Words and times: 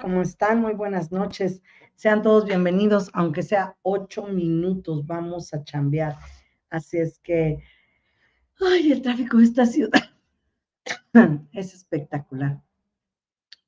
¿Cómo 0.00 0.20
están? 0.20 0.60
Muy 0.60 0.72
buenas 0.72 1.12
noches. 1.12 1.62
Sean 1.94 2.22
todos 2.22 2.44
bienvenidos, 2.44 3.08
aunque 3.12 3.44
sea 3.44 3.76
ocho 3.82 4.26
minutos, 4.26 5.06
vamos 5.06 5.54
a 5.54 5.62
chambear. 5.62 6.16
Así 6.70 6.98
es 6.98 7.20
que, 7.20 7.62
ay, 8.58 8.90
el 8.90 9.00
tráfico 9.00 9.36
de 9.36 9.44
esta 9.44 9.66
ciudad 9.66 10.10
es 11.52 11.72
espectacular. 11.72 12.60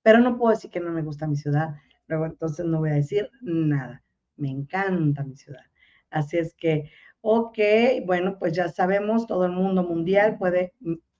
Pero 0.03 0.19
no 0.19 0.37
puedo 0.37 0.51
decir 0.51 0.73
que 0.73 0.81
no 0.81 0.91
me 0.91 1.03
gusta 1.03 1.29
mi 1.29 1.37
ciudad, 1.37 1.77
luego 2.09 2.27
entonces 2.27 2.67
no 2.67 2.81
voy 2.81 2.91
a 2.91 2.95
decir 2.95 3.31
nada. 3.41 4.03
Me 4.35 4.51
encanta 4.51 5.23
mi 5.23 5.37
ciudad. 5.37 5.67
Así 6.11 6.37
es 6.37 6.53
que, 6.55 6.91
ok, 7.21 7.59
bueno, 8.05 8.41
pues 8.41 8.55
ya 8.55 8.69
sabemos, 8.71 9.29
todo 9.29 9.47
el 9.47 9.53
mundo 9.53 9.85
mundial 9.85 10.37
puede 10.37 10.75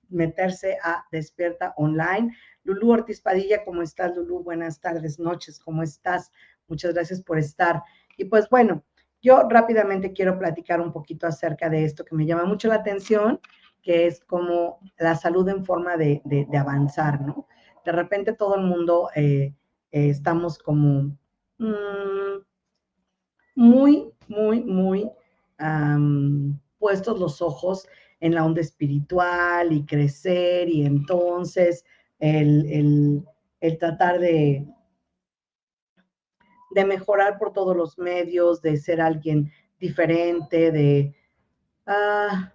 meterse 0.09 0.77
a 0.83 1.05
Despierta 1.09 1.73
Online. 1.77 2.35
Lulú 2.63 2.91
Ortiz 2.91 3.21
Padilla, 3.21 3.63
¿cómo 3.65 3.81
estás, 3.81 4.15
Lulú? 4.15 4.41
Buenas 4.41 4.79
tardes, 4.79 5.19
noches, 5.19 5.59
¿cómo 5.59 5.83
estás? 5.83 6.31
Muchas 6.67 6.93
gracias 6.93 7.21
por 7.21 7.37
estar. 7.37 7.83
Y 8.17 8.25
pues 8.25 8.49
bueno, 8.49 8.83
yo 9.21 9.47
rápidamente 9.49 10.13
quiero 10.13 10.39
platicar 10.39 10.79
un 10.79 10.93
poquito 10.93 11.27
acerca 11.27 11.69
de 11.69 11.83
esto 11.83 12.05
que 12.05 12.15
me 12.15 12.25
llama 12.25 12.45
mucho 12.45 12.69
la 12.69 12.75
atención, 12.75 13.41
que 13.81 14.07
es 14.07 14.21
como 14.21 14.79
la 14.97 15.15
salud 15.15 15.47
en 15.49 15.65
forma 15.65 15.97
de, 15.97 16.21
avanzar, 16.57 17.21
¿no? 17.21 17.47
De 17.83 17.91
repente 17.91 18.31
todo 18.31 18.55
el 18.55 18.61
mundo 18.61 19.09
eh, 19.13 19.53
eh, 19.91 20.09
estamos 20.09 20.57
como 20.57 21.17
mm, 21.57 22.43
muy, 23.55 24.13
muy, 24.29 24.63
muy 24.63 25.11
puestos 26.79 27.19
los 27.19 27.41
ojos 27.41 27.87
en 28.19 28.35
la 28.35 28.45
onda 28.45 28.61
espiritual 28.61 29.71
y 29.71 29.85
crecer 29.85 30.67
y 30.67 30.85
entonces 30.85 31.85
el 32.23 33.77
tratar 33.79 34.19
de, 34.19 34.65
de 36.73 36.85
mejorar 36.85 37.37
por 37.37 37.53
todos 37.53 37.75
los 37.75 37.97
medios, 37.97 38.61
de 38.61 38.77
ser 38.77 39.01
alguien 39.01 39.51
diferente, 39.79 40.71
de... 40.71 41.15
Ah, 41.85 42.53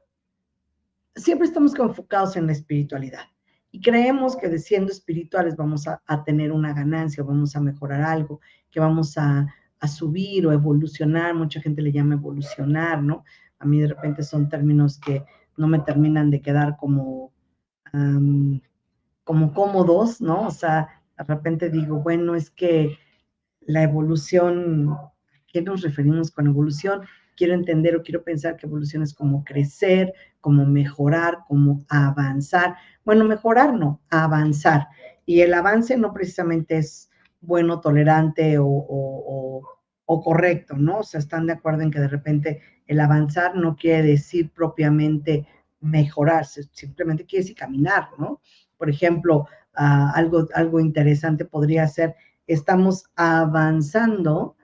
siempre 1.15 1.47
estamos 1.47 1.79
enfocados 1.79 2.37
en 2.37 2.47
la 2.47 2.53
espiritualidad 2.53 3.25
y 3.71 3.81
creemos 3.81 4.37
que 4.37 4.49
de 4.49 4.59
siendo 4.59 4.91
espirituales 4.91 5.57
vamos 5.57 5.87
a, 5.87 6.25
tener 6.25 6.53
una 6.53 6.73
ganancia, 6.73 7.23
vamos 7.23 7.55
a 7.55 7.61
mejorar 7.61 8.03
algo, 8.03 8.41
que 8.71 8.81
vamos 8.81 9.17
a, 9.19 9.47
subir 9.87 10.47
o 10.47 10.53
evolucionar. 10.53 11.35
Mucha 11.35 11.61
gente 11.61 11.83
le 11.83 11.93
llama 11.93 12.15
evolucionar, 12.15 13.01
¿no? 13.01 13.25
A 13.61 13.67
mí 13.67 13.81
de 13.81 13.89
repente 13.89 14.25
son 14.25 14.49
términos 14.49 14.99
que 14.99 15.25
no 15.57 15.69
me 15.69 15.79
terminan 15.81 16.31
de 16.31 16.41
quedar 16.41 16.77
como, 16.77 17.33
como 19.29 19.53
cómodos, 19.53 20.23
¿no? 20.23 20.47
O 20.47 20.51
sea, 20.51 20.89
de 21.19 21.25
repente 21.25 21.69
digo, 21.69 21.99
bueno, 21.99 22.35
es 22.35 22.49
que 22.51 22.97
la 23.61 23.83
evolución, 23.83 24.89
¿a 24.89 25.13
qué 25.47 25.61
nos 25.61 25.83
referimos 25.83 26.31
con 26.31 26.47
evolución? 26.47 27.03
Quiero 27.37 27.53
entender 27.53 27.95
o 27.95 28.03
quiero 28.03 28.25
pensar 28.25 28.57
que 28.57 28.65
evolución 28.65 29.03
es 29.03 29.13
como 29.13 29.45
crecer, 29.45 30.15
como 30.41 30.65
mejorar, 30.65 31.41
como 31.47 31.85
avanzar. 31.91 32.77
Bueno, 33.05 33.27
mejorar 33.27 33.75
no, 33.75 34.01
avanzar. 34.09 34.89
Y 35.27 35.43
el 35.43 35.53
avance 35.53 35.99
no 35.99 36.15
precisamente 36.15 36.79
es 36.79 37.11
bueno, 37.43 37.83
tolerante 37.83 38.57
o, 38.59 39.63
correcto, 40.07 40.75
¿no? 40.79 41.01
O 41.01 41.03
sea, 41.03 41.21
están 41.21 41.47
de 41.47 41.53
acuerdo 41.53 41.83
en 41.83 41.91
que 41.91 42.01
de 42.01 42.09
repente 42.09 42.63
el 42.87 42.99
avanzar 42.99 43.55
no 43.57 43.77
quiere 43.77 44.05
decir 44.05 44.51
propiamente 44.53 45.47
mejorarse, 45.81 46.63
simplemente 46.73 47.27
quiere 47.27 47.43
decir 47.43 47.57
caminar, 47.57 48.09
¿no? 48.17 48.41
Por 48.79 48.89
ejemplo, 48.89 49.47
ah, 49.75 50.13
algo, 50.15 50.47
algo 50.55 50.81
interesante 50.81 51.45
podría 51.45 51.87
ser 51.89 52.15
estamos 52.49 53.05
avanzando 53.15 54.57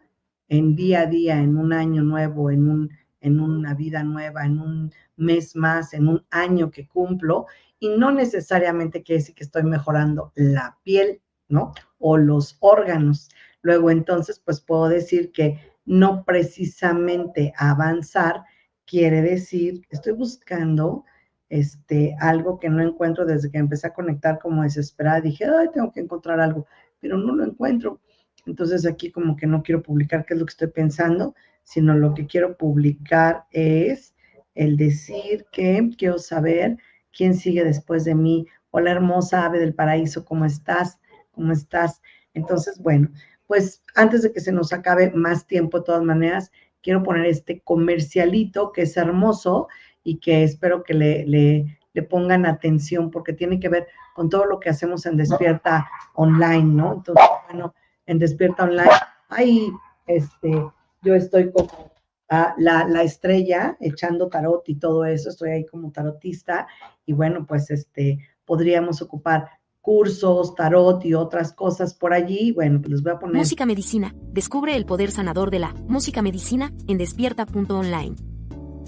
en 0.49 0.75
día 0.75 1.03
a 1.03 1.07
día, 1.07 1.39
en 1.39 1.57
un 1.57 1.73
año 1.73 2.03
nuevo, 2.03 2.51
en, 2.51 2.69
un, 2.69 2.91
en 3.21 3.41
una 3.41 3.75
vida 3.75 4.03
nueva, 4.03 4.45
en 4.45 4.59
un 4.59 4.93
mes 5.17 5.55
más, 5.55 5.95
en 5.95 6.09
un 6.09 6.25
año 6.31 6.71
que 6.71 6.89
cumplo, 6.89 7.47
y 7.79 7.91
no 7.91 8.11
necesariamente 8.11 9.03
quiere 9.03 9.21
decir 9.21 9.35
que 9.35 9.45
estoy 9.45 9.63
mejorando 9.63 10.33
la 10.35 10.79
piel, 10.83 11.21
¿no? 11.49 11.73
O 11.99 12.17
los 12.17 12.57
órganos. 12.61 13.29
Luego 13.61 13.91
entonces, 13.91 14.41
pues 14.43 14.61
puedo 14.61 14.89
decir 14.89 15.31
que 15.33 15.59
no 15.85 16.25
precisamente 16.25 17.53
avanzar 17.59 18.45
quiere 18.87 19.21
decir, 19.21 19.83
estoy 19.91 20.13
buscando 20.15 21.05
este, 21.49 22.17
algo 22.21 22.59
que 22.59 22.69
no 22.69 22.83
encuentro 22.83 23.25
desde 23.25 23.51
que 23.51 23.59
empecé 23.59 23.87
a 23.87 23.95
conectar 23.95 24.39
como 24.39 24.63
desesperada. 24.63 25.21
Dije, 25.21 25.45
ay, 25.45 25.69
tengo 25.73 25.93
que 25.93 26.01
encontrar 26.01 26.41
algo 26.41 26.67
pero 27.05 27.19
no 27.19 27.35
lo 27.37 27.45
encuentro. 27.45 28.01
Entonces 28.47 28.87
aquí 28.87 29.13
como 29.13 29.37
que 29.37 29.47
no 29.47 29.63
quiero 29.63 29.83
publicar 29.83 30.25
qué 30.25 30.33
es 30.33 30.41
lo 30.41 30.47
que 30.47 30.53
estoy 30.53 30.69
pensando, 30.69 31.35
sino 31.63 31.93
lo 31.93 32.15
que 32.15 32.27
quiero 32.27 32.57
publicar 32.57 33.45
es 33.51 34.15
el 34.55 34.79
decir 34.79 35.45
que 35.53 35.91
quiero 35.99 36.19
saber 36.19 36.79
quién 37.15 37.35
sigue 37.35 37.63
después 37.63 38.07
de 38.07 38.15
mí. 38.15 38.47
Hola 38.71 38.93
hermosa 38.93 39.45
ave 39.45 39.59
del 39.59 39.75
paraíso, 39.75 40.25
¿cómo 40.25 40.47
estás? 40.47 40.99
¿Cómo 41.33 41.53
estás? 41.53 42.01
Entonces, 42.33 42.79
bueno, 42.79 43.11
pues 43.47 43.83
antes 43.95 44.23
de 44.23 44.33
que 44.33 44.41
se 44.41 44.51
nos 44.51 44.73
acabe 44.73 45.11
más 45.11 45.47
tiempo, 45.47 45.81
de 45.81 45.85
todas 45.85 46.03
maneras, 46.03 46.53
quiero 46.83 47.03
poner 47.03 47.27
este 47.27 47.61
comercialito 47.61 48.73
que 48.73 48.83
es 48.83 48.97
hermoso 48.97 49.69
y 50.05 50.19
que 50.19 50.45
espero 50.45 50.85
que 50.85 50.95
le, 50.95 51.27
le, 51.27 52.03
pongan 52.03 52.45
atención 52.45 53.11
porque 53.11 53.33
tiene 53.33 53.59
que 53.59 53.69
ver 53.69 53.89
con 54.15 54.29
todo 54.29 54.45
lo 54.45 54.61
que 54.61 54.69
hacemos 54.69 55.07
en 55.07 55.17
Despierta 55.17 55.89
Online, 56.15 56.65
¿no? 56.65 56.93
Entonces, 56.95 57.25
bueno, 57.49 57.75
en 58.07 58.19
Despierta 58.19 58.65
Online, 58.65 58.91
ahí, 59.31 59.73
este, 60.07 60.65
yo 61.03 61.15
estoy 61.15 61.51
como 61.51 61.93
la, 62.29 62.87
la, 62.89 63.03
estrella 63.03 63.77
echando 63.81 64.29
tarot 64.29 64.69
y 64.69 64.77
todo 64.77 65.05
eso, 65.05 65.31
estoy 65.31 65.51
ahí 65.51 65.67
como 65.67 65.93
tarotista 65.93 66.67
y 67.07 67.13
bueno, 67.13 67.47
pues 67.47 67.71
este, 67.71 68.19
podríamos 68.45 69.01
ocupar 69.03 69.49
cursos, 69.81 70.55
tarot 70.55 71.05
y 71.05 71.15
otras 71.15 71.53
cosas 71.53 71.95
por 71.95 72.15
allí. 72.15 72.53
Bueno, 72.53 72.81
pues 72.81 72.91
les 72.91 73.03
voy 73.03 73.13
a 73.13 73.19
poner. 73.19 73.37
Música 73.37 73.67
Medicina. 73.67 74.15
Descubre 74.33 74.75
el 74.75 74.87
poder 74.87 75.11
sanador 75.11 75.51
de 75.51 75.59
la 75.59 75.75
música 75.87 76.23
medicina 76.23 76.73
en 76.89 76.99
despierta.online. 76.99 78.34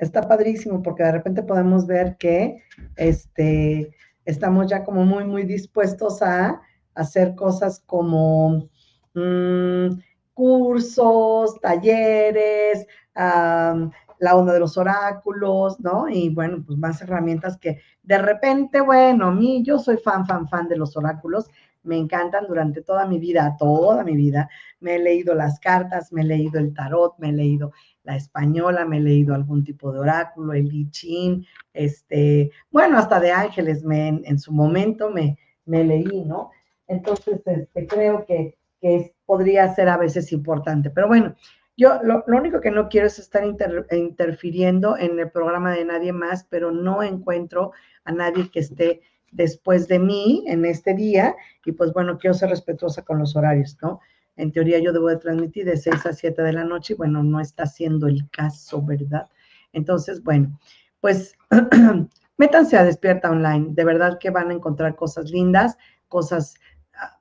Está 0.00 0.22
padrísimo 0.26 0.82
porque 0.82 1.02
de 1.02 1.12
repente 1.12 1.42
podemos 1.42 1.86
ver 1.86 2.16
que 2.16 2.62
este, 2.96 3.94
estamos 4.24 4.66
ya 4.66 4.82
como 4.82 5.04
muy, 5.04 5.24
muy 5.24 5.42
dispuestos 5.44 6.22
a 6.22 6.60
hacer 6.94 7.34
cosas 7.34 7.82
como 7.86 8.70
mm, 9.14 9.90
cursos, 10.32 11.60
talleres, 11.60 12.86
la 13.14 14.36
onda 14.36 14.54
de 14.54 14.60
los 14.60 14.78
oráculos, 14.78 15.78
¿no? 15.80 16.08
Y 16.08 16.30
bueno, 16.30 16.62
pues 16.66 16.78
más 16.78 17.02
herramientas 17.02 17.58
que 17.58 17.80
de 18.02 18.18
repente, 18.18 18.80
bueno, 18.80 19.26
a 19.26 19.32
mí 19.32 19.62
yo 19.62 19.78
soy 19.78 19.98
fan, 19.98 20.26
fan, 20.26 20.48
fan 20.48 20.66
de 20.66 20.76
los 20.76 20.96
oráculos, 20.96 21.50
me 21.82 21.96
encantan 21.96 22.46
durante 22.46 22.82
toda 22.82 23.06
mi 23.06 23.18
vida, 23.18 23.56
toda 23.58 24.04
mi 24.04 24.16
vida. 24.16 24.48
Me 24.80 24.96
he 24.96 24.98
leído 24.98 25.34
las 25.34 25.58
cartas, 25.60 26.12
me 26.12 26.22
he 26.22 26.24
leído 26.24 26.58
el 26.58 26.74
tarot, 26.74 27.18
me 27.18 27.30
he 27.30 27.32
leído 27.32 27.72
la 28.10 28.16
española, 28.16 28.84
me 28.84 28.98
he 28.98 29.00
leído 29.00 29.34
algún 29.34 29.62
tipo 29.62 29.92
de 29.92 30.00
oráculo, 30.00 30.52
el 30.52 30.72
I 30.72 30.90
Ching, 30.90 31.46
este, 31.72 32.50
bueno, 32.70 32.98
hasta 32.98 33.20
de 33.20 33.30
ángeles 33.30 33.84
me, 33.84 34.08
en, 34.08 34.38
su 34.38 34.52
momento 34.52 35.10
me, 35.10 35.38
me 35.64 35.84
leí, 35.84 36.24
¿no? 36.24 36.50
Entonces, 36.88 37.40
este, 37.46 37.86
creo 37.86 38.26
que, 38.26 38.58
que 38.80 39.14
podría 39.24 39.72
ser 39.74 39.88
a 39.88 39.96
veces 39.96 40.32
importante. 40.32 40.90
Pero 40.90 41.06
bueno, 41.06 41.36
yo 41.76 42.00
lo, 42.02 42.24
único 42.26 42.60
que 42.60 42.72
no 42.72 42.88
quiero 42.88 43.06
es 43.06 43.20
estar 43.20 43.44
interfiriendo 43.44 44.98
en 44.98 45.18
el 45.18 45.30
programa 45.30 45.72
de 45.72 45.84
nadie 45.84 46.12
más, 46.12 46.44
pero 46.50 46.72
no 46.72 47.04
encuentro 47.04 47.72
a 48.04 48.10
nadie 48.12 48.50
que 48.50 48.58
esté 48.58 49.02
después 49.30 49.86
de 49.86 50.00
mí 50.00 50.44
en 50.48 50.64
este 50.64 50.94
día 50.94 51.36
y 51.64 51.72
pues 51.72 51.92
bueno, 51.92 52.18
quiero 52.18 52.34
ser 52.34 52.50
respetuosa 52.50 53.04
con 53.04 53.20
los 53.20 53.36
horarios, 53.36 53.78
¿no? 53.80 54.00
En 54.40 54.52
teoría 54.52 54.78
yo 54.78 54.92
debo 54.92 55.08
de 55.08 55.16
transmitir 55.16 55.66
de 55.66 55.76
6 55.76 56.06
a 56.06 56.12
7 56.12 56.42
de 56.42 56.52
la 56.52 56.64
noche 56.64 56.94
y 56.94 56.96
bueno, 56.96 57.22
no 57.22 57.40
está 57.40 57.66
siendo 57.66 58.06
el 58.06 58.28
caso, 58.30 58.82
¿verdad? 58.82 59.28
Entonces, 59.72 60.22
bueno, 60.22 60.58
pues 61.00 61.36
métanse 62.38 62.76
a 62.76 62.84
Despierta 62.84 63.30
Online, 63.30 63.68
de 63.70 63.84
verdad 63.84 64.18
que 64.18 64.30
van 64.30 64.50
a 64.50 64.54
encontrar 64.54 64.96
cosas 64.96 65.30
lindas, 65.30 65.76
cosas 66.08 66.54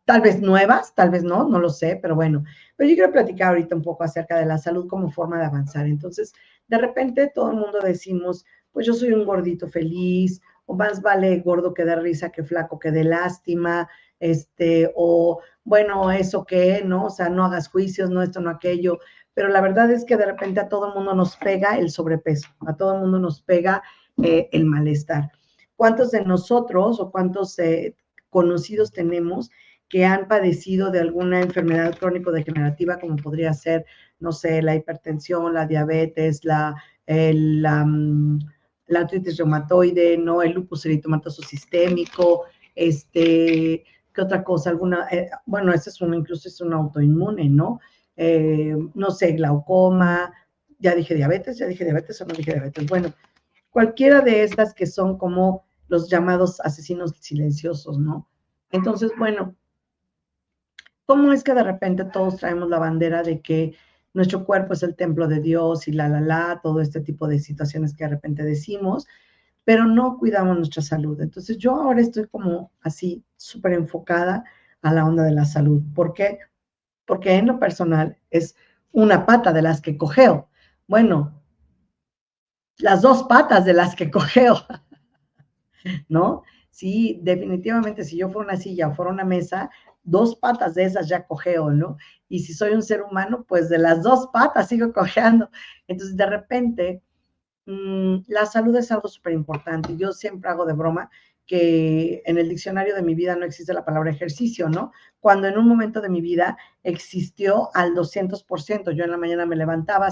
tal 0.05 0.21
vez 0.21 0.41
nuevas, 0.41 0.93
tal 0.95 1.09
vez 1.09 1.23
no, 1.23 1.47
no 1.47 1.59
lo 1.59 1.69
sé, 1.69 1.99
pero 2.01 2.15
bueno, 2.15 2.43
pero 2.75 2.89
yo 2.89 2.95
quiero 2.95 3.11
platicar 3.11 3.49
ahorita 3.49 3.75
un 3.75 3.81
poco 3.81 4.03
acerca 4.03 4.37
de 4.37 4.45
la 4.45 4.57
salud 4.57 4.87
como 4.87 5.11
forma 5.11 5.37
de 5.37 5.45
avanzar. 5.45 5.85
Entonces, 5.87 6.33
de 6.67 6.77
repente 6.77 7.31
todo 7.33 7.51
el 7.51 7.57
mundo 7.57 7.79
decimos, 7.83 8.45
pues 8.71 8.85
yo 8.85 8.93
soy 8.93 9.11
un 9.11 9.25
gordito 9.25 9.67
feliz, 9.67 10.41
o 10.65 10.75
más 10.75 11.01
vale 11.01 11.39
gordo 11.39 11.73
que 11.73 11.85
de 11.85 11.95
risa 11.95 12.31
que 12.31 12.43
flaco 12.43 12.79
que 12.79 12.91
de 12.91 13.03
lástima, 13.03 13.89
este, 14.19 14.91
o 14.95 15.41
bueno, 15.63 16.11
eso 16.11 16.45
que, 16.45 16.81
¿no? 16.83 17.05
O 17.05 17.09
sea, 17.09 17.29
no 17.29 17.45
hagas 17.45 17.69
juicios, 17.69 18.09
no 18.09 18.21
esto, 18.21 18.41
no 18.41 18.49
aquello, 18.49 18.99
pero 19.33 19.49
la 19.49 19.61
verdad 19.61 19.89
es 19.91 20.03
que 20.03 20.17
de 20.17 20.25
repente 20.25 20.59
a 20.59 20.69
todo 20.69 20.87
el 20.87 20.93
mundo 20.95 21.13
nos 21.13 21.37
pega 21.37 21.77
el 21.77 21.89
sobrepeso, 21.91 22.49
a 22.67 22.75
todo 22.75 22.95
el 22.95 23.01
mundo 23.01 23.19
nos 23.19 23.41
pega 23.41 23.81
eh, 24.21 24.49
el 24.51 24.65
malestar. 24.65 25.31
¿Cuántos 25.75 26.11
de 26.11 26.25
nosotros 26.25 26.99
o 26.99 27.11
cuántos 27.11 27.57
eh, 27.59 27.95
conocidos 28.29 28.91
tenemos 28.91 29.49
que 29.87 30.05
han 30.05 30.27
padecido 30.27 30.91
de 30.91 30.99
alguna 30.99 31.41
enfermedad 31.41 31.97
crónico-degenerativa, 31.97 32.99
como 32.99 33.15
podría 33.15 33.53
ser, 33.53 33.85
no 34.19 34.31
sé, 34.31 34.61
la 34.61 34.75
hipertensión, 34.75 35.53
la 35.53 35.65
diabetes, 35.65 36.45
la, 36.45 36.75
la, 37.07 37.85
mm, 37.85 38.39
la, 38.87 38.99
artritis 38.99 39.37
reumatoide, 39.37 40.17
¿no? 40.17 40.43
El 40.43 40.51
lupus 40.53 40.85
eritomatoso 40.85 41.41
sistémico, 41.41 42.43
este, 42.75 43.83
¿qué 44.19 44.25
otra 44.25 44.43
cosa? 44.43 44.69
Alguna, 44.69 45.07
eh, 45.11 45.29
bueno, 45.45 45.71
ese 45.71 45.89
es 45.89 46.01
un, 46.01 46.13
incluso 46.13 46.49
es 46.49 46.59
un 46.59 46.73
autoinmune, 46.73 47.49
¿no? 47.49 47.79
Eh, 48.17 48.75
no 48.93 49.11
sé, 49.11 49.31
glaucoma, 49.31 50.33
ya 50.77 50.93
dije 50.93 51.15
diabetes, 51.15 51.57
ya 51.57 51.67
dije 51.67 51.85
diabetes 51.85 52.19
o 52.19 52.25
no 52.25 52.33
dije 52.33 52.51
diabetes. 52.51 52.85
Bueno, 52.87 53.13
cualquiera 53.69 54.19
de 54.19 54.43
estas 54.43 54.73
que 54.73 54.85
son 54.87 55.17
como 55.17 55.63
los 55.87 56.09
llamados 56.09 56.59
asesinos 56.59 57.13
silenciosos, 57.21 57.97
¿no? 57.97 58.27
Entonces, 58.71 59.11
bueno, 59.17 59.55
¿cómo 61.05 61.31
es 61.31 61.41
que 61.43 61.53
de 61.53 61.63
repente 61.63 62.03
todos 62.03 62.37
traemos 62.37 62.69
la 62.69 62.79
bandera 62.79 63.23
de 63.23 63.41
que 63.41 63.73
nuestro 64.13 64.43
cuerpo 64.43 64.73
es 64.73 64.83
el 64.83 64.97
templo 64.97 65.29
de 65.29 65.39
Dios 65.39 65.87
y 65.87 65.93
la, 65.93 66.09
la, 66.09 66.19
la, 66.19 66.59
todo 66.61 66.81
este 66.81 66.99
tipo 66.99 67.25
de 67.25 67.39
situaciones 67.39 67.95
que 67.95 68.03
de 68.03 68.09
repente 68.09 68.43
decimos, 68.43 69.07
pero 69.69 69.85
no 69.85 70.17
cuidamos 70.17 70.57
nuestra 70.57 70.81
salud? 70.81 71.21
Entonces, 71.21 71.59
yo 71.59 71.75
ahora 71.75 72.01
estoy 72.01 72.27
como 72.27 72.71
así, 72.81 73.23
súper 73.37 73.73
enfocada 73.73 74.43
a 74.81 74.91
la 74.91 75.05
onda 75.05 75.21
de 75.21 75.31
la 75.31 75.45
salud. 75.45 75.83
¿Por 75.93 76.15
qué? 76.15 76.39
Porque 77.05 77.35
en 77.35 77.45
lo 77.45 77.59
personal 77.59 78.17
es 78.31 78.55
una 78.91 79.27
pata 79.27 79.53
de 79.53 79.61
las 79.61 79.79
que 79.79 79.95
cogeo. 79.95 80.49
Bueno, 80.87 81.39
las 82.79 83.03
dos 83.03 83.25
patas 83.25 83.63
de 83.63 83.73
las 83.73 83.95
que 83.95 84.09
cogeo. 84.17 84.55
¿no? 86.07 86.41
Sí, 86.71 87.19
definitivamente, 87.21 88.03
si 88.03 88.17
yo 88.17 88.31
fuera 88.31 88.49
una 88.49 88.57
silla 88.57 88.87
o 88.87 88.95
fuera 88.95 89.11
una 89.11 89.23
mesa, 89.23 89.69
dos 90.01 90.35
patas 90.37 90.73
de 90.73 90.85
esas 90.85 91.07
ya 91.07 91.27
cogeo, 91.27 91.69
¿no? 91.69 91.95
Y 92.27 92.39
si 92.39 92.55
soy 92.55 92.73
un 92.73 92.81
ser 92.81 93.03
humano, 93.03 93.45
pues 93.47 93.69
de 93.69 93.77
las 93.77 94.01
dos 94.01 94.29
patas 94.33 94.67
sigo 94.67 94.91
cojeando. 94.93 95.51
Entonces, 95.87 96.17
de 96.17 96.25
repente, 96.25 97.03
mm, 97.69 98.25
la 98.27 98.45
salud 98.45 98.75
es 98.75 98.91
algo 98.91 99.07
súper 99.07 99.33
importante. 99.33 99.95
Yo 99.97 100.11
siempre 100.11 100.49
hago 100.49 100.65
de 100.65 100.73
broma 100.73 101.09
que 101.45 102.21
en 102.25 102.37
el 102.37 102.47
diccionario 102.47 102.95
de 102.95 103.01
mi 103.01 103.15
vida 103.15 103.35
no 103.35 103.43
existe 103.45 103.73
la 103.73 103.83
palabra 103.83 104.11
ejercicio, 104.11 104.69
¿no? 104.69 104.91
Cuando 105.19 105.47
en 105.47 105.57
un 105.57 105.67
momento 105.67 105.99
de 105.99 106.09
mi 106.09 106.21
vida 106.21 106.57
existió 106.83 107.69
al 107.73 107.95
200%. 107.95 108.91
Yo 108.91 109.03
en 109.03 109.11
la 109.11 109.17
mañana 109.17 109.47
me 109.47 109.55
levantaba, 109.55 110.11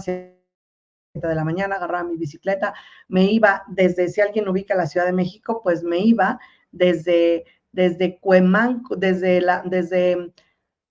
de 1.13 1.35
la 1.35 1.43
mañana, 1.43 1.75
agarraba 1.75 2.03
mi 2.03 2.17
bicicleta, 2.17 2.73
me 3.07 3.25
iba 3.31 3.63
desde, 3.67 4.07
si 4.09 4.21
alguien 4.21 4.47
ubica 4.47 4.75
la 4.75 4.87
Ciudad 4.87 5.05
de 5.05 5.13
México, 5.13 5.61
pues 5.63 5.83
me 5.83 5.99
iba 5.99 6.39
desde, 6.71 7.45
desde 7.71 8.19
Cuemanco, 8.19 8.95
desde 8.95 9.41
la, 9.41 9.63
desde, 9.65 10.33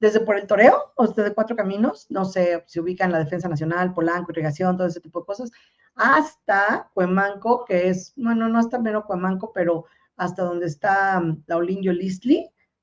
desde 0.01 0.21
por 0.21 0.37
el 0.37 0.47
Toreo, 0.47 0.93
o 0.97 1.07
desde 1.09 1.35
Cuatro 1.35 1.57
Caminos, 1.57 2.07
no 2.11 2.25
sé 2.25 2.63
si 2.67 2.81
ubican 2.81 3.13
la 3.13 3.19
Defensa 3.19 3.49
Nacional, 3.49 3.95
Polanco, 3.95 4.33
Irrigación, 4.33 4.77
todo 4.77 4.87
ese 4.87 5.01
tipo 5.01 5.21
de 5.21 5.27
cosas, 5.27 5.51
hasta 5.97 6.91
Cuemanco, 6.95 7.65
que 7.65 7.89
es, 7.89 8.13
bueno, 8.17 8.49
no 8.49 8.59
hasta 8.59 8.79
menos 8.79 9.05
Cuemanco, 9.07 9.53
pero 9.53 9.87
hasta 10.17 10.43
donde 10.45 10.67
está 10.67 11.19
um, 11.23 11.43
la 11.47 11.57
Olinio 11.57 11.93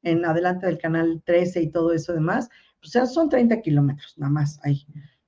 en 0.04 0.26
adelante 0.26 0.66
del 0.68 0.78
canal 0.78 1.22
13 1.26 1.62
y 1.62 1.72
todo 1.72 1.94
eso 1.94 2.14
demás, 2.14 2.50
pues 2.82 3.12
son 3.12 3.30
30 3.30 3.62
kilómetros 3.62 4.18
nada 4.18 4.32
más 4.32 4.60
ahí. 4.64 4.86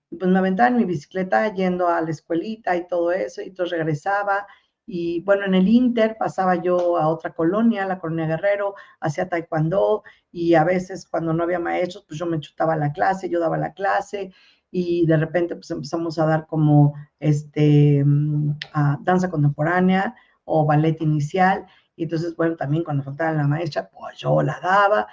Pues 0.09 0.29
me 0.31 0.39
aventaba 0.39 0.69
en 0.69 0.77
mi 0.77 0.85
bicicleta 0.85 1.53
yendo 1.53 1.87
a 1.87 2.01
la 2.01 2.09
escuelita 2.11 2.75
y 2.75 2.87
todo 2.87 3.11
eso, 3.11 3.41
y 3.41 3.45
entonces 3.47 3.77
regresaba 3.77 4.47
Y 4.87 5.21
bueno, 5.21 5.45
en 5.45 5.55
el 5.55 5.67
Inter 5.67 6.15
pasaba 6.19 6.55
yo 6.61 6.97
a 6.97 7.07
otra 7.09 7.33
colonia, 7.33 7.85
la 7.87 7.99
colonia 7.99 8.27
Guerrero, 8.27 8.75
hacía 8.99 9.27
taekwondo 9.29 10.03
y 10.31 10.53
a 10.55 10.63
veces 10.63 11.07
cuando 11.09 11.33
no 11.33 11.43
había 11.43 11.59
maestros, 11.59 12.05
pues 12.07 12.19
yo 12.19 12.25
me 12.27 12.39
chutaba 12.39 12.75
la 12.75 12.91
clase, 12.93 13.29
yo 13.29 13.39
daba 13.39 13.57
la 13.57 13.73
clase 13.73 14.31
y 14.77 15.05
de 15.05 15.15
repente 15.15 15.55
pues 15.55 15.71
empezamos 15.71 16.19
a 16.19 16.25
dar 16.25 16.47
como 16.47 16.95
este, 17.17 18.03
mm, 18.03 18.57
danza 19.03 19.29
contemporánea 19.29 20.13
o 20.43 20.65
ballet 20.65 21.01
inicial. 21.01 21.65
Y 21.95 22.03
entonces, 22.03 22.35
bueno, 22.35 22.57
también 22.57 22.83
cuando 22.83 23.01
faltaba 23.01 23.31
la 23.31 23.47
maestra, 23.47 23.89
pues 23.89 24.17
yo 24.17 24.41
la 24.41 24.59
daba. 24.61 25.07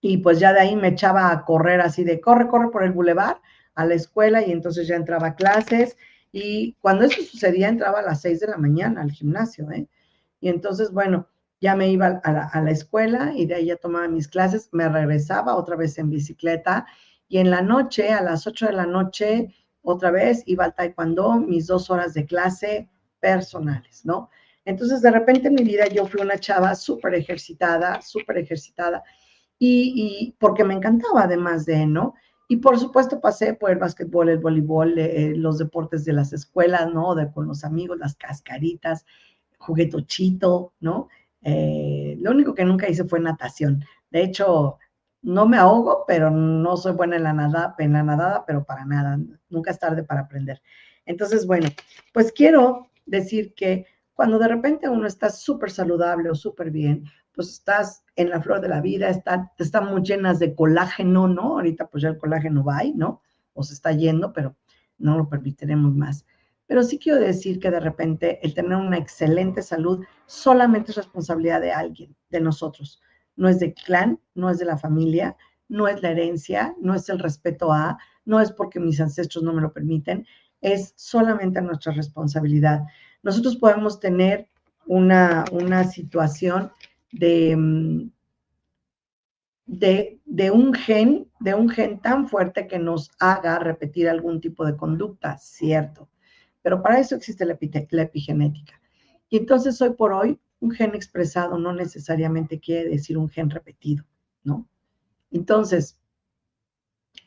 Y 0.00 0.18
pues 0.18 0.38
ya 0.38 0.52
de 0.52 0.60
ahí 0.60 0.76
me 0.76 0.86
echaba 0.88 1.32
a 1.32 1.44
correr 1.44 1.80
así 1.80 2.04
de 2.04 2.20
corre, 2.20 2.46
corre 2.46 2.70
por 2.70 2.84
el 2.84 2.92
bulevar 2.92 3.40
a 3.74 3.86
la 3.86 3.94
escuela 3.94 4.40
y 4.40 4.52
entonces 4.52 4.86
ya 4.86 4.94
entraba 4.94 5.28
a 5.28 5.34
clases 5.34 5.96
y 6.30 6.74
cuando 6.74 7.06
eso 7.06 7.20
sucedía 7.22 7.68
entraba 7.68 7.98
a 7.98 8.02
las 8.02 8.20
seis 8.20 8.38
de 8.38 8.46
la 8.46 8.56
mañana 8.56 9.02
al 9.02 9.10
gimnasio, 9.10 9.68
¿eh? 9.72 9.88
Y 10.40 10.48
entonces, 10.48 10.92
bueno, 10.92 11.26
ya 11.60 11.74
me 11.74 11.88
iba 11.88 12.20
a 12.22 12.60
la, 12.60 12.70
escuela 12.70 13.32
y 13.34 13.46
de 13.46 13.56
ahí 13.56 13.66
ya 13.66 13.76
tomaba 13.76 14.06
mis 14.06 14.28
clases, 14.28 14.68
me 14.70 14.88
regresaba 14.88 15.56
otra 15.56 15.74
vez 15.74 15.98
en 15.98 16.10
bicicleta 16.10 16.86
y 17.32 17.38
en 17.38 17.50
la 17.50 17.62
noche, 17.62 18.10
a 18.12 18.20
las 18.20 18.46
ocho 18.46 18.66
de 18.66 18.74
la 18.74 18.84
noche, 18.84 19.54
otra 19.80 20.10
vez 20.10 20.42
iba 20.44 20.66
al 20.66 20.74
taekwondo, 20.74 21.36
mis 21.36 21.66
dos 21.66 21.88
horas 21.88 22.12
de 22.12 22.26
clase 22.26 22.90
personales, 23.20 24.04
¿no? 24.04 24.28
Entonces, 24.66 25.00
de 25.00 25.10
repente 25.10 25.48
en 25.48 25.54
mi 25.54 25.64
vida 25.64 25.86
yo 25.86 26.06
fui 26.06 26.20
una 26.20 26.36
chava 26.36 26.74
súper 26.74 27.14
ejercitada, 27.14 28.02
súper 28.02 28.36
ejercitada, 28.36 29.02
y, 29.58 29.94
y, 29.96 30.36
porque 30.38 30.62
me 30.62 30.74
encantaba 30.74 31.22
además 31.22 31.64
de, 31.64 31.86
¿no? 31.86 32.12
Y 32.48 32.58
por 32.58 32.78
supuesto 32.78 33.18
pasé 33.18 33.54
por 33.54 33.70
el 33.70 33.78
básquetbol, 33.78 34.28
el 34.28 34.38
voleibol, 34.38 34.98
eh, 34.98 35.24
eh, 35.24 35.34
los 35.34 35.56
deportes 35.56 36.04
de 36.04 36.12
las 36.12 36.34
escuelas, 36.34 36.92
¿no? 36.92 37.14
De 37.14 37.32
con 37.32 37.46
los 37.48 37.64
amigos, 37.64 37.96
las 37.96 38.14
cascaritas, 38.14 39.06
juguetochito, 39.56 40.74
¿no? 40.80 41.08
Eh, 41.40 42.14
lo 42.20 42.32
único 42.32 42.52
que 42.52 42.66
nunca 42.66 42.90
hice 42.90 43.04
fue 43.04 43.20
natación. 43.20 43.82
De 44.10 44.22
hecho, 44.22 44.76
no 45.22 45.46
me 45.46 45.56
ahogo, 45.56 46.04
pero 46.06 46.30
no 46.30 46.76
soy 46.76 46.92
buena 46.92 47.16
en 47.16 47.22
la, 47.22 47.32
nada, 47.32 47.74
en 47.78 47.92
la 47.92 48.02
nadada, 48.02 48.44
pero 48.46 48.64
para 48.64 48.84
nada. 48.84 49.18
Nunca 49.48 49.70
es 49.70 49.78
tarde 49.78 50.02
para 50.02 50.22
aprender. 50.22 50.60
Entonces, 51.06 51.46
bueno, 51.46 51.68
pues 52.12 52.32
quiero 52.32 52.88
decir 53.06 53.54
que 53.54 53.86
cuando 54.14 54.38
de 54.38 54.48
repente 54.48 54.88
uno 54.88 55.06
está 55.06 55.30
súper 55.30 55.70
saludable 55.70 56.30
o 56.30 56.34
súper 56.34 56.70
bien, 56.70 57.04
pues 57.32 57.48
estás 57.50 58.04
en 58.16 58.30
la 58.30 58.42
flor 58.42 58.60
de 58.60 58.68
la 58.68 58.80
vida, 58.80 59.08
está, 59.08 59.50
están 59.58 59.86
muy 59.86 60.02
llenas 60.02 60.38
de 60.38 60.54
colágeno, 60.54 61.28
¿no? 61.28 61.54
Ahorita 61.54 61.86
pues 61.86 62.02
ya 62.02 62.10
el 62.10 62.18
colágeno 62.18 62.62
va 62.62 62.78
ahí, 62.78 62.92
¿no? 62.94 63.22
O 63.54 63.62
se 63.62 63.74
está 63.74 63.92
yendo, 63.92 64.32
pero 64.32 64.56
no 64.98 65.16
lo 65.16 65.28
permitiremos 65.28 65.94
más. 65.94 66.26
Pero 66.66 66.82
sí 66.82 66.98
quiero 66.98 67.20
decir 67.20 67.58
que 67.58 67.70
de 67.70 67.80
repente 67.80 68.38
el 68.42 68.54
tener 68.54 68.76
una 68.76 68.98
excelente 68.98 69.62
salud 69.62 70.04
solamente 70.26 70.90
es 70.90 70.96
responsabilidad 70.96 71.60
de 71.60 71.72
alguien, 71.72 72.14
de 72.30 72.40
nosotros. 72.40 73.00
No 73.36 73.48
es 73.48 73.60
del 73.60 73.74
clan, 73.74 74.20
no 74.34 74.50
es 74.50 74.58
de 74.58 74.64
la 74.64 74.78
familia, 74.78 75.36
no 75.68 75.88
es 75.88 76.02
la 76.02 76.10
herencia, 76.10 76.74
no 76.80 76.94
es 76.94 77.08
el 77.08 77.18
respeto 77.18 77.72
a, 77.72 77.98
no 78.24 78.40
es 78.40 78.52
porque 78.52 78.80
mis 78.80 79.00
ancestros 79.00 79.42
no 79.42 79.52
me 79.52 79.62
lo 79.62 79.72
permiten, 79.72 80.26
es 80.60 80.92
solamente 80.96 81.60
nuestra 81.60 81.92
responsabilidad. 81.92 82.82
Nosotros 83.22 83.56
podemos 83.56 83.98
tener 84.00 84.48
una, 84.86 85.44
una 85.52 85.84
situación 85.84 86.70
Mm, 87.12 88.10
de, 89.66 90.20
de, 90.24 90.50
un 90.50 90.74
gen, 90.74 91.30
de 91.40 91.54
un 91.54 91.68
gen 91.68 92.00
tan 92.00 92.28
fuerte 92.28 92.66
que 92.66 92.78
nos 92.78 93.10
haga 93.20 93.58
repetir 93.58 94.08
algún 94.08 94.40
tipo 94.40 94.64
de 94.64 94.76
conducta, 94.76 95.38
cierto. 95.38 96.08
Pero 96.62 96.82
para 96.82 96.98
eso 96.98 97.14
existe 97.16 97.44
la 97.44 97.58
epigenética. 98.02 98.80
Y 99.28 99.38
entonces 99.38 99.80
hoy 99.80 99.90
por 99.90 100.12
hoy, 100.12 100.38
un 100.62 100.70
gen 100.70 100.94
expresado 100.94 101.58
no 101.58 101.72
necesariamente 101.72 102.60
quiere 102.60 102.88
decir 102.88 103.18
un 103.18 103.28
gen 103.28 103.50
repetido, 103.50 104.04
¿no? 104.44 104.68
Entonces, 105.32 105.98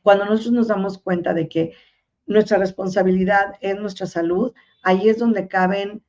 cuando 0.01 0.23
nosotros 0.23 0.53
nos 0.53 0.69
damos 0.69 0.97
cuenta 0.97 1.33
de 1.33 1.49
que 1.49 1.73
nuestra 2.25 2.57
responsabilidad 2.57 3.55
es 3.59 3.77
nuestra 3.77 4.07
salud, 4.07 4.53
ahí 4.83 5.09
es 5.09 5.19
donde 5.19 5.49
caben 5.49 6.01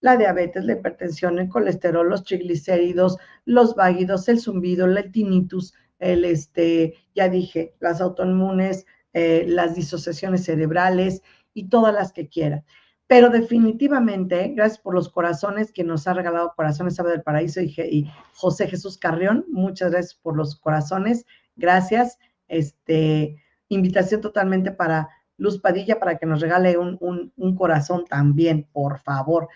la 0.00 0.16
diabetes, 0.16 0.64
la 0.64 0.72
hipertensión, 0.72 1.38
el 1.38 1.50
colesterol, 1.50 2.08
los 2.08 2.24
triglicéridos, 2.24 3.18
los 3.44 3.74
váguidos, 3.74 4.26
el 4.28 4.40
zumbido, 4.40 4.86
el 4.86 5.12
tinnitus, 5.12 5.74
el 5.98 6.24
este, 6.24 6.94
ya 7.14 7.28
dije, 7.28 7.74
las 7.80 8.00
autoinmunes, 8.00 8.86
eh, 9.12 9.44
las 9.46 9.74
disociaciones 9.74 10.44
cerebrales 10.44 11.20
y 11.52 11.68
todas 11.68 11.92
las 11.92 12.12
que 12.14 12.28
quieran. 12.28 12.64
Pero 13.10 13.28
definitivamente, 13.28 14.52
gracias 14.54 14.78
por 14.78 14.94
los 14.94 15.08
corazones 15.08 15.72
que 15.72 15.82
nos 15.82 16.06
ha 16.06 16.14
regalado 16.14 16.52
Corazones 16.54 16.94
Sabe 16.94 17.10
del 17.10 17.24
Paraíso 17.24 17.60
y, 17.60 18.08
José 18.34 18.68
Jesús 18.68 18.98
Carrión. 18.98 19.44
Muchas 19.48 19.90
gracias 19.90 20.14
por 20.14 20.36
los 20.36 20.54
corazones. 20.54 21.26
Gracias. 21.56 22.20
Este, 22.46 23.42
invitación 23.68 24.20
totalmente 24.20 24.70
para 24.70 25.08
Luz 25.38 25.60
Padilla 25.60 25.98
para 25.98 26.18
que 26.18 26.26
nos 26.26 26.40
regale 26.40 26.78
un, 26.78 27.32
un 27.36 27.56
corazón 27.56 28.04
también, 28.04 28.68
por 28.72 29.00
favor. 29.00 29.48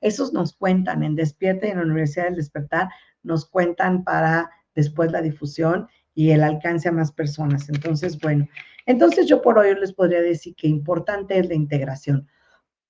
Esos 0.00 0.32
nos 0.32 0.54
cuentan 0.54 1.02
en 1.02 1.14
Despierta 1.14 1.66
y 1.66 1.72
en 1.72 1.76
la 1.76 1.84
Universidad 1.84 2.24
del 2.24 2.36
Despertar, 2.36 2.88
nos 3.22 3.44
cuentan 3.44 4.02
para 4.02 4.50
después 4.74 5.12
la 5.12 5.20
difusión 5.20 5.88
y 6.14 6.30
el 6.30 6.42
alcance 6.42 6.88
a 6.88 6.92
más 6.92 7.12
personas. 7.12 7.68
Entonces, 7.68 8.18
bueno, 8.18 8.48
entonces 8.86 9.26
yo 9.26 9.42
por 9.42 9.58
hoy 9.58 9.78
les 9.78 9.92
podría 9.92 10.22
decir 10.22 10.54
que 10.56 10.68
importante 10.68 11.38
es 11.38 11.46
la 11.48 11.54
integración, 11.54 12.26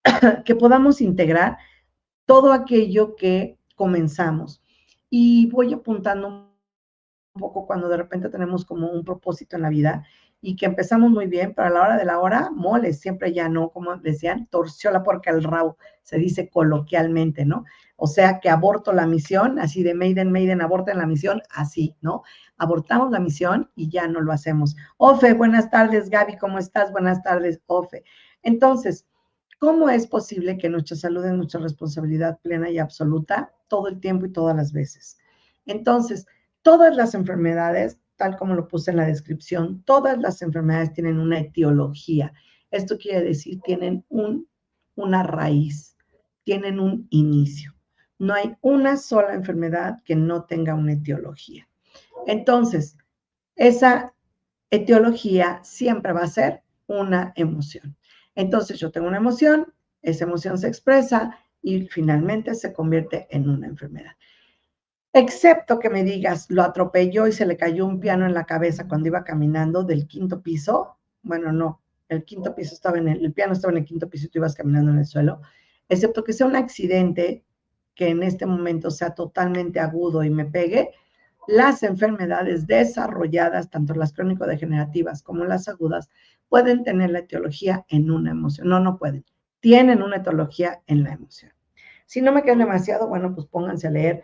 que 0.44 0.54
podamos 0.54 1.00
integrar 1.00 1.58
todo 2.26 2.52
aquello 2.52 3.16
que 3.16 3.58
comenzamos. 3.74 4.62
Y 5.10 5.46
voy 5.50 5.72
apuntando 5.72 6.28
un 6.28 7.40
poco 7.40 7.66
cuando 7.66 7.88
de 7.88 7.96
repente 7.96 8.28
tenemos 8.28 8.64
como 8.64 8.90
un 8.90 9.04
propósito 9.04 9.56
en 9.56 9.62
la 9.62 9.70
vida 9.70 10.04
y 10.40 10.54
que 10.54 10.66
empezamos 10.66 11.10
muy 11.10 11.26
bien, 11.26 11.52
pero 11.54 11.68
a 11.68 11.70
la 11.70 11.82
hora 11.82 11.96
de 11.96 12.04
la 12.04 12.20
hora, 12.20 12.50
mole, 12.54 12.92
siempre 12.92 13.32
ya 13.32 13.48
no, 13.48 13.70
como 13.70 13.96
decían, 13.96 14.46
torció 14.50 14.90
la 14.90 15.02
porca 15.02 15.30
al 15.30 15.42
rabo, 15.42 15.76
se 16.02 16.16
dice 16.16 16.48
coloquialmente, 16.48 17.44
¿no? 17.44 17.64
O 17.96 18.06
sea, 18.06 18.38
que 18.38 18.48
aborto 18.48 18.92
la 18.92 19.06
misión, 19.06 19.58
así 19.58 19.82
de 19.82 19.94
Maiden, 19.94 20.30
Maiden, 20.30 20.62
aborten 20.62 20.98
la 20.98 21.06
misión, 21.06 21.42
así, 21.50 21.96
¿no? 22.00 22.22
Abortamos 22.56 23.10
la 23.10 23.18
misión 23.18 23.70
y 23.74 23.90
ya 23.90 24.06
no 24.06 24.20
lo 24.20 24.32
hacemos. 24.32 24.76
Ofe, 24.96 25.32
buenas 25.32 25.70
tardes, 25.70 26.08
Gaby, 26.08 26.36
¿cómo 26.36 26.58
estás? 26.58 26.92
Buenas 26.92 27.22
tardes, 27.22 27.60
Ofe. 27.66 28.04
Entonces, 28.42 29.06
¿cómo 29.58 29.88
es 29.90 30.06
posible 30.06 30.58
que 30.58 30.68
nuestra 30.68 30.96
salud 30.96 31.24
es 31.24 31.32
nuestra 31.32 31.60
responsabilidad 31.60 32.38
plena 32.40 32.70
y 32.70 32.78
absoluta 32.78 33.52
todo 33.68 33.88
el 33.88 34.00
tiempo 34.00 34.26
y 34.26 34.32
todas 34.32 34.56
las 34.56 34.72
veces? 34.72 35.18
Entonces, 35.66 36.26
todas 36.62 36.96
las 36.96 37.14
enfermedades 37.14 37.98
tal 38.18 38.36
como 38.36 38.54
lo 38.54 38.68
puse 38.68 38.90
en 38.90 38.98
la 38.98 39.06
descripción, 39.06 39.82
todas 39.84 40.18
las 40.18 40.42
enfermedades 40.42 40.92
tienen 40.92 41.18
una 41.18 41.38
etiología. 41.38 42.34
Esto 42.70 42.98
quiere 42.98 43.22
decir, 43.22 43.60
tienen 43.62 44.04
un, 44.10 44.46
una 44.96 45.22
raíz, 45.22 45.96
tienen 46.42 46.80
un 46.80 47.06
inicio. 47.10 47.74
No 48.18 48.34
hay 48.34 48.56
una 48.60 48.96
sola 48.96 49.34
enfermedad 49.34 50.02
que 50.04 50.16
no 50.16 50.44
tenga 50.44 50.74
una 50.74 50.94
etiología. 50.94 51.68
Entonces, 52.26 52.98
esa 53.54 54.12
etiología 54.70 55.60
siempre 55.62 56.12
va 56.12 56.22
a 56.22 56.26
ser 56.26 56.62
una 56.88 57.32
emoción. 57.36 57.96
Entonces, 58.38 58.78
yo 58.78 58.92
tengo 58.92 59.08
una 59.08 59.16
emoción, 59.16 59.74
esa 60.00 60.24
emoción 60.24 60.58
se 60.58 60.68
expresa 60.68 61.36
y 61.60 61.88
finalmente 61.88 62.54
se 62.54 62.72
convierte 62.72 63.26
en 63.30 63.48
una 63.48 63.66
enfermedad. 63.66 64.12
Excepto 65.12 65.80
que 65.80 65.90
me 65.90 66.04
digas, 66.04 66.48
lo 66.48 66.62
atropelló 66.62 67.26
y 67.26 67.32
se 67.32 67.44
le 67.44 67.56
cayó 67.56 67.84
un 67.84 67.98
piano 67.98 68.26
en 68.26 68.34
la 68.34 68.44
cabeza 68.44 68.86
cuando 68.86 69.08
iba 69.08 69.24
caminando 69.24 69.82
del 69.82 70.06
quinto 70.06 70.40
piso. 70.40 70.98
Bueno, 71.20 71.50
no, 71.50 71.82
el 72.08 72.24
quinto 72.24 72.54
piso 72.54 72.74
estaba 72.74 72.98
en 72.98 73.08
el, 73.08 73.32
piano 73.32 73.54
estaba 73.54 73.72
en 73.72 73.78
el 73.78 73.84
quinto 73.84 74.08
piso 74.08 74.26
y 74.26 74.28
tú 74.28 74.38
ibas 74.38 74.54
caminando 74.54 74.92
en 74.92 74.98
el 74.98 75.06
suelo. 75.06 75.40
Excepto 75.88 76.22
que 76.22 76.32
sea 76.32 76.46
un 76.46 76.54
accidente 76.54 77.44
que 77.96 78.10
en 78.10 78.22
este 78.22 78.46
momento 78.46 78.92
sea 78.92 79.16
totalmente 79.16 79.80
agudo 79.80 80.22
y 80.22 80.30
me 80.30 80.44
pegue, 80.44 80.92
las 81.48 81.82
enfermedades 81.82 82.66
desarrolladas, 82.66 83.70
tanto 83.70 83.94
las 83.94 84.12
crónico-degenerativas 84.12 85.22
como 85.22 85.44
las 85.44 85.66
agudas, 85.66 86.10
pueden 86.48 86.84
tener 86.84 87.10
la 87.10 87.20
etiología 87.20 87.86
en 87.88 88.10
una 88.10 88.32
emoción. 88.32 88.68
No, 88.68 88.80
no 88.80 88.98
pueden. 88.98 89.24
Tienen 89.60 90.02
una 90.02 90.16
etiología 90.16 90.82
en 90.86 91.02
la 91.04 91.14
emoción. 91.14 91.52
Si 92.04 92.20
no 92.20 92.32
me 92.32 92.42
quedan 92.42 92.58
demasiado, 92.58 93.08
bueno, 93.08 93.34
pues 93.34 93.46
pónganse 93.46 93.86
a 93.86 93.90
leer 93.90 94.22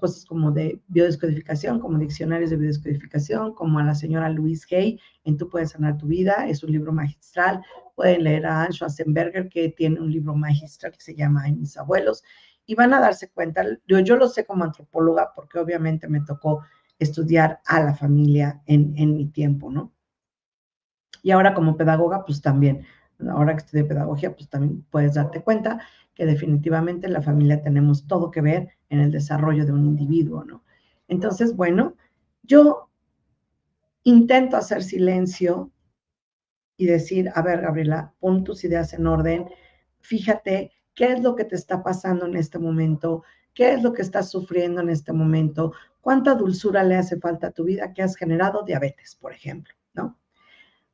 cosas 0.00 0.24
como 0.24 0.50
de 0.50 0.80
biodescodificación, 0.88 1.80
como 1.80 1.98
diccionarios 1.98 2.50
de 2.50 2.56
biodescodificación, 2.56 3.54
como 3.54 3.78
a 3.78 3.84
la 3.84 3.94
señora 3.94 4.28
Louise 4.28 4.66
Hay 4.76 5.00
en 5.24 5.36
Tú 5.36 5.48
puedes 5.48 5.70
sanar 5.70 5.98
tu 5.98 6.06
vida, 6.06 6.48
es 6.48 6.62
un 6.64 6.72
libro 6.72 6.92
magistral. 6.92 7.62
Pueden 7.94 8.24
leer 8.24 8.46
a 8.46 8.62
Anne 8.62 8.72
Schwarzenberger, 8.72 9.48
que 9.48 9.68
tiene 9.68 10.00
un 10.00 10.10
libro 10.10 10.34
magistral 10.34 10.92
que 10.92 11.00
se 11.00 11.14
llama 11.14 11.46
En 11.46 11.60
mis 11.60 11.76
abuelos, 11.76 12.24
y 12.66 12.74
van 12.74 12.94
a 12.94 13.00
darse 13.00 13.30
cuenta, 13.30 13.64
yo, 13.86 13.98
yo 14.00 14.16
lo 14.16 14.28
sé 14.28 14.46
como 14.46 14.64
antropóloga, 14.64 15.32
porque 15.34 15.58
obviamente 15.58 16.08
me 16.08 16.20
tocó 16.20 16.64
estudiar 16.98 17.60
a 17.66 17.82
la 17.82 17.94
familia 17.94 18.62
en, 18.66 18.94
en 18.96 19.16
mi 19.16 19.26
tiempo, 19.26 19.70
¿no? 19.70 19.92
Y 21.22 21.30
ahora 21.30 21.54
como 21.54 21.76
pedagoga, 21.76 22.24
pues 22.24 22.40
también 22.40 22.86
ahora 23.30 23.52
que 23.52 23.58
estudié 23.58 23.84
pedagogía, 23.84 24.34
pues 24.34 24.48
también 24.48 24.84
puedes 24.90 25.14
darte 25.14 25.42
cuenta 25.42 25.80
que 26.14 26.26
definitivamente 26.26 27.06
en 27.06 27.12
la 27.12 27.22
familia 27.22 27.62
tenemos 27.62 28.06
todo 28.06 28.30
que 28.30 28.40
ver 28.40 28.68
en 28.88 29.00
el 29.00 29.10
desarrollo 29.10 29.64
de 29.64 29.72
un 29.72 29.84
individuo, 29.84 30.44
¿no? 30.44 30.64
Entonces, 31.08 31.56
bueno, 31.56 31.96
yo 32.42 32.90
intento 34.04 34.56
hacer 34.56 34.82
silencio 34.82 35.70
y 36.76 36.86
decir, 36.86 37.30
a 37.34 37.42
ver, 37.42 37.62
Gabriela, 37.62 38.14
pon 38.20 38.44
tus 38.44 38.64
ideas 38.64 38.92
en 38.92 39.06
orden, 39.06 39.48
fíjate 40.00 40.72
qué 40.94 41.12
es 41.12 41.22
lo 41.22 41.34
que 41.34 41.44
te 41.44 41.56
está 41.56 41.82
pasando 41.82 42.26
en 42.26 42.36
este 42.36 42.58
momento, 42.58 43.24
qué 43.52 43.72
es 43.72 43.82
lo 43.82 43.92
que 43.92 44.02
estás 44.02 44.30
sufriendo 44.30 44.80
en 44.80 44.90
este 44.90 45.12
momento, 45.12 45.72
cuánta 46.00 46.34
dulzura 46.34 46.82
le 46.82 46.96
hace 46.96 47.18
falta 47.18 47.48
a 47.48 47.50
tu 47.52 47.64
vida 47.64 47.92
que 47.92 48.02
has 48.02 48.16
generado 48.16 48.62
diabetes, 48.62 49.16
por 49.16 49.32
ejemplo, 49.32 49.74
¿no? 49.94 50.18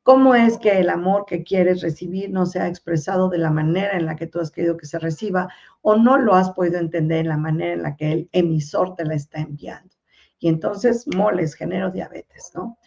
¿Cómo 0.02 0.34
es 0.34 0.56
que 0.56 0.80
el 0.80 0.88
amor 0.88 1.26
que 1.26 1.44
quieres 1.44 1.82
recibir 1.82 2.30
no 2.30 2.46
se 2.46 2.58
ha 2.58 2.68
expresado 2.68 3.28
de 3.28 3.38
la 3.38 3.50
manera 3.50 3.98
en 3.98 4.06
la 4.06 4.16
que 4.16 4.26
tú 4.26 4.40
has 4.40 4.50
querido 4.50 4.76
que 4.76 4.86
se 4.86 4.98
reciba 4.98 5.48
o 5.82 5.96
no 5.96 6.16
lo 6.16 6.34
has 6.34 6.50
podido 6.50 6.78
entender 6.78 7.20
en 7.20 7.28
la 7.28 7.36
manera 7.36 7.74
en 7.74 7.82
la 7.82 7.96
que 7.96 8.12
el 8.12 8.28
emisor 8.32 8.94
te 8.94 9.04
la 9.04 9.14
está 9.14 9.40
enviando? 9.40 9.94
Y 10.38 10.48
entonces 10.48 11.06
moles, 11.14 11.54
genero 11.54 11.90
diabetes, 11.90 12.50
¿no? 12.54 12.78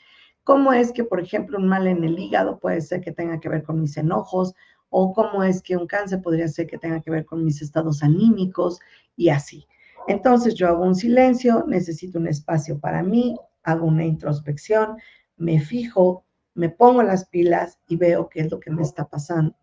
¿Cómo 0.43 0.73
es 0.73 0.91
que, 0.91 1.03
por 1.03 1.21
ejemplo, 1.21 1.57
un 1.57 1.67
mal 1.67 1.87
en 1.87 2.03
el 2.03 2.17
hígado 2.17 2.59
puede 2.59 2.81
ser 2.81 2.99
que 2.99 3.11
tenga 3.11 3.39
que 3.39 3.47
ver 3.47 3.63
con 3.63 3.79
mis 3.79 3.95
enojos? 3.95 4.55
¿O 4.95 5.11
cómo 5.11 5.43
es 5.43 5.63
que 5.63 5.75
un 5.75 5.87
cáncer 5.87 6.21
podría 6.21 6.47
ser 6.47 6.67
que 6.67 6.77
tenga 6.77 7.01
que 7.01 7.09
ver 7.09 7.25
con 7.25 7.43
mis 7.43 7.63
estados 7.63 8.03
anímicos? 8.03 8.79
Y 9.15 9.29
así. 9.29 9.65
Entonces 10.07 10.53
yo 10.53 10.67
hago 10.67 10.83
un 10.83 10.93
silencio, 10.93 11.65
necesito 11.67 12.19
un 12.19 12.27
espacio 12.27 12.77
para 12.79 13.01
mí, 13.01 13.35
hago 13.63 13.87
una 13.87 14.05
introspección, 14.05 14.97
me 15.35 15.59
fijo, 15.59 16.25
me 16.53 16.69
pongo 16.69 17.01
las 17.01 17.25
pilas 17.25 17.79
y 17.87 17.95
veo 17.95 18.29
qué 18.29 18.41
es 18.41 18.51
lo 18.51 18.59
que 18.59 18.69
me 18.69 18.83
está 18.83 19.05
pasando. 19.05 19.55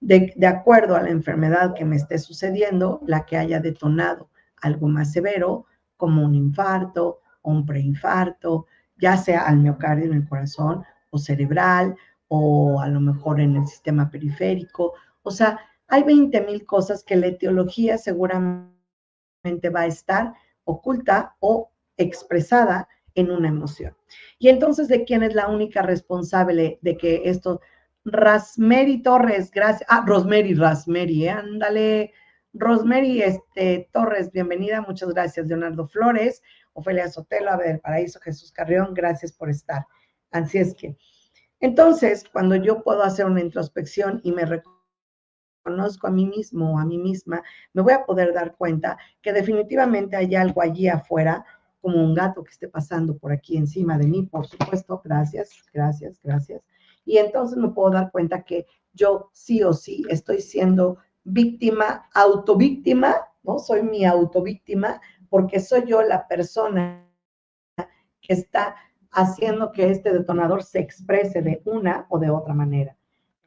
De, 0.00 0.34
acuerdo 0.48 0.96
a 0.96 1.02
la 1.02 1.10
enfermedad 1.10 1.74
que 1.74 1.84
me 1.84 1.94
esté 1.94 2.18
sucediendo, 2.18 3.00
la 3.06 3.24
que 3.24 3.36
haya 3.36 3.60
detonado 3.60 4.30
algo 4.60 4.88
más 4.88 5.12
severo, 5.12 5.66
como 5.96 6.24
un 6.24 6.34
infarto 6.34 7.20
o 7.42 7.52
un 7.52 7.64
preinfarto, 7.64 8.66
ya 8.96 9.16
sea 9.16 9.42
al 9.42 9.58
miocardio 9.58 10.06
en 10.06 10.14
el 10.14 10.28
corazón 10.28 10.82
o 11.10 11.18
cerebral 11.18 11.94
o 12.34 12.80
a 12.80 12.88
lo 12.88 12.98
mejor 12.98 13.42
en 13.42 13.56
el 13.56 13.66
sistema 13.66 14.10
periférico. 14.10 14.94
O 15.22 15.30
sea, 15.30 15.60
hay 15.86 16.02
20 16.02 16.40
mil 16.40 16.64
cosas 16.64 17.04
que 17.04 17.14
la 17.14 17.26
etiología 17.26 17.98
seguramente 17.98 18.72
va 19.68 19.80
a 19.80 19.86
estar 19.86 20.32
oculta 20.64 21.36
o 21.40 21.70
expresada 21.98 22.88
en 23.14 23.30
una 23.30 23.48
emoción. 23.48 23.94
Y 24.38 24.48
entonces, 24.48 24.88
¿de 24.88 25.04
quién 25.04 25.22
es 25.22 25.34
la 25.34 25.48
única 25.48 25.82
responsable 25.82 26.78
de 26.80 26.96
que 26.96 27.20
esto? 27.26 27.60
Rasmeri 28.06 29.02
Torres, 29.02 29.50
gracias. 29.50 29.86
Ah, 29.90 30.02
Rosemary, 30.06 30.54
Rasmeri, 30.54 31.28
ándale. 31.28 32.14
Rosemary 32.54 33.20
este, 33.20 33.90
Torres, 33.92 34.32
bienvenida, 34.32 34.80
muchas 34.80 35.10
gracias. 35.10 35.48
Leonardo 35.48 35.86
Flores, 35.86 36.42
Ofelia 36.72 37.10
Sotelo, 37.10 37.50
Abel 37.50 37.78
Paraíso, 37.80 38.20
Jesús 38.20 38.52
Carrión, 38.52 38.94
gracias 38.94 39.32
por 39.32 39.50
estar. 39.50 39.86
Así 40.30 40.56
es 40.56 40.74
que, 40.74 40.96
entonces, 41.62 42.24
cuando 42.32 42.56
yo 42.56 42.82
puedo 42.82 43.04
hacer 43.04 43.24
una 43.24 43.40
introspección 43.40 44.20
y 44.24 44.32
me 44.32 44.44
reconozco 44.44 46.08
a 46.08 46.10
mí 46.10 46.26
mismo 46.26 46.74
o 46.74 46.78
a 46.78 46.84
mí 46.84 46.98
misma, 46.98 47.40
me 47.72 47.82
voy 47.82 47.92
a 47.92 48.04
poder 48.04 48.34
dar 48.34 48.56
cuenta 48.56 48.98
que 49.22 49.32
definitivamente 49.32 50.16
hay 50.16 50.34
algo 50.34 50.60
allí 50.60 50.88
afuera, 50.88 51.46
como 51.80 52.02
un 52.02 52.14
gato 52.14 52.42
que 52.42 52.50
esté 52.50 52.66
pasando 52.66 53.16
por 53.16 53.30
aquí 53.30 53.56
encima 53.56 53.96
de 53.96 54.08
mí, 54.08 54.24
por 54.24 54.44
supuesto, 54.44 55.00
gracias, 55.04 55.50
gracias, 55.72 56.20
gracias. 56.24 56.62
Y 57.04 57.18
entonces 57.18 57.56
me 57.56 57.68
puedo 57.68 57.92
dar 57.92 58.10
cuenta 58.10 58.42
que 58.42 58.66
yo 58.92 59.30
sí 59.32 59.62
o 59.62 59.72
sí 59.72 60.02
estoy 60.08 60.40
siendo 60.40 60.98
víctima, 61.22 62.08
autovíctima, 62.12 63.14
¿no? 63.44 63.60
Soy 63.60 63.84
mi 63.84 64.04
autovíctima 64.04 65.00
porque 65.28 65.60
soy 65.60 65.84
yo 65.86 66.02
la 66.02 66.26
persona 66.26 67.08
que 68.20 68.32
está 68.32 68.74
haciendo 69.12 69.72
que 69.72 69.90
este 69.90 70.12
detonador 70.12 70.62
se 70.62 70.80
exprese 70.80 71.42
de 71.42 71.62
una 71.64 72.06
o 72.08 72.18
de 72.18 72.30
otra 72.30 72.54
manera. 72.54 72.96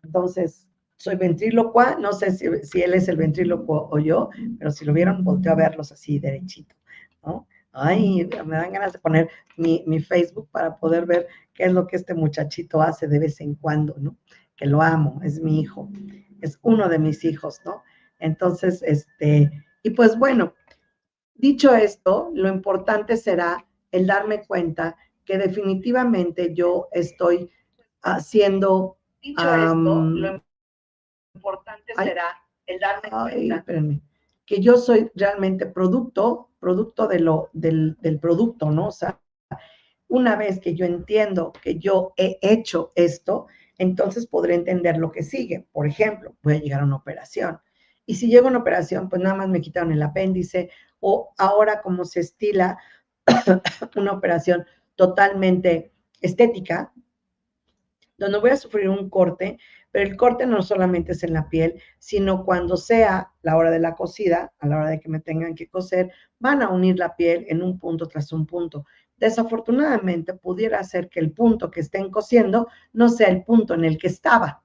Entonces, 0.04 0.68
soy 0.98 1.16
ventrílocua, 1.16 1.98
no 2.00 2.14
sé 2.14 2.32
si, 2.32 2.82
él 2.82 2.94
es 2.94 3.08
el 3.08 3.18
ventrílocuo 3.18 3.90
o 3.92 4.00
yo, 4.00 4.30
pero 4.58 4.72
si 4.72 4.86
lo 4.86 4.94
vieron, 4.94 5.24
volteo 5.24 5.52
a 5.52 5.56
verlos 5.56 5.92
así 5.92 6.20
derechito, 6.20 6.76
¿no? 7.24 7.48
Ay, 7.74 8.30
me 8.46 8.56
dan 8.56 8.72
ganas 8.72 8.94
de 8.94 9.00
poner 9.00 9.30
mi, 9.58 9.84
mi, 9.86 10.00
Facebook 10.00 10.48
para 10.52 10.78
poder 10.78 11.06
ver 11.06 11.28
qué 11.54 11.66
es 11.66 11.74
lo 11.74 11.86
que 11.88 11.98
este 11.98 12.14
muchachito 12.14 12.82
hace 12.82 13.08
de 13.08 13.20
vez 13.20 13.42
en 13.42 13.56
cuando, 13.56 13.96
¿no? 14.00 14.16
Que 14.56 14.66
lo 14.66 14.82
amo, 14.82 15.20
es 15.24 15.42
mi 15.42 15.60
hijo, 15.60 15.92
es 16.40 16.58
uno 16.62 16.88
de 16.88 17.00
mis 17.00 17.26
hijos, 17.26 17.60
¿no? 17.66 17.84
Entonces, 18.20 18.82
este, 18.84 19.52
y 19.84 19.90
pues 19.90 20.18
bueno, 20.18 20.54
Dicho 21.38 21.76
esto, 21.76 22.32
lo 22.34 22.48
importante 22.48 23.18
será 23.18 23.68
el 23.92 24.08
darme 24.08 24.46
cuenta 24.46 24.96
que 25.26 25.38
definitivamente 25.38 26.54
yo 26.54 26.88
estoy 26.92 27.52
haciendo... 28.02 28.98
Dicho 29.22 29.42
esto, 29.42 29.76
lo 29.76 30.44
importante 31.34 31.94
será 31.96 32.26
el 32.68 32.80
darme 32.80 33.10
cuenta 33.10 33.66
que 34.46 34.62
yo 34.62 34.78
soy 34.78 35.12
realmente 35.16 35.66
producto, 35.66 36.52
producto 36.60 37.08
de 37.08 37.20
lo, 37.20 37.50
del, 37.54 37.98
del 38.02 38.20
producto, 38.20 38.70
¿no? 38.70 38.90
O 38.90 38.92
sea, 38.92 39.20
una 40.08 40.36
vez 40.36 40.60
que 40.60 40.76
yo 40.76 40.86
entiendo 40.86 41.52
que 41.64 41.80
yo 41.80 42.14
he 42.16 42.38
hecho 42.42 42.92
esto, 42.96 43.48
entonces 43.78 44.28
podré 44.28 44.56
entender 44.56 44.98
lo 44.98 45.12
que 45.12 45.24
sigue. 45.24 45.68
Por 45.72 45.88
ejemplo, 45.88 46.36
voy 46.44 46.54
a 46.54 46.60
llegar 46.60 46.82
a 46.82 46.86
una 46.86 46.98
operación. 46.98 47.60
Y 48.06 48.16
si 48.16 48.28
llego 48.28 48.48
a 48.48 48.50
una 48.52 48.60
operación, 48.60 49.10
pues 49.10 49.22
nada 49.22 49.36
más 49.36 49.50
me 49.50 49.62
quitaron 49.62 49.92
el 49.92 50.04
apéndice 50.04 50.70
o 51.00 51.34
ahora 51.38 51.82
como 51.82 52.06
se 52.06 52.20
estila 52.20 52.78
una 53.96 54.14
operación 54.14 54.66
totalmente 54.96 55.94
estética, 56.22 56.94
donde 58.18 58.40
voy 58.40 58.52
a 58.52 58.58
sufrir 58.58 58.90
un 58.90 59.10
corte, 59.10 59.58
pero 59.92 60.10
el 60.10 60.18
corte 60.18 60.46
no 60.46 60.62
solamente 60.62 61.14
es 61.14 61.24
en 61.24 61.34
la 61.34 61.48
piel, 61.48 61.82
sino 62.00 62.44
cuando 62.44 62.78
sea 62.78 63.32
la 63.42 63.58
hora 63.58 63.72
de 63.72 63.80
la 63.80 63.96
cosida, 63.96 64.54
a 64.60 64.68
la 64.68 64.78
hora 64.78 64.90
de 64.90 65.00
que 65.00 65.10
me 65.10 65.20
tengan 65.20 65.56
que 65.56 65.68
coser, 65.68 66.12
van 66.40 66.62
a 66.62 66.70
unir 66.70 66.98
la 66.98 67.16
piel 67.16 67.46
en 67.48 67.62
un 67.62 67.80
punto 67.80 68.08
tras 68.08 68.32
un 68.32 68.46
punto. 68.46 68.86
Desafortunadamente, 69.18 70.34
pudiera 70.34 70.84
ser 70.84 71.10
que 71.10 71.20
el 71.22 71.32
punto 71.32 71.72
que 71.72 71.80
estén 71.80 72.12
cosiendo 72.12 72.68
no 72.92 73.10
sea 73.10 73.30
el 73.30 73.44
punto 73.44 73.74
en 73.74 73.86
el 73.86 73.98
que 73.98 74.08
estaba, 74.08 74.64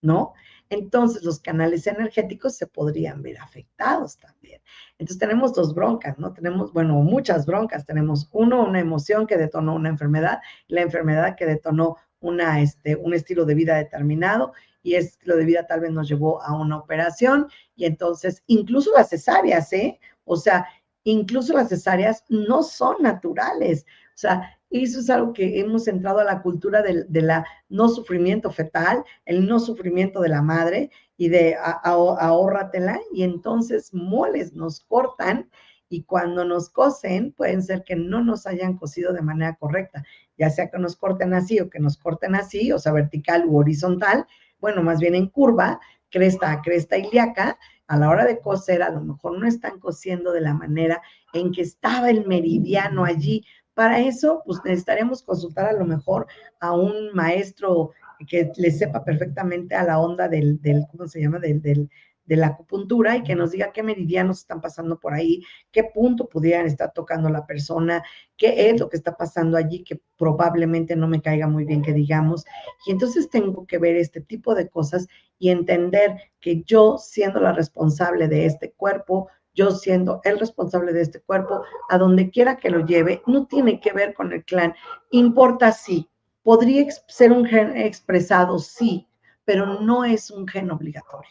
¿no? 0.00 0.34
Entonces 0.72 1.22
los 1.22 1.40
canales 1.40 1.86
energéticos 1.86 2.56
se 2.56 2.66
podrían 2.66 3.22
ver 3.22 3.38
afectados 3.38 4.18
también. 4.18 4.60
Entonces 4.98 5.18
tenemos 5.18 5.52
dos 5.52 5.74
broncas, 5.74 6.18
¿no? 6.18 6.32
Tenemos, 6.32 6.72
bueno, 6.72 6.94
muchas 6.94 7.44
broncas. 7.44 7.84
Tenemos 7.84 8.28
uno, 8.32 8.64
una 8.64 8.80
emoción 8.80 9.26
que 9.26 9.36
detonó 9.36 9.74
una 9.74 9.90
enfermedad, 9.90 10.40
la 10.68 10.80
enfermedad 10.80 11.36
que 11.36 11.46
detonó 11.46 11.96
una, 12.20 12.60
este, 12.60 12.96
un 12.96 13.12
estilo 13.12 13.44
de 13.44 13.54
vida 13.54 13.76
determinado 13.76 14.52
y 14.82 14.94
estilo 14.94 15.36
de 15.36 15.44
vida 15.44 15.66
tal 15.66 15.80
vez 15.80 15.90
nos 15.90 16.08
llevó 16.08 16.42
a 16.42 16.54
una 16.58 16.78
operación 16.78 17.48
y 17.76 17.84
entonces 17.84 18.42
incluso 18.46 18.92
las 18.94 19.10
cesáreas, 19.10 19.72
¿eh? 19.72 20.00
O 20.24 20.36
sea, 20.36 20.66
incluso 21.04 21.52
las 21.52 21.68
cesáreas 21.68 22.24
no 22.28 22.62
son 22.62 22.96
naturales. 23.00 23.84
O 24.14 24.18
sea, 24.18 24.58
eso 24.72 25.00
es 25.00 25.10
algo 25.10 25.32
que 25.32 25.60
hemos 25.60 25.86
entrado 25.86 26.20
a 26.20 26.24
la 26.24 26.42
cultura 26.42 26.82
de, 26.82 27.06
la 27.22 27.46
no 27.68 27.88
sufrimiento 27.88 28.50
fetal, 28.50 29.04
el 29.26 29.46
no 29.46 29.60
sufrimiento 29.60 30.20
de 30.20 30.28
la 30.30 30.42
madre 30.42 30.90
y 31.16 31.28
de 31.28 31.56
ahórratela. 31.58 33.00
Y 33.12 33.22
entonces 33.22 33.92
moles 33.92 34.54
nos 34.54 34.80
cortan 34.80 35.50
y 35.88 36.04
cuando 36.04 36.44
nos 36.44 36.70
cosen 36.70 37.32
pueden 37.32 37.62
ser 37.62 37.84
que 37.84 37.96
no 37.96 38.24
nos 38.24 38.46
hayan 38.46 38.78
cosido 38.78 39.12
de 39.12 39.20
manera 39.20 39.56
correcta, 39.56 40.04
ya 40.38 40.48
sea 40.48 40.70
que 40.70 40.78
nos 40.78 40.96
corten 40.96 41.34
así 41.34 41.60
o 41.60 41.68
que 41.68 41.80
nos 41.80 41.98
corten 41.98 42.34
así, 42.34 42.72
o 42.72 42.78
sea, 42.78 42.92
vertical 42.92 43.44
u 43.46 43.58
horizontal, 43.58 44.26
bueno, 44.58 44.82
más 44.82 45.00
bien 45.00 45.14
en 45.14 45.28
curva, 45.28 45.80
cresta 46.08 46.50
a 46.50 46.62
cresta 46.62 46.96
ilíaca, 46.96 47.58
a 47.88 47.98
la 47.98 48.08
hora 48.08 48.24
de 48.24 48.40
coser 48.40 48.82
a 48.82 48.90
lo 48.90 49.02
mejor 49.02 49.38
no 49.38 49.46
están 49.46 49.78
cosiendo 49.78 50.32
de 50.32 50.40
la 50.40 50.54
manera 50.54 51.02
en 51.34 51.52
que 51.52 51.60
estaba 51.60 52.08
el 52.08 52.26
meridiano 52.26 53.04
allí 53.04 53.44
para 53.74 54.00
eso, 54.00 54.42
pues 54.44 54.60
necesitaremos 54.64 55.22
consultar 55.22 55.66
a 55.66 55.72
lo 55.72 55.84
mejor 55.84 56.26
a 56.60 56.72
un 56.72 57.12
maestro 57.14 57.92
que 58.28 58.52
le 58.56 58.70
sepa 58.70 59.04
perfectamente 59.04 59.74
a 59.74 59.84
la 59.84 59.98
onda 59.98 60.28
del, 60.28 60.60
del 60.60 60.86
¿cómo 60.90 61.08
se 61.08 61.20
llama? 61.20 61.38
Del, 61.38 61.60
del, 61.60 61.90
de 62.24 62.36
la 62.36 62.48
acupuntura 62.48 63.16
y 63.16 63.22
que 63.22 63.34
nos 63.34 63.50
diga 63.50 63.72
qué 63.72 63.82
meridianos 63.82 64.40
están 64.40 64.60
pasando 64.60 64.98
por 65.00 65.14
ahí, 65.14 65.42
qué 65.70 65.84
punto 65.84 66.28
pudieran 66.28 66.66
estar 66.66 66.92
tocando 66.92 67.28
la 67.28 67.46
persona, 67.46 68.02
qué 68.36 68.70
es 68.70 68.78
lo 68.80 68.88
que 68.88 68.96
está 68.96 69.16
pasando 69.16 69.56
allí 69.56 69.82
que 69.82 70.00
probablemente 70.16 70.94
no 70.94 71.08
me 71.08 71.20
caiga 71.20 71.48
muy 71.48 71.64
bien 71.64 71.82
que 71.82 71.92
digamos. 71.92 72.44
Y 72.86 72.92
entonces 72.92 73.28
tengo 73.28 73.66
que 73.66 73.78
ver 73.78 73.96
este 73.96 74.20
tipo 74.20 74.54
de 74.54 74.68
cosas 74.68 75.08
y 75.38 75.50
entender 75.50 76.16
que 76.40 76.62
yo, 76.62 76.98
siendo 76.98 77.40
la 77.40 77.52
responsable 77.52 78.28
de 78.28 78.46
este 78.46 78.72
cuerpo, 78.72 79.28
yo 79.54 79.70
siendo 79.70 80.20
el 80.24 80.38
responsable 80.38 80.92
de 80.92 81.02
este 81.02 81.20
cuerpo, 81.20 81.62
a 81.88 81.98
donde 81.98 82.30
quiera 82.30 82.56
que 82.56 82.70
lo 82.70 82.84
lleve, 82.84 83.22
no 83.26 83.46
tiene 83.46 83.80
que 83.80 83.92
ver 83.92 84.14
con 84.14 84.32
el 84.32 84.44
clan. 84.44 84.74
Importa 85.10 85.72
sí, 85.72 86.08
podría 86.42 86.86
ser 87.08 87.32
un 87.32 87.44
gen 87.44 87.76
expresado, 87.76 88.58
sí, 88.58 89.08
pero 89.44 89.80
no 89.80 90.04
es 90.04 90.30
un 90.30 90.46
gen 90.46 90.70
obligatorio. 90.70 91.30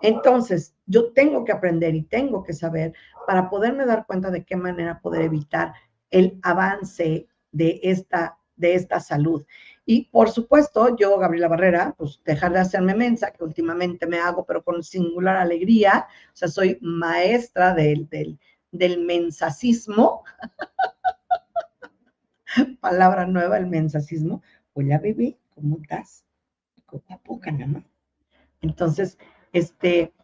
Entonces, 0.00 0.74
yo 0.86 1.12
tengo 1.12 1.44
que 1.44 1.52
aprender 1.52 1.94
y 1.94 2.02
tengo 2.02 2.42
que 2.42 2.52
saber 2.52 2.94
para 3.26 3.48
poderme 3.48 3.86
dar 3.86 4.06
cuenta 4.06 4.30
de 4.30 4.44
qué 4.44 4.56
manera 4.56 5.00
poder 5.00 5.22
evitar 5.22 5.74
el 6.10 6.38
avance 6.42 7.26
de 7.52 7.80
esta, 7.82 8.38
de 8.56 8.74
esta 8.74 9.00
salud. 9.00 9.44
Y 9.86 10.06
por 10.06 10.30
supuesto, 10.30 10.96
yo, 10.96 11.18
Gabriela 11.18 11.48
Barrera, 11.48 11.94
pues 11.98 12.20
dejar 12.24 12.52
de 12.52 12.60
hacerme 12.60 12.94
mensa, 12.94 13.32
que 13.32 13.44
últimamente 13.44 14.06
me 14.06 14.18
hago, 14.18 14.44
pero 14.46 14.64
con 14.64 14.82
singular 14.82 15.36
alegría. 15.36 16.06
O 16.32 16.36
sea, 16.36 16.48
soy 16.48 16.78
maestra 16.80 17.74
del, 17.74 18.08
del, 18.08 18.38
del 18.72 19.04
mensacismo. 19.04 20.24
Palabra 22.80 23.26
nueva, 23.26 23.58
el 23.58 23.66
mensacismo. 23.66 24.42
Hola, 24.72 24.98
bebé, 24.98 25.38
¿cómo 25.54 25.78
estás? 25.82 26.24
Poco 26.86 27.20
poca, 27.22 27.52
nada. 27.52 27.84
Entonces, 28.62 29.18
este, 29.52 30.14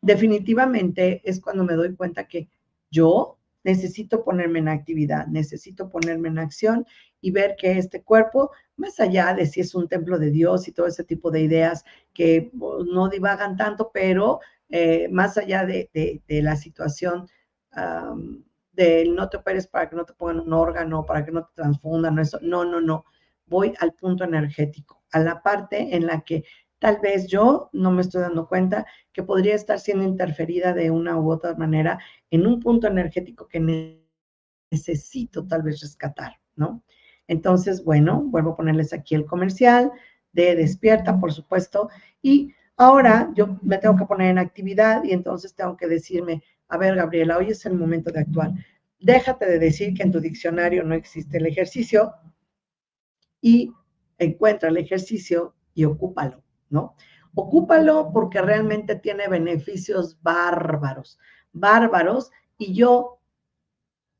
definitivamente 0.00 1.20
es 1.24 1.40
cuando 1.40 1.64
me 1.64 1.74
doy 1.74 1.94
cuenta 1.96 2.28
que 2.28 2.48
yo 2.90 3.38
necesito 3.64 4.24
ponerme 4.24 4.58
en 4.60 4.68
actividad, 4.68 5.26
necesito 5.26 5.90
ponerme 5.90 6.28
en 6.28 6.38
acción 6.38 6.86
y 7.20 7.30
ver 7.30 7.56
que 7.56 7.78
este 7.78 8.02
cuerpo, 8.02 8.50
más 8.80 8.98
allá 8.98 9.34
de 9.34 9.46
si 9.46 9.60
es 9.60 9.74
un 9.74 9.86
templo 9.88 10.18
de 10.18 10.30
Dios 10.30 10.66
y 10.66 10.72
todo 10.72 10.86
ese 10.86 11.04
tipo 11.04 11.30
de 11.30 11.40
ideas 11.40 11.84
que 12.14 12.50
pues, 12.58 12.86
no 12.86 13.08
divagan 13.08 13.56
tanto, 13.56 13.90
pero 13.92 14.40
eh, 14.70 15.08
más 15.10 15.36
allá 15.36 15.66
de, 15.66 15.90
la 16.26 16.56
situación 16.56 17.28
del 18.72 19.14
no 19.14 19.28
te 19.28 19.36
operes 19.36 19.66
para 19.66 19.88
que 19.88 19.96
no 19.96 20.04
te 20.04 20.14
pongan 20.14 20.40
un 20.40 20.52
órgano, 20.52 21.04
para 21.04 21.24
que 21.24 21.30
no 21.30 21.44
te 21.44 21.54
transfundan, 21.54 22.18
eso, 22.18 22.38
no, 22.42 22.64
no, 22.64 22.80
no, 22.80 23.04
voy 23.46 23.74
al 23.80 23.92
punto 23.92 24.24
energético, 24.24 25.02
a 25.12 25.20
la 25.20 25.42
parte 25.42 25.94
en 25.94 26.06
la 26.06 26.22
que 26.22 26.44
tal 26.78 26.98
vez 27.02 27.26
yo 27.26 27.68
no 27.72 27.90
me 27.90 28.00
estoy 28.00 28.22
dando 28.22 28.48
cuenta 28.48 28.86
que 29.12 29.22
podría 29.22 29.54
estar 29.54 29.78
siendo 29.78 30.04
interferida 30.04 30.72
de 30.72 30.90
una 30.90 31.18
u 31.18 31.30
otra 31.30 31.54
manera 31.54 31.98
en 32.30 32.46
un 32.46 32.60
punto 32.60 32.86
energético 32.86 33.46
que 33.46 34.00
necesito 34.70 35.46
tal 35.46 35.62
vez 35.62 35.80
rescatar, 35.80 36.40
¿no? 36.56 36.82
Entonces, 37.30 37.84
bueno, 37.84 38.22
vuelvo 38.24 38.50
a 38.50 38.56
ponerles 38.56 38.92
aquí 38.92 39.14
el 39.14 39.24
comercial 39.24 39.92
de 40.32 40.56
despierta, 40.56 41.20
por 41.20 41.32
supuesto, 41.32 41.88
y 42.20 42.52
ahora 42.76 43.30
yo 43.36 43.56
me 43.62 43.78
tengo 43.78 43.96
que 43.96 44.04
poner 44.04 44.30
en 44.30 44.38
actividad 44.38 45.04
y 45.04 45.12
entonces 45.12 45.54
tengo 45.54 45.76
que 45.76 45.86
decirme, 45.86 46.42
a 46.66 46.76
ver, 46.76 46.96
Gabriela, 46.96 47.38
hoy 47.38 47.50
es 47.50 47.64
el 47.66 47.74
momento 47.74 48.10
de 48.10 48.18
actuar. 48.18 48.50
Déjate 48.98 49.46
de 49.46 49.60
decir 49.60 49.94
que 49.94 50.02
en 50.02 50.10
tu 50.10 50.18
diccionario 50.18 50.82
no 50.82 50.96
existe 50.96 51.38
el 51.38 51.46
ejercicio 51.46 52.12
y 53.40 53.72
encuentra 54.18 54.68
el 54.68 54.78
ejercicio 54.78 55.54
y 55.72 55.84
ocúpalo. 55.84 56.42
¿no? 56.68 56.96
Ocúpalo 57.32 58.10
porque 58.12 58.42
realmente 58.42 58.96
tiene 58.96 59.28
beneficios 59.28 60.20
bárbaros, 60.20 61.16
bárbaros, 61.52 62.32
y 62.58 62.74
yo, 62.74 63.20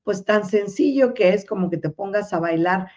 pues 0.05 0.25
tan 0.25 0.47
sencillo 0.47 1.13
que 1.13 1.31
es 1.31 1.45
como 1.45 1.71
que 1.71 1.77
te 1.77 1.91
pongas 1.91 2.33
a 2.33 2.39
bailar 2.39 2.89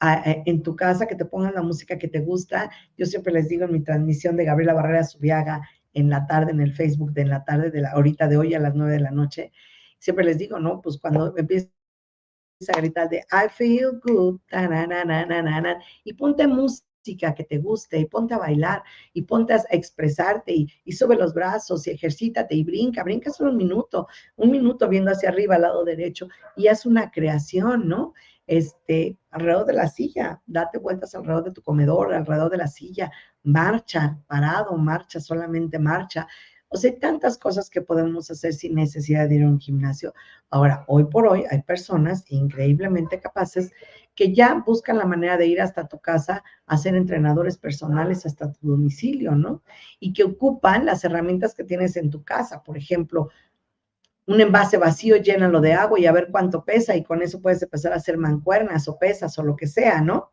en 0.00 0.62
tu 0.62 0.76
casa, 0.76 1.06
que 1.06 1.16
te 1.16 1.24
pongan 1.24 1.54
la 1.54 1.62
música 1.62 1.98
que 1.98 2.08
te 2.08 2.20
gusta. 2.20 2.70
Yo 2.96 3.06
siempre 3.06 3.32
les 3.32 3.48
digo 3.48 3.64
en 3.64 3.72
mi 3.72 3.80
transmisión 3.82 4.36
de 4.36 4.44
Gabriela 4.44 4.74
Barrera 4.74 5.04
Subiaga 5.04 5.68
en 5.92 6.08
la 6.08 6.26
tarde, 6.26 6.52
en 6.52 6.60
el 6.60 6.72
Facebook 6.72 7.12
de 7.12 7.22
en 7.22 7.30
la 7.30 7.44
tarde, 7.44 7.70
de 7.70 7.80
la 7.80 7.90
ahorita 7.90 8.28
de 8.28 8.36
hoy 8.36 8.54
a 8.54 8.60
las 8.60 8.74
nueve 8.74 8.92
de 8.92 9.00
la 9.00 9.10
noche, 9.10 9.52
siempre 9.98 10.24
les 10.24 10.38
digo, 10.38 10.58
¿no? 10.58 10.80
Pues 10.80 10.98
cuando 10.98 11.36
empiezas 11.36 11.70
a 12.68 12.78
gritar 12.78 13.08
de 13.08 13.18
I 13.32 13.48
feel 13.50 14.00
good, 14.02 14.40
y 16.04 16.12
ponte 16.14 16.46
música 16.46 17.34
que 17.34 17.44
te 17.44 17.58
guste 17.58 17.98
y 17.98 18.04
ponte 18.04 18.34
a 18.34 18.38
bailar 18.38 18.82
y 19.14 19.22
ponte 19.22 19.54
a 19.54 19.62
expresarte 19.70 20.52
y, 20.52 20.92
sube 20.92 21.16
los 21.16 21.32
brazos 21.32 21.86
y 21.86 21.90
ejercítate 21.90 22.54
y 22.54 22.64
brinca, 22.64 23.02
brinca 23.02 23.30
solo 23.30 23.50
un 23.50 23.56
minuto, 23.56 24.06
un 24.36 24.50
minuto 24.50 24.88
viendo 24.88 25.10
hacia 25.10 25.30
arriba 25.30 25.56
al 25.56 25.62
lado 25.62 25.84
derecho 25.84 26.28
y 26.56 26.68
haz 26.68 26.84
una 26.84 27.10
creación, 27.10 27.88
¿no? 27.88 28.12
Este, 28.50 29.16
alrededor 29.30 29.64
de 29.64 29.74
la 29.74 29.86
silla, 29.86 30.42
date 30.44 30.78
vueltas 30.78 31.14
alrededor 31.14 31.44
de 31.44 31.52
tu 31.52 31.62
comedor, 31.62 32.12
alrededor 32.12 32.50
de 32.50 32.56
la 32.56 32.66
silla, 32.66 33.12
marcha, 33.44 34.18
parado, 34.26 34.76
marcha, 34.76 35.20
solamente 35.20 35.78
marcha. 35.78 36.26
O 36.68 36.76
sea, 36.76 36.98
tantas 36.98 37.38
cosas 37.38 37.70
que 37.70 37.80
podemos 37.80 38.28
hacer 38.28 38.52
sin 38.52 38.74
necesidad 38.74 39.28
de 39.28 39.36
ir 39.36 39.44
a 39.44 39.48
un 39.48 39.60
gimnasio. 39.60 40.14
Ahora, 40.50 40.84
hoy 40.88 41.04
por 41.04 41.28
hoy 41.28 41.44
hay 41.48 41.62
personas 41.62 42.24
increíblemente 42.28 43.20
capaces 43.20 43.70
que 44.16 44.34
ya 44.34 44.60
buscan 44.66 44.98
la 44.98 45.06
manera 45.06 45.36
de 45.36 45.46
ir 45.46 45.60
hasta 45.60 45.86
tu 45.86 46.00
casa 46.00 46.42
a 46.66 46.76
ser 46.76 46.96
entrenadores 46.96 47.56
personales 47.56 48.26
hasta 48.26 48.50
tu 48.50 48.70
domicilio, 48.70 49.36
¿no? 49.36 49.62
Y 50.00 50.12
que 50.12 50.24
ocupan 50.24 50.86
las 50.86 51.04
herramientas 51.04 51.54
que 51.54 51.62
tienes 51.62 51.96
en 51.96 52.10
tu 52.10 52.24
casa. 52.24 52.64
Por 52.64 52.76
ejemplo, 52.76 53.28
un 54.30 54.40
envase 54.40 54.76
vacío, 54.76 55.16
llénalo 55.16 55.60
de 55.60 55.72
agua 55.72 55.98
y 55.98 56.06
a 56.06 56.12
ver 56.12 56.28
cuánto 56.30 56.64
pesa 56.64 56.96
y 56.96 57.02
con 57.02 57.22
eso 57.22 57.40
puedes 57.40 57.62
empezar 57.62 57.92
a 57.92 57.96
hacer 57.96 58.16
mancuernas 58.16 58.88
o 58.88 58.98
pesas 58.98 59.38
o 59.38 59.42
lo 59.42 59.56
que 59.56 59.66
sea, 59.66 60.00
¿no? 60.00 60.32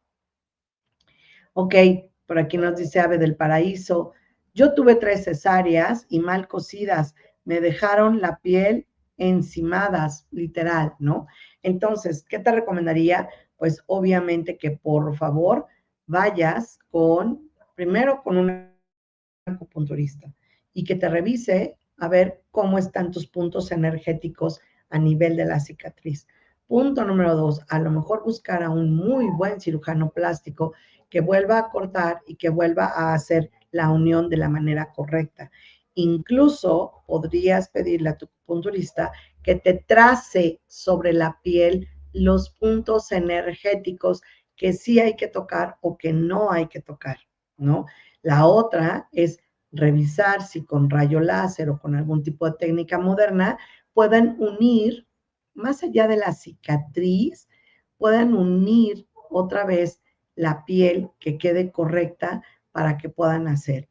Ok, 1.54 1.76
por 2.26 2.40
aquí 2.40 2.58
nos 2.58 2.76
dice 2.78 3.00
Ave 3.00 3.18
del 3.18 3.36
Paraíso. 3.36 4.14
Yo 4.54 4.74
tuve 4.74 4.96
tres 4.96 5.24
cesáreas 5.26 6.06
y 6.10 6.20
mal 6.20 6.48
cocidas. 6.48 7.16
Me 7.44 7.60
dejaron 7.60 8.22
la 8.22 8.40
piel 8.40 8.88
encimadas, 9.18 10.28
literal, 10.32 10.94
¿no? 11.00 11.28
Entonces, 11.64 12.24
¿qué 12.28 12.40
te 12.40 12.52
recomendaría? 12.52 13.28
pues 13.58 13.84
obviamente 13.88 14.58
que 14.58 14.72
por 14.72 15.16
favor 15.18 15.66
vayas 16.06 16.80
con, 16.90 17.50
primero 17.76 18.22
con 18.24 18.38
un 18.38 18.72
acupunturista 19.46 20.32
y 20.74 20.84
que 20.84 20.96
te 20.96 21.10
revise 21.10 21.78
a 21.98 22.08
ver 22.08 22.44
cómo 22.52 22.78
están 22.78 23.12
tus 23.12 23.28
puntos 23.28 23.72
energéticos 23.72 24.62
a 24.90 25.00
nivel 25.00 25.36
de 25.36 25.46
la 25.46 25.60
cicatriz. 25.60 26.28
Punto 26.68 27.06
número 27.06 27.36
dos, 27.36 27.62
a 27.70 27.80
lo 27.80 27.92
mejor 27.92 28.24
buscar 28.24 28.62
a 28.64 28.70
un 28.70 28.96
muy 28.96 29.28
buen 29.30 29.62
cirujano 29.62 30.10
plástico 30.10 30.74
que 31.10 31.22
vuelva 31.22 31.60
a 31.60 31.70
cortar 31.70 32.22
y 32.28 32.36
que 32.36 32.50
vuelva 32.50 32.86
a 32.86 33.14
hacer 33.14 33.50
la 33.72 33.90
unión 33.90 34.30
de 34.30 34.38
la 34.38 34.50
manera 34.50 34.92
correcta. 34.94 35.50
Incluso 35.94 37.04
podrías 37.08 37.70
pedirle 37.70 38.10
a 38.10 38.18
tu 38.18 38.26
acupunturista 38.26 39.12
que 39.42 39.56
te 39.56 39.74
trace 39.74 40.62
sobre 40.68 41.14
la 41.14 41.40
piel 41.42 41.88
los 42.14 42.50
puntos 42.50 43.12
energéticos 43.12 44.22
que 44.56 44.74
sí 44.74 45.00
hay 45.00 45.16
que 45.16 45.28
tocar 45.28 45.78
o 45.82 45.98
que 45.98 46.12
no 46.14 46.52
hay 46.52 46.68
que 46.68 46.82
tocar, 46.82 47.18
¿no? 47.58 47.86
La 48.22 48.46
otra 48.46 49.08
es 49.12 49.40
revisar 49.72 50.42
si 50.44 50.64
con 50.64 50.90
rayo 50.90 51.20
láser 51.20 51.70
o 51.70 51.80
con 51.80 51.96
algún 51.96 52.24
tipo 52.24 52.46
de 52.46 52.58
técnica 52.58 52.98
moderna 52.98 53.58
puedan 53.94 54.36
unir, 54.40 55.08
más 55.54 55.84
allá 55.84 56.08
de 56.08 56.18
la 56.18 56.34
cicatriz, 56.34 57.48
puedan 57.98 58.34
unir 58.34 59.08
otra 59.30 59.66
vez 59.66 60.02
la 60.36 60.66
piel 60.66 61.10
que 61.20 61.38
quede 61.38 61.72
correcta 61.72 62.44
para 62.72 62.98
que 62.98 63.10
puedan 63.10 63.48
hacer 63.48 63.90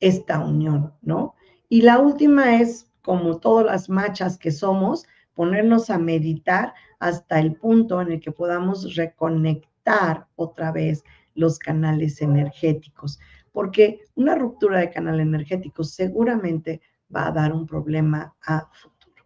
esta 0.00 0.40
unión, 0.40 0.94
¿no? 1.02 1.34
Y 1.68 1.82
la 1.82 1.98
última 1.98 2.60
es, 2.60 2.90
como 3.02 3.38
todas 3.38 3.66
las 3.66 3.88
machas 3.88 4.38
que 4.38 4.50
somos, 4.50 5.06
ponernos 5.34 5.90
a 5.90 5.98
meditar 5.98 6.74
hasta 6.98 7.38
el 7.38 7.54
punto 7.54 8.00
en 8.00 8.12
el 8.12 8.20
que 8.20 8.32
podamos 8.32 8.96
reconectar 8.96 10.26
otra 10.36 10.72
vez 10.72 11.04
los 11.34 11.58
canales 11.58 12.20
energéticos, 12.20 13.18
porque 13.52 14.00
una 14.14 14.34
ruptura 14.34 14.80
de 14.80 14.90
canal 14.90 15.20
energético 15.20 15.84
seguramente 15.84 16.80
va 17.14 17.28
a 17.28 17.32
dar 17.32 17.52
un 17.52 17.66
problema 17.66 18.34
a 18.44 18.68
futuro, 18.72 19.24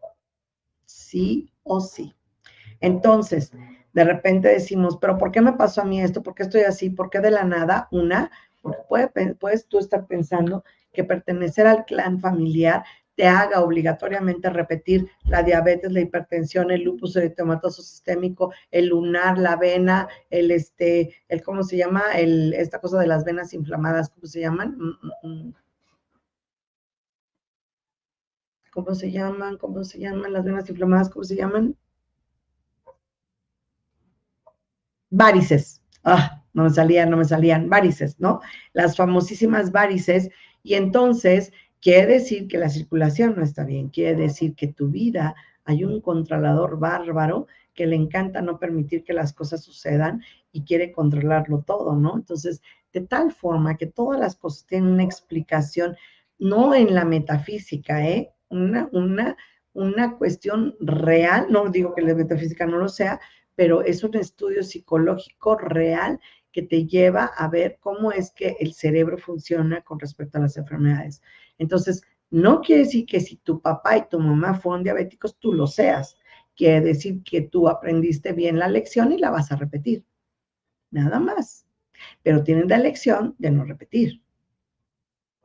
sí 0.84 1.50
o 1.62 1.80
sí. 1.80 2.14
Entonces, 2.80 3.52
de 3.92 4.04
repente 4.04 4.48
decimos, 4.48 4.98
pero 5.00 5.16
¿por 5.16 5.32
qué 5.32 5.40
me 5.40 5.54
pasó 5.54 5.80
a 5.80 5.84
mí 5.84 6.00
esto? 6.00 6.22
¿Por 6.22 6.34
qué 6.34 6.42
estoy 6.42 6.62
así? 6.62 6.90
¿Por 6.90 7.08
qué 7.08 7.20
de 7.20 7.30
la 7.30 7.44
nada? 7.44 7.88
Una, 7.90 8.30
porque 8.60 9.34
puedes 9.38 9.66
tú 9.68 9.78
estar 9.78 10.06
pensando 10.06 10.64
que 10.92 11.04
pertenecer 11.04 11.66
al 11.66 11.84
clan 11.84 12.20
familiar 12.20 12.84
te 13.16 13.26
haga 13.26 13.62
obligatoriamente 13.62 14.50
repetir 14.50 15.08
la 15.24 15.42
diabetes, 15.42 15.90
la 15.90 16.00
hipertensión, 16.00 16.70
el 16.70 16.82
lupus 16.82 17.16
eritematoso 17.16 17.82
sistémico, 17.82 18.52
el 18.70 18.88
lunar, 18.88 19.38
la 19.38 19.56
vena, 19.56 20.06
el 20.30 20.50
este, 20.50 21.14
el 21.28 21.42
cómo 21.42 21.62
se 21.62 21.78
llama, 21.78 22.02
el 22.14 22.52
esta 22.52 22.78
cosa 22.78 22.98
de 23.00 23.06
las 23.06 23.24
venas 23.24 23.54
inflamadas, 23.54 24.10
¿cómo 24.10 24.26
se 24.26 24.40
llaman? 24.40 24.76
Mm, 24.78 25.28
mm, 25.28 25.46
mm. 25.48 25.54
¿Cómo 28.70 28.94
se 28.94 29.10
llaman? 29.10 29.56
¿Cómo 29.56 29.82
se 29.84 29.98
llaman 29.98 30.34
las 30.34 30.44
venas 30.44 30.68
inflamadas? 30.68 31.08
¿Cómo 31.08 31.24
se 31.24 31.36
llaman? 31.36 31.74
Varices. 35.08 35.80
Ah, 36.04 36.44
no 36.52 36.64
me 36.64 36.70
salían, 36.70 37.08
no 37.10 37.16
me 37.16 37.24
salían. 37.24 37.70
Varices, 37.70 38.20
¿no? 38.20 38.40
Las 38.74 38.94
famosísimas 38.94 39.72
varices. 39.72 40.28
Y 40.62 40.74
entonces 40.74 41.52
Quiere 41.86 42.14
decir 42.14 42.48
que 42.48 42.58
la 42.58 42.68
circulación 42.68 43.36
no 43.36 43.44
está 43.44 43.62
bien, 43.62 43.90
quiere 43.90 44.16
decir 44.16 44.56
que 44.56 44.66
tu 44.66 44.88
vida 44.88 45.36
hay 45.64 45.84
un 45.84 46.00
controlador 46.00 46.80
bárbaro 46.80 47.46
que 47.74 47.86
le 47.86 47.94
encanta 47.94 48.42
no 48.42 48.58
permitir 48.58 49.04
que 49.04 49.12
las 49.12 49.32
cosas 49.32 49.62
sucedan 49.62 50.20
y 50.50 50.64
quiere 50.64 50.90
controlarlo 50.90 51.62
todo, 51.64 51.94
¿no? 51.94 52.16
Entonces 52.16 52.60
de 52.92 53.02
tal 53.02 53.30
forma 53.30 53.76
que 53.76 53.86
todas 53.86 54.18
las 54.18 54.34
cosas 54.34 54.66
tienen 54.66 54.94
una 54.94 55.04
explicación, 55.04 55.94
no 56.40 56.74
en 56.74 56.92
la 56.92 57.04
metafísica, 57.04 58.04
¿eh? 58.04 58.32
Una, 58.48 58.88
una, 58.90 59.36
una 59.72 60.16
cuestión 60.16 60.74
real, 60.80 61.46
no 61.50 61.68
digo 61.68 61.94
que 61.94 62.02
la 62.02 62.16
metafísica 62.16 62.66
no 62.66 62.78
lo 62.78 62.88
sea, 62.88 63.20
pero 63.54 63.82
es 63.82 64.02
un 64.02 64.16
estudio 64.16 64.64
psicológico 64.64 65.56
real 65.56 66.18
que 66.56 66.62
te 66.62 66.86
lleva 66.86 67.26
a 67.26 67.48
ver 67.48 67.76
cómo 67.78 68.12
es 68.12 68.30
que 68.30 68.56
el 68.60 68.72
cerebro 68.72 69.18
funciona 69.18 69.82
con 69.82 70.00
respecto 70.00 70.38
a 70.38 70.40
las 70.40 70.56
enfermedades. 70.56 71.20
Entonces, 71.58 72.02
no 72.30 72.62
quiere 72.62 72.84
decir 72.84 73.04
que 73.04 73.20
si 73.20 73.36
tu 73.36 73.60
papá 73.60 73.98
y 73.98 74.08
tu 74.08 74.18
mamá 74.18 74.54
fueron 74.54 74.82
diabéticos, 74.82 75.36
tú 75.38 75.52
lo 75.52 75.66
seas. 75.66 76.16
Quiere 76.56 76.80
decir 76.80 77.22
que 77.22 77.42
tú 77.42 77.68
aprendiste 77.68 78.32
bien 78.32 78.58
la 78.58 78.68
lección 78.68 79.12
y 79.12 79.18
la 79.18 79.28
vas 79.28 79.52
a 79.52 79.56
repetir. 79.56 80.06
Nada 80.90 81.20
más. 81.20 81.66
Pero 82.22 82.42
tienes 82.42 82.68
la 82.68 82.78
lección 82.78 83.34
de 83.36 83.50
no 83.50 83.62
repetir. 83.64 84.22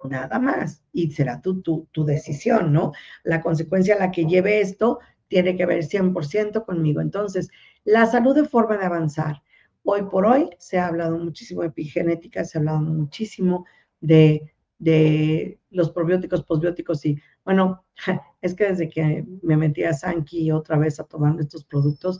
Nada 0.06 0.40
más. 0.40 0.82
Y 0.94 1.12
será 1.12 1.42
tu, 1.42 1.62
tu, 1.62 1.90
tu 1.92 2.06
decisión, 2.06 2.72
¿no? 2.72 2.94
La 3.24 3.42
consecuencia 3.42 3.96
a 3.96 4.00
la 4.00 4.12
que 4.12 4.28
lleve 4.28 4.62
esto 4.62 5.00
tiene 5.28 5.58
que 5.58 5.66
ver 5.66 5.84
100% 5.84 6.64
conmigo. 6.64 7.02
Entonces, 7.02 7.50
la 7.84 8.06
salud 8.06 8.34
de 8.34 8.46
forma 8.46 8.78
de 8.78 8.86
avanzar. 8.86 9.44
Hoy 9.84 10.04
por 10.04 10.26
hoy 10.26 10.50
se 10.60 10.78
ha 10.78 10.88
hablado 10.88 11.18
muchísimo 11.18 11.62
de 11.62 11.70
epigenética, 11.70 12.46
se 12.46 12.58
ha 12.58 12.60
hablado 12.60 12.82
muchísimo 12.82 13.66
de, 14.00 14.54
de 14.78 15.60
los 15.70 15.92
probióticos, 15.92 16.44
posbióticos 16.44 17.06
y 17.06 17.20
bueno, 17.44 17.84
es 18.42 18.54
que 18.54 18.66
desde 18.66 18.90
que 18.90 19.26
me 19.42 19.58
metí 19.58 19.84
a 19.84 19.94
Sanki 19.94 20.52
otra 20.52 20.78
vez 20.78 21.00
a 21.00 21.06
tomar 21.06 21.40
estos 21.40 21.64
productos, 21.64 22.20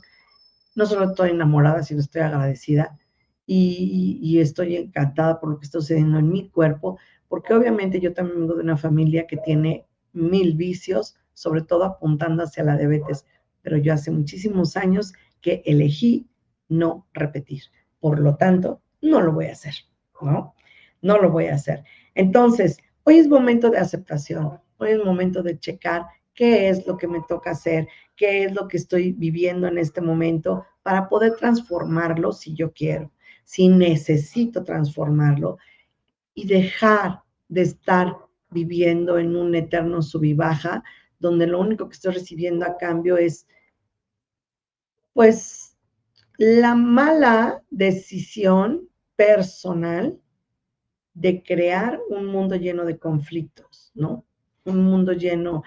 no 0.74 0.86
solo 0.86 1.04
estoy 1.04 1.30
enamorada, 1.30 1.82
sino 1.82 2.00
estoy 2.00 2.22
agradecida 2.22 2.98
y, 3.46 4.18
y, 4.22 4.40
estoy 4.40 4.76
encantada 4.76 5.38
por 5.40 5.50
lo 5.50 5.58
que 5.58 5.66
está 5.66 5.80
sucediendo 5.80 6.18
en 6.18 6.30
mi 6.30 6.48
cuerpo, 6.48 6.98
porque 7.28 7.52
obviamente 7.52 8.00
yo 8.00 8.14
también 8.14 8.40
vengo 8.40 8.54
de 8.54 8.62
una 8.62 8.76
familia 8.76 9.26
que 9.26 9.36
tiene 9.36 9.86
mil 10.12 10.54
vicios, 10.54 11.16
sobre 11.34 11.62
todo 11.62 11.84
apuntando 11.84 12.44
hacia 12.44 12.64
la 12.64 12.76
diabetes, 12.76 13.26
pero 13.62 13.76
yo 13.76 13.92
hace 13.92 14.10
muchísimos 14.10 14.76
años 14.76 15.12
que 15.40 15.62
elegí 15.66 16.28
no 16.72 17.06
repetir. 17.12 17.62
Por 18.00 18.18
lo 18.18 18.36
tanto, 18.36 18.82
no 19.00 19.20
lo 19.20 19.32
voy 19.32 19.46
a 19.46 19.52
hacer, 19.52 19.74
¿no? 20.20 20.54
No 21.00 21.18
lo 21.18 21.30
voy 21.30 21.46
a 21.46 21.54
hacer. 21.54 21.84
Entonces, 22.14 22.78
hoy 23.04 23.18
es 23.18 23.28
momento 23.28 23.70
de 23.70 23.78
aceptación, 23.78 24.60
hoy 24.78 24.90
es 24.90 25.04
momento 25.04 25.42
de 25.42 25.58
checar 25.58 26.06
qué 26.34 26.68
es 26.68 26.86
lo 26.86 26.96
que 26.96 27.08
me 27.08 27.22
toca 27.28 27.50
hacer, 27.50 27.88
qué 28.16 28.44
es 28.44 28.52
lo 28.52 28.68
que 28.68 28.76
estoy 28.76 29.12
viviendo 29.12 29.66
en 29.66 29.78
este 29.78 30.00
momento 30.00 30.64
para 30.82 31.08
poder 31.08 31.36
transformarlo 31.36 32.32
si 32.32 32.54
yo 32.54 32.72
quiero, 32.72 33.12
si 33.44 33.68
necesito 33.68 34.64
transformarlo 34.64 35.58
y 36.34 36.46
dejar 36.46 37.22
de 37.48 37.62
estar 37.62 38.16
viviendo 38.50 39.18
en 39.18 39.36
un 39.36 39.54
eterno 39.54 40.02
sub 40.02 40.24
y 40.24 40.34
baja, 40.34 40.82
donde 41.18 41.46
lo 41.46 41.60
único 41.60 41.88
que 41.88 41.94
estoy 41.94 42.14
recibiendo 42.14 42.66
a 42.66 42.76
cambio 42.76 43.16
es, 43.16 43.46
pues, 45.12 45.61
la 46.38 46.74
mala 46.74 47.62
decisión 47.70 48.88
personal 49.16 50.18
de 51.14 51.42
crear 51.42 52.00
un 52.08 52.26
mundo 52.26 52.56
lleno 52.56 52.84
de 52.84 52.98
conflictos, 52.98 53.92
¿no? 53.94 54.24
Un 54.64 54.84
mundo 54.84 55.12
lleno, 55.12 55.62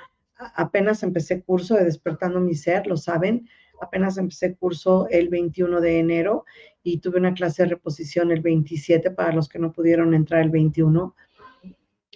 apenas 0.55 1.03
empecé 1.03 1.43
curso 1.43 1.75
de 1.75 1.85
Despertando 1.85 2.39
mi 2.39 2.55
Ser, 2.55 2.87
lo 2.87 2.97
saben, 2.97 3.47
apenas 3.81 4.17
empecé 4.17 4.55
curso 4.55 5.07
el 5.09 5.29
21 5.29 5.81
de 5.81 5.99
enero 5.99 6.45
y 6.81 6.99
tuve 6.99 7.19
una 7.19 7.33
clase 7.33 7.63
de 7.63 7.69
reposición 7.69 8.31
el 8.31 8.41
27 8.41 9.11
para 9.11 9.33
los 9.33 9.47
que 9.47 9.59
no 9.59 9.71
pudieron 9.71 10.13
entrar 10.13 10.41
el 10.41 10.49
21. 10.49 11.15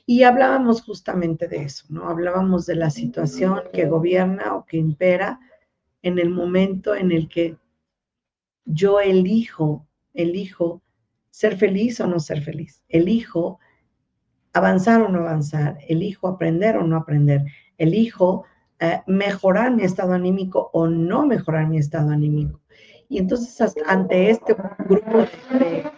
Y 0.06 0.24
hablábamos 0.24 0.82
justamente 0.82 1.48
de 1.48 1.64
eso, 1.64 1.86
¿no? 1.90 2.10
Hablábamos 2.10 2.66
de 2.66 2.76
la 2.76 2.90
situación 2.90 3.62
que 3.72 3.86
gobierna 3.86 4.56
o 4.56 4.66
que 4.66 4.78
impera 4.78 5.40
en 6.02 6.18
el 6.18 6.32
momento 6.32 6.96
en 6.96 7.12
el 7.12 7.30
que 7.30 7.58
yo 8.72 9.00
elijo, 9.00 9.88
elijo 10.14 10.84
ser 11.32 11.58
feliz 11.58 12.00
o 12.02 12.08
no 12.08 12.20
ser 12.20 12.42
feliz. 12.42 12.84
Elijo 12.88 13.60
avanzar 14.54 15.02
o 15.02 15.10
no 15.10 15.20
avanzar. 15.20 15.80
Elijo 15.88 16.28
aprender 16.28 16.78
o 16.78 16.84
no 16.84 16.96
aprender. 16.96 17.46
Elijo 17.80 18.46
eh, 18.80 19.02
mejorar 19.08 19.76
mi 19.76 19.84
estado 19.84 20.14
anímico 20.14 20.70
o 20.72 20.88
no 20.88 21.26
mejorar 21.26 21.68
mi 21.68 21.80
estado 21.80 22.12
anímico. 22.12 22.62
Y 23.08 23.18
entonces, 23.18 23.76
ante 23.88 24.30
este 24.30 24.56
grupo 24.88 25.26
de, 25.58 25.92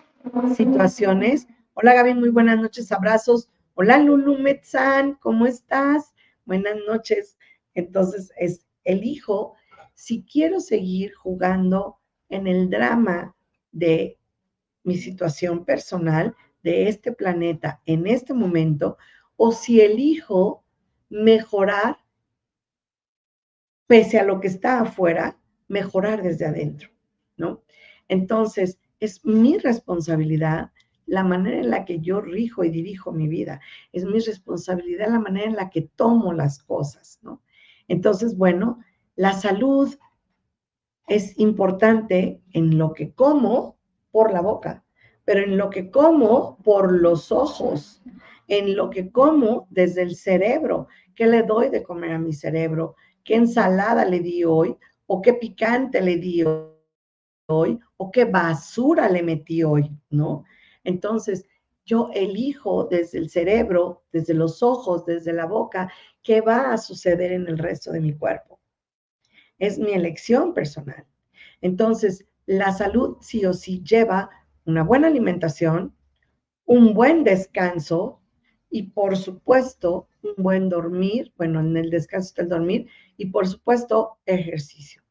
situaciones, 0.55 1.47
hola 1.73 1.93
Gaby, 1.93 2.13
muy 2.13 2.29
buenas 2.29 2.57
noches, 2.57 2.89
abrazos. 2.93 3.49
Hola 3.73 3.97
Lulu 3.97 4.38
Metzán, 4.38 5.15
¿cómo 5.15 5.45
estás? 5.45 6.13
Buenas 6.45 6.77
noches. 6.88 7.38
Entonces, 7.73 8.31
es 8.38 8.65
elijo 8.86 9.55
si 9.93 10.23
quiero 10.23 10.62
seguir 10.62 11.13
jugando 11.15 12.00
en 12.32 12.48
el 12.48 12.70
drama 12.70 13.36
de 13.72 14.17
mi 14.84 14.98
situación 14.98 15.63
personal 15.63 16.36
de 16.63 16.88
este 16.88 17.12
planeta 17.12 17.82
en 17.86 18.08
este 18.08 18.34
momento 18.34 18.98
o 19.36 19.52
si 19.52 19.82
elijo 19.82 20.63
mejorar 21.10 21.98
pese 23.88 24.20
a 24.20 24.24
lo 24.24 24.39
que 24.39 24.48
está 24.48 24.80
afuera, 24.80 25.38
mejorar 25.67 26.24
desde 26.24 26.46
adentro, 26.46 26.89
¿no? 27.36 27.62
Entonces, 28.08 28.80
es 29.02 29.26
mi 29.26 29.58
responsabilidad 29.58 30.72
la 31.06 31.26
manera 31.26 31.58
en 31.58 31.70
la 31.70 31.84
que 31.84 32.00
yo 32.00 32.22
rijo 32.22 32.63
y 32.63 32.70
dirijo 32.70 33.12
mi 33.12 33.28
vida. 33.28 33.60
Es 33.91 34.06
mi 34.06 34.20
responsabilidad 34.20 35.10
la 35.10 35.20
manera 35.20 35.48
en 35.48 35.58
la 35.58 35.70
que 35.70 35.82
tomo 35.82 36.32
las 36.32 36.63
cosas, 36.63 37.20
¿no? 37.22 37.41
Entonces, 37.89 38.38
bueno, 38.38 38.80
la 39.17 39.34
salud 39.34 39.94
es 41.12 41.38
importante 41.38 42.41
en 42.54 42.78
lo 42.78 42.93
que 42.93 43.13
como, 43.13 43.78
por 44.12 44.32
la 44.32 44.39
boca, 44.39 44.86
pero 45.26 45.41
en 45.41 45.58
lo 45.58 45.69
que 45.69 45.91
como 45.91 46.58
por 46.63 46.89
los 46.93 47.34
ojos, 47.34 48.02
en 48.47 48.78
lo 48.78 48.89
que 48.89 49.12
como 49.12 49.67
desde 49.69 50.04
el 50.04 50.15
cerebro, 50.15 50.88
¿qué 51.13 51.28
le 51.28 51.43
doy 51.43 51.67
de 51.67 51.84
comer 51.84 52.13
a 52.13 52.19
mi 52.19 52.32
cerebro? 52.32 52.95
¿Qué 53.26 53.36
ensalada 53.36 54.06
le 54.06 54.21
di 54.21 54.45
hoy? 54.45 54.78
¿O 55.06 55.21
qué 55.21 55.34
picante 55.34 56.02
le 56.02 56.15
di 56.15 56.45
hoy? 57.47 57.80
¿O 57.97 58.10
qué 58.10 58.24
basura 58.24 59.10
le 59.10 59.21
metí 59.21 59.63
hoy? 59.63 59.91
¿No? 60.10 60.45
Entonces, 60.86 61.45
yo 61.84 62.10
elijo 62.13 62.86
desde 62.86 63.17
el 63.17 63.30
cerebro, 63.30 64.04
desde 64.13 64.34
los 64.34 64.63
ojos, 64.63 65.06
desde 65.06 65.34
la 65.34 65.45
boca, 65.45 65.91
qué 66.24 66.39
va 66.39 66.71
a 66.71 66.78
suceder 66.78 67.34
en 67.34 67.47
el 67.47 67.58
resto 67.58 67.91
de 67.91 68.00
mi 68.00 68.17
cuerpo. 68.17 68.50
Es 69.62 69.78
mi 69.78 69.91
elección 69.91 70.56
personal. 70.56 71.06
Entonces, 71.62 72.26
la 72.47 72.71
salud 72.71 73.17
sí 73.21 73.45
o 73.45 73.54
sí 73.54 73.84
lleva 73.84 74.32
una 74.65 74.84
buena 74.84 75.06
alimentación, 75.06 75.95
un 76.65 76.95
buen 76.95 77.24
descanso 77.24 78.24
y 78.71 78.89
por 78.89 79.15
supuesto 79.15 80.08
un 80.24 80.34
buen 80.43 80.67
dormir, 80.67 81.32
bueno, 81.38 81.60
en 81.60 81.78
el 81.78 81.91
descanso 81.91 82.30
está 82.30 82.41
el 82.41 82.50
dormir 82.50 82.88
y 83.17 83.28
por 83.28 83.47
supuesto 83.47 84.17
ejercicio. 84.26 85.04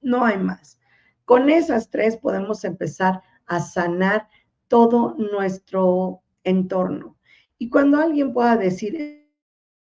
No 0.00 0.24
hay 0.24 0.38
más. 0.38 0.78
Con 1.24 1.50
esas 1.50 1.90
tres 1.90 2.16
podemos 2.16 2.62
empezar 2.62 3.22
a 3.46 3.58
sanar 3.58 4.28
todo 4.68 5.16
nuestro 5.16 6.22
entorno. 6.44 7.16
Y 7.58 7.70
cuando 7.70 7.98
alguien 7.98 8.32
pueda 8.32 8.56
decir, 8.56 9.25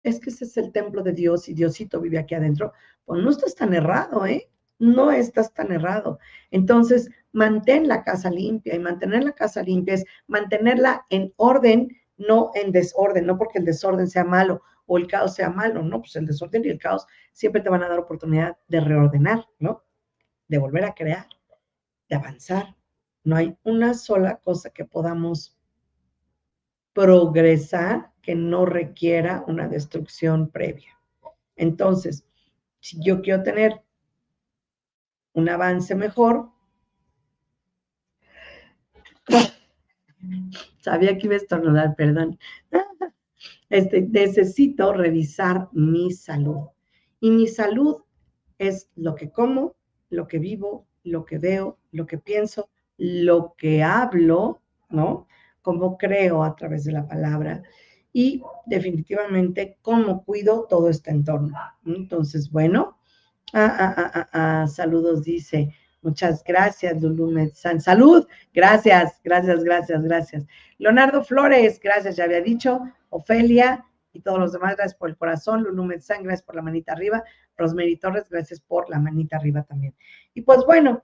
es 0.04 0.20
que 0.20 0.30
ese 0.30 0.44
es 0.44 0.56
el 0.56 0.70
templo 0.70 1.02
de 1.02 1.12
Dios 1.12 1.48
y 1.48 1.54
Diosito 1.54 2.00
vive 2.00 2.18
aquí 2.18 2.34
adentro, 2.34 2.72
pues 3.04 3.22
no 3.22 3.30
estás 3.30 3.54
tan 3.56 3.74
errado, 3.74 4.24
¿eh? 4.26 4.48
no 4.78 5.10
estás 5.10 5.52
tan 5.54 5.72
errado. 5.72 6.18
Entonces, 6.50 7.10
mantén 7.32 7.88
la 7.88 8.04
casa 8.04 8.30
limpia 8.30 8.74
y 8.74 8.78
mantener 8.78 9.24
la 9.24 9.32
casa 9.32 9.62
limpia 9.62 9.94
es 9.94 10.04
mantenerla 10.26 11.06
en 11.10 11.32
orden, 11.36 11.88
no 12.16 12.50
en 12.54 12.70
desorden, 12.70 13.26
no 13.26 13.38
porque 13.38 13.58
el 13.58 13.64
desorden 13.64 14.08
sea 14.08 14.24
malo 14.24 14.62
o 14.86 14.98
el 14.98 15.06
caos 15.06 15.34
sea 15.34 15.48
malo, 15.48 15.82
no, 15.82 16.00
pues 16.00 16.14
el 16.16 16.26
desorden 16.26 16.64
y 16.64 16.68
el 16.68 16.78
caos 16.78 17.06
siempre 17.32 17.62
te 17.62 17.70
van 17.70 17.82
a 17.82 17.88
dar 17.88 17.98
oportunidad 17.98 18.58
de 18.68 18.80
reordenar, 18.80 19.46
¿no? 19.58 19.82
De 20.48 20.58
volver 20.58 20.84
a 20.84 20.94
crear, 20.94 21.26
de 22.08 22.16
avanzar. 22.16 22.76
No 23.24 23.36
hay 23.36 23.56
una 23.64 23.94
sola 23.94 24.36
cosa 24.36 24.68
que 24.70 24.84
podamos 24.84 25.56
progresar 26.92 28.12
que 28.24 28.34
no 28.34 28.64
requiera 28.64 29.44
una 29.46 29.68
destrucción 29.68 30.48
previa. 30.48 30.98
Entonces, 31.56 32.24
si 32.80 33.02
yo 33.02 33.20
quiero 33.20 33.42
tener 33.42 33.82
un 35.34 35.48
avance 35.48 35.94
mejor. 35.94 36.50
Sabía 40.80 41.18
que 41.18 41.26
iba 41.26 41.34
a 41.34 41.38
estornudar, 41.38 41.94
perdón. 41.96 42.38
Este, 43.68 44.02
necesito 44.02 44.92
revisar 44.92 45.68
mi 45.72 46.12
salud. 46.12 46.68
Y 47.20 47.30
mi 47.30 47.48
salud 47.48 48.02
es 48.58 48.88
lo 48.94 49.14
que 49.14 49.30
como, 49.30 49.74
lo 50.10 50.28
que 50.28 50.38
vivo, 50.38 50.86
lo 51.02 51.24
que 51.24 51.38
veo, 51.38 51.78
lo 51.90 52.06
que 52.06 52.18
pienso, 52.18 52.70
lo 52.96 53.54
que 53.56 53.82
hablo, 53.82 54.62
¿no? 54.88 55.26
cómo 55.64 55.96
creo 55.96 56.44
a 56.44 56.54
través 56.54 56.84
de 56.84 56.92
la 56.92 57.08
palabra 57.08 57.62
y 58.14 58.40
definitivamente 58.64 59.76
cómo 59.82 60.24
cuido 60.24 60.66
todo 60.70 60.88
este 60.88 61.10
entorno. 61.10 61.52
Entonces, 61.84 62.48
bueno, 62.48 62.96
ah, 63.52 63.94
ah, 64.14 64.28
ah, 64.32 64.66
saludos 64.68 65.24
dice, 65.24 65.74
muchas 66.00 66.44
gracias 66.44 67.02
Lulu 67.02 67.32
Metzán, 67.32 67.80
salud, 67.80 68.24
gracias, 68.54 69.20
gracias, 69.24 69.64
gracias, 69.64 70.02
gracias. 70.04 70.46
Leonardo 70.78 71.24
Flores, 71.24 71.80
gracias, 71.82 72.14
ya 72.14 72.24
había 72.24 72.40
dicho, 72.40 72.80
Ofelia 73.10 73.84
y 74.12 74.20
todos 74.20 74.38
los 74.38 74.52
demás, 74.52 74.76
gracias 74.76 74.94
por 74.96 75.10
el 75.10 75.16
corazón, 75.16 75.64
Lulu 75.64 75.84
Metzán, 75.84 76.22
gracias 76.22 76.46
por 76.46 76.54
la 76.54 76.62
manita 76.62 76.92
arriba, 76.92 77.24
Rosemary 77.56 77.96
Torres, 77.96 78.28
gracias 78.30 78.60
por 78.60 78.88
la 78.88 79.00
manita 79.00 79.38
arriba 79.38 79.64
también. 79.64 79.92
Y 80.34 80.42
pues 80.42 80.64
bueno, 80.64 81.02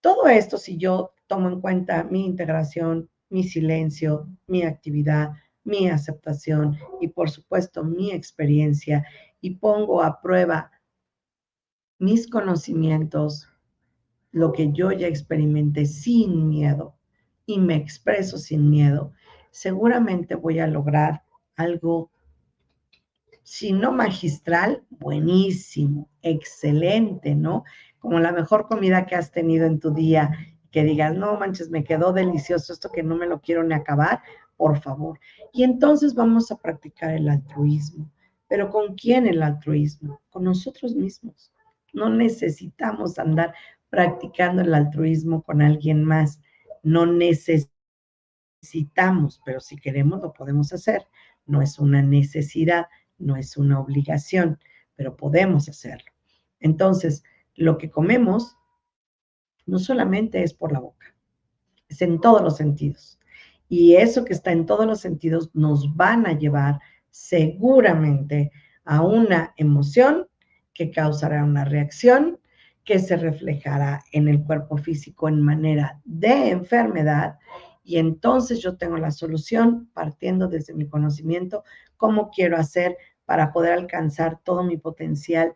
todo 0.00 0.26
esto, 0.26 0.58
si 0.58 0.76
yo 0.76 1.14
tomo 1.28 1.48
en 1.48 1.60
cuenta 1.60 2.02
mi 2.02 2.26
integración, 2.26 3.08
mi 3.28 3.44
silencio, 3.44 4.28
mi 4.48 4.64
actividad, 4.64 5.30
mi 5.64 5.88
aceptación 5.88 6.78
y 7.00 7.08
por 7.08 7.30
supuesto 7.30 7.84
mi 7.84 8.10
experiencia 8.10 9.06
y 9.40 9.56
pongo 9.56 10.02
a 10.02 10.20
prueba 10.20 10.70
mis 11.98 12.28
conocimientos, 12.28 13.48
lo 14.32 14.52
que 14.52 14.72
yo 14.72 14.90
ya 14.90 15.06
experimenté 15.06 15.86
sin 15.86 16.48
miedo 16.48 16.96
y 17.46 17.60
me 17.60 17.76
expreso 17.76 18.38
sin 18.38 18.70
miedo, 18.70 19.12
seguramente 19.50 20.34
voy 20.34 20.58
a 20.58 20.66
lograr 20.66 21.22
algo, 21.54 22.10
si 23.42 23.72
no 23.72 23.92
magistral, 23.92 24.84
buenísimo, 24.90 26.08
excelente, 26.22 27.34
¿no? 27.34 27.64
Como 27.98 28.18
la 28.18 28.32
mejor 28.32 28.66
comida 28.66 29.06
que 29.06 29.14
has 29.14 29.30
tenido 29.30 29.66
en 29.66 29.78
tu 29.78 29.92
día, 29.92 30.32
que 30.72 30.82
digas, 30.82 31.14
no 31.14 31.38
manches, 31.38 31.70
me 31.70 31.84
quedó 31.84 32.12
delicioso 32.12 32.72
esto 32.72 32.90
que 32.90 33.02
no 33.02 33.14
me 33.14 33.26
lo 33.26 33.40
quiero 33.40 33.62
ni 33.62 33.74
acabar, 33.74 34.22
por 34.56 34.80
favor. 34.80 35.18
Y 35.52 35.64
entonces 35.64 36.14
vamos 36.14 36.50
a 36.50 36.56
practicar 36.56 37.14
el 37.14 37.28
altruismo. 37.28 38.10
¿Pero 38.48 38.70
con 38.70 38.94
quién 38.94 39.26
el 39.26 39.42
altruismo? 39.42 40.20
Con 40.30 40.44
nosotros 40.44 40.94
mismos. 40.94 41.52
No 41.92 42.08
necesitamos 42.10 43.18
andar 43.18 43.54
practicando 43.90 44.62
el 44.62 44.74
altruismo 44.74 45.42
con 45.42 45.62
alguien 45.62 46.04
más. 46.04 46.40
No 46.82 47.06
necesitamos, 47.06 47.70
pero 49.44 49.60
si 49.60 49.76
queremos 49.76 50.20
lo 50.20 50.32
podemos 50.32 50.72
hacer. 50.72 51.06
No 51.46 51.62
es 51.62 51.78
una 51.78 52.02
necesidad, 52.02 52.86
no 53.18 53.36
es 53.36 53.56
una 53.56 53.80
obligación, 53.80 54.58
pero 54.96 55.16
podemos 55.16 55.68
hacerlo. 55.68 56.12
Entonces, 56.60 57.24
lo 57.54 57.78
que 57.78 57.90
comemos 57.90 58.56
no 59.66 59.78
solamente 59.78 60.42
es 60.42 60.54
por 60.54 60.72
la 60.72 60.80
boca, 60.80 61.14
es 61.88 62.02
en 62.02 62.20
todos 62.20 62.42
los 62.42 62.56
sentidos. 62.56 63.18
Y 63.74 63.96
eso 63.96 64.26
que 64.26 64.34
está 64.34 64.52
en 64.52 64.66
todos 64.66 64.84
los 64.84 65.00
sentidos 65.00 65.48
nos 65.54 65.96
van 65.96 66.26
a 66.26 66.38
llevar 66.38 66.78
seguramente 67.08 68.52
a 68.84 69.00
una 69.00 69.54
emoción 69.56 70.28
que 70.74 70.90
causará 70.90 71.42
una 71.42 71.64
reacción 71.64 72.38
que 72.84 72.98
se 72.98 73.16
reflejará 73.16 74.04
en 74.12 74.28
el 74.28 74.44
cuerpo 74.44 74.76
físico 74.76 75.26
en 75.26 75.40
manera 75.40 76.02
de 76.04 76.50
enfermedad. 76.50 77.38
Y 77.82 77.96
entonces 77.96 78.60
yo 78.60 78.76
tengo 78.76 78.98
la 78.98 79.10
solución 79.10 79.88
partiendo 79.94 80.48
desde 80.48 80.74
mi 80.74 80.86
conocimiento, 80.86 81.64
cómo 81.96 82.30
quiero 82.30 82.58
hacer 82.58 82.98
para 83.24 83.54
poder 83.54 83.72
alcanzar 83.72 84.38
todo 84.44 84.64
mi 84.64 84.76
potencial 84.76 85.54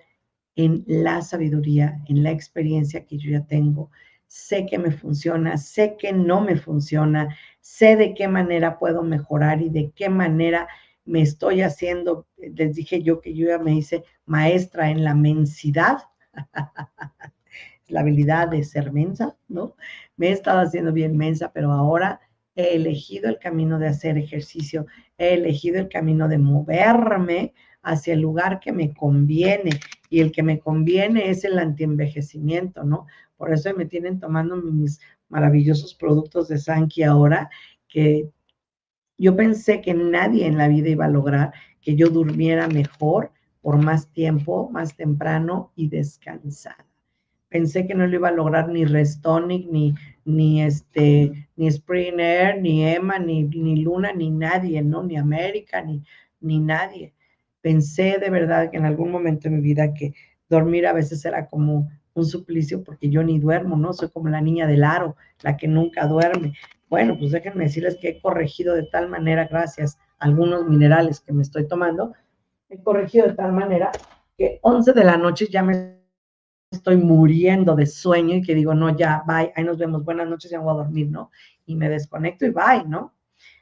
en 0.54 0.84
la 0.86 1.20
sabiduría, 1.20 2.00
en 2.06 2.22
la 2.22 2.30
experiencia 2.30 3.04
que 3.04 3.18
yo 3.18 3.32
ya 3.32 3.46
tengo, 3.46 3.90
sé 4.26 4.66
que 4.66 4.78
me 4.78 4.90
funciona, 4.90 5.56
sé 5.56 5.96
que 5.98 6.12
no 6.12 6.40
me 6.40 6.56
funciona, 6.56 7.36
sé 7.66 7.96
de 7.96 8.14
qué 8.14 8.28
manera 8.28 8.78
puedo 8.78 9.02
mejorar 9.02 9.60
y 9.60 9.68
de 9.68 9.90
qué 9.90 10.08
manera 10.08 10.68
me 11.04 11.20
estoy 11.20 11.62
haciendo. 11.62 12.26
Les 12.36 12.74
dije 12.74 13.02
yo 13.02 13.20
que 13.20 13.34
yo 13.34 13.48
ya 13.48 13.58
me 13.58 13.74
hice 13.74 14.04
maestra 14.24 14.90
en 14.90 15.04
la 15.04 15.14
mensidad, 15.14 15.98
la 17.88 18.00
habilidad 18.00 18.48
de 18.48 18.62
ser 18.62 18.92
mensa, 18.92 19.36
¿no? 19.48 19.74
Me 20.16 20.28
he 20.28 20.32
estado 20.32 20.60
haciendo 20.60 20.92
bien 20.92 21.16
mensa, 21.16 21.52
pero 21.52 21.72
ahora 21.72 22.20
he 22.54 22.76
elegido 22.76 23.28
el 23.28 23.38
camino 23.38 23.78
de 23.78 23.88
hacer 23.88 24.16
ejercicio, 24.16 24.86
he 25.18 25.34
elegido 25.34 25.78
el 25.78 25.88
camino 25.88 26.28
de 26.28 26.38
moverme 26.38 27.52
hacia 27.82 28.14
el 28.14 28.20
lugar 28.20 28.60
que 28.60 28.72
me 28.72 28.94
conviene 28.94 29.70
y 30.08 30.20
el 30.20 30.32
que 30.32 30.42
me 30.42 30.60
conviene 30.60 31.30
es 31.30 31.44
el 31.44 31.58
antienvejecimiento, 31.58 32.84
¿no? 32.84 33.06
Por 33.36 33.52
eso 33.52 33.74
me 33.74 33.84
tienen 33.84 34.18
tomando 34.18 34.56
mis 34.56 34.98
maravillosos 35.28 35.94
productos 35.94 36.48
de 36.48 36.58
Sanki 36.58 37.02
ahora, 37.02 37.50
que 37.88 38.30
yo 39.18 39.34
pensé 39.36 39.80
que 39.80 39.94
nadie 39.94 40.46
en 40.46 40.58
la 40.58 40.68
vida 40.68 40.88
iba 40.88 41.06
a 41.06 41.10
lograr 41.10 41.52
que 41.80 41.96
yo 41.96 42.08
durmiera 42.08 42.68
mejor 42.68 43.30
por 43.62 43.82
más 43.82 44.12
tiempo, 44.12 44.68
más 44.70 44.96
temprano 44.96 45.72
y 45.74 45.88
descansada. 45.88 46.86
Pensé 47.48 47.86
que 47.86 47.94
no 47.94 48.06
lo 48.06 48.16
iba 48.16 48.28
a 48.28 48.32
lograr 48.32 48.68
ni 48.68 48.84
Restonic, 48.84 49.68
ni, 49.70 49.94
ni 50.24 50.62
este, 50.62 51.48
ni 51.56 51.68
Spring 51.68 52.18
Air, 52.18 52.60
ni 52.60 52.84
Emma, 52.84 53.18
ni, 53.18 53.44
ni 53.44 53.76
Luna, 53.82 54.12
ni 54.12 54.30
nadie, 54.30 54.82
¿no? 54.82 55.04
Ni 55.04 55.16
América, 55.16 55.80
ni, 55.80 56.02
ni 56.40 56.58
nadie. 56.58 57.14
Pensé 57.60 58.18
de 58.20 58.30
verdad 58.30 58.70
que 58.70 58.76
en 58.76 58.84
algún 58.84 59.10
momento 59.10 59.48
de 59.48 59.56
mi 59.56 59.62
vida 59.62 59.94
que 59.94 60.12
dormir 60.48 60.86
a 60.86 60.92
veces 60.92 61.24
era 61.24 61.46
como 61.46 61.88
un 62.20 62.26
suplicio 62.26 62.82
porque 62.82 63.08
yo 63.08 63.22
ni 63.22 63.38
duermo, 63.38 63.76
¿no? 63.76 63.92
Soy 63.92 64.08
como 64.08 64.28
la 64.28 64.40
niña 64.40 64.66
del 64.66 64.84
aro, 64.84 65.16
la 65.42 65.56
que 65.56 65.68
nunca 65.68 66.06
duerme. 66.06 66.54
Bueno, 66.88 67.16
pues 67.18 67.32
déjenme 67.32 67.64
decirles 67.64 67.96
que 68.00 68.08
he 68.08 68.20
corregido 68.20 68.74
de 68.74 68.84
tal 68.84 69.08
manera, 69.08 69.46
gracias 69.48 69.98
a 70.18 70.26
algunos 70.26 70.66
minerales 70.66 71.20
que 71.20 71.32
me 71.32 71.42
estoy 71.42 71.66
tomando, 71.66 72.14
he 72.68 72.80
corregido 72.82 73.26
de 73.26 73.34
tal 73.34 73.52
manera 73.52 73.90
que 74.36 74.58
11 74.62 74.92
de 74.92 75.04
la 75.04 75.16
noche 75.16 75.48
ya 75.50 75.62
me 75.62 75.96
estoy 76.70 76.96
muriendo 76.96 77.74
de 77.74 77.86
sueño 77.86 78.36
y 78.36 78.42
que 78.42 78.54
digo, 78.54 78.74
no, 78.74 78.96
ya, 78.96 79.22
bye, 79.26 79.52
ahí 79.54 79.64
nos 79.64 79.78
vemos, 79.78 80.04
buenas 80.04 80.28
noches, 80.28 80.50
ya 80.50 80.60
voy 80.60 80.72
a 80.72 80.78
dormir, 80.84 81.10
¿no? 81.10 81.30
Y 81.64 81.76
me 81.76 81.88
desconecto 81.88 82.44
y 82.44 82.50
bye, 82.50 82.84
¿no? 82.86 83.14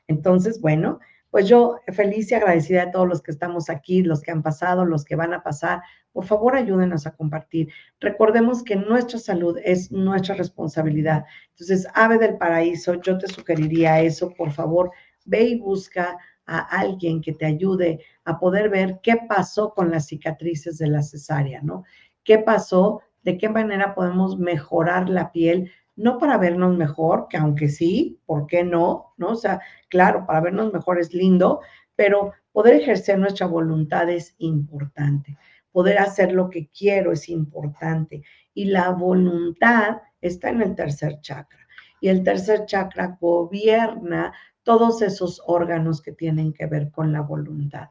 Entonces, 0.07 0.61
bueno, 0.61 1.01
pues 1.35 1.49
yo 1.49 1.81
feliz 1.93 2.31
y 2.31 2.37
agradecida 2.37 2.87
de 2.87 2.93
todos 2.93 3.09
los 3.09 3.21
que 3.21 3.33
estamos 3.33 3.69
aquí, 3.69 4.05
los 4.05 4.23
que 4.23 4.31
han 4.31 4.41
pasado, 4.41 4.85
los 4.85 5.05
que 5.05 5.17
van 5.17 5.35
a 5.35 5.43
pasar. 5.43 5.83
Por 6.13 6.25
favor, 6.27 6.55
ayúdenos 6.55 7.09
a 7.09 7.17
compartir. 7.17 7.73
Recordemos 7.99 8.63
que 8.63 8.77
nuestra 8.77 9.19
salud 9.19 9.59
es 9.65 9.91
nuestra 9.91 10.37
responsabilidad. 10.37 11.25
Entonces, 11.51 11.89
Ave 11.93 12.19
del 12.19 12.39
Paraíso, 12.39 13.03
yo 13.03 13.19
te 13.19 13.27
sugeriría 13.27 14.01
eso. 14.01 14.33
Por 14.33 14.53
favor, 14.53 14.93
ve 15.25 15.43
y 15.43 15.59
busca 15.59 16.17
a 16.47 16.59
alguien 16.79 17.21
que 17.21 17.33
te 17.33 17.47
ayude 17.47 18.05
a 18.25 18.39
poder 18.39 18.69
ver 18.69 19.01
qué 19.03 19.17
pasó 19.29 19.75
con 19.75 19.91
las 19.91 20.07
cicatrices 20.07 20.79
de 20.79 20.87
la 20.87 21.03
cesárea, 21.03 21.61
¿no? 21.63 21.83
¿Qué 22.23 22.39
pasó? 22.39 23.03
¿De 23.25 23.39
qué 23.39 23.49
manera 23.49 23.97
podemos 23.97 24.39
mejorar 24.39 25.09
la 25.09 25.33
piel? 25.33 25.73
No 25.97 26.19
para 26.19 26.39
vernos 26.39 26.77
mejor, 26.77 27.29
que 27.29 27.37
aunque 27.37 27.69
sí, 27.69 28.21
¿por 28.27 28.47
qué 28.47 28.65
no? 28.65 29.15
¿No? 29.17 29.31
O 29.31 29.37
sea, 29.37 29.61
claro, 29.89 30.27
para 30.27 30.41
vernos 30.41 30.73
mejor 30.73 30.99
es 30.99 31.15
lindo, 31.15 31.61
pero 31.97 32.33
poder 32.53 32.75
ejercer 32.75 33.19
nuestra 33.19 33.47
voluntad 33.47 34.09
es 34.11 34.35
importante. 34.39 35.39
Poder 35.71 35.99
hacer 35.99 36.33
lo 36.33 36.51
que 36.51 36.69
quiero 36.69 37.13
es 37.13 37.29
importante. 37.29 38.23
Y 38.55 38.67
la 38.67 38.91
voluntad 38.91 40.03
está 40.21 40.51
en 40.51 40.63
el 40.63 40.75
tercer 40.75 41.21
chakra. 41.21 41.67
Y 42.01 42.09
el 42.09 42.23
tercer 42.23 42.67
chakra 42.67 43.17
gobierna 43.21 44.33
todos 44.63 45.03
esos 45.03 45.43
órganos 45.47 46.01
que 46.03 46.13
tienen 46.13 46.53
que 46.53 46.67
ver 46.67 46.91
con 46.91 47.13
la 47.13 47.21
voluntad. 47.21 47.91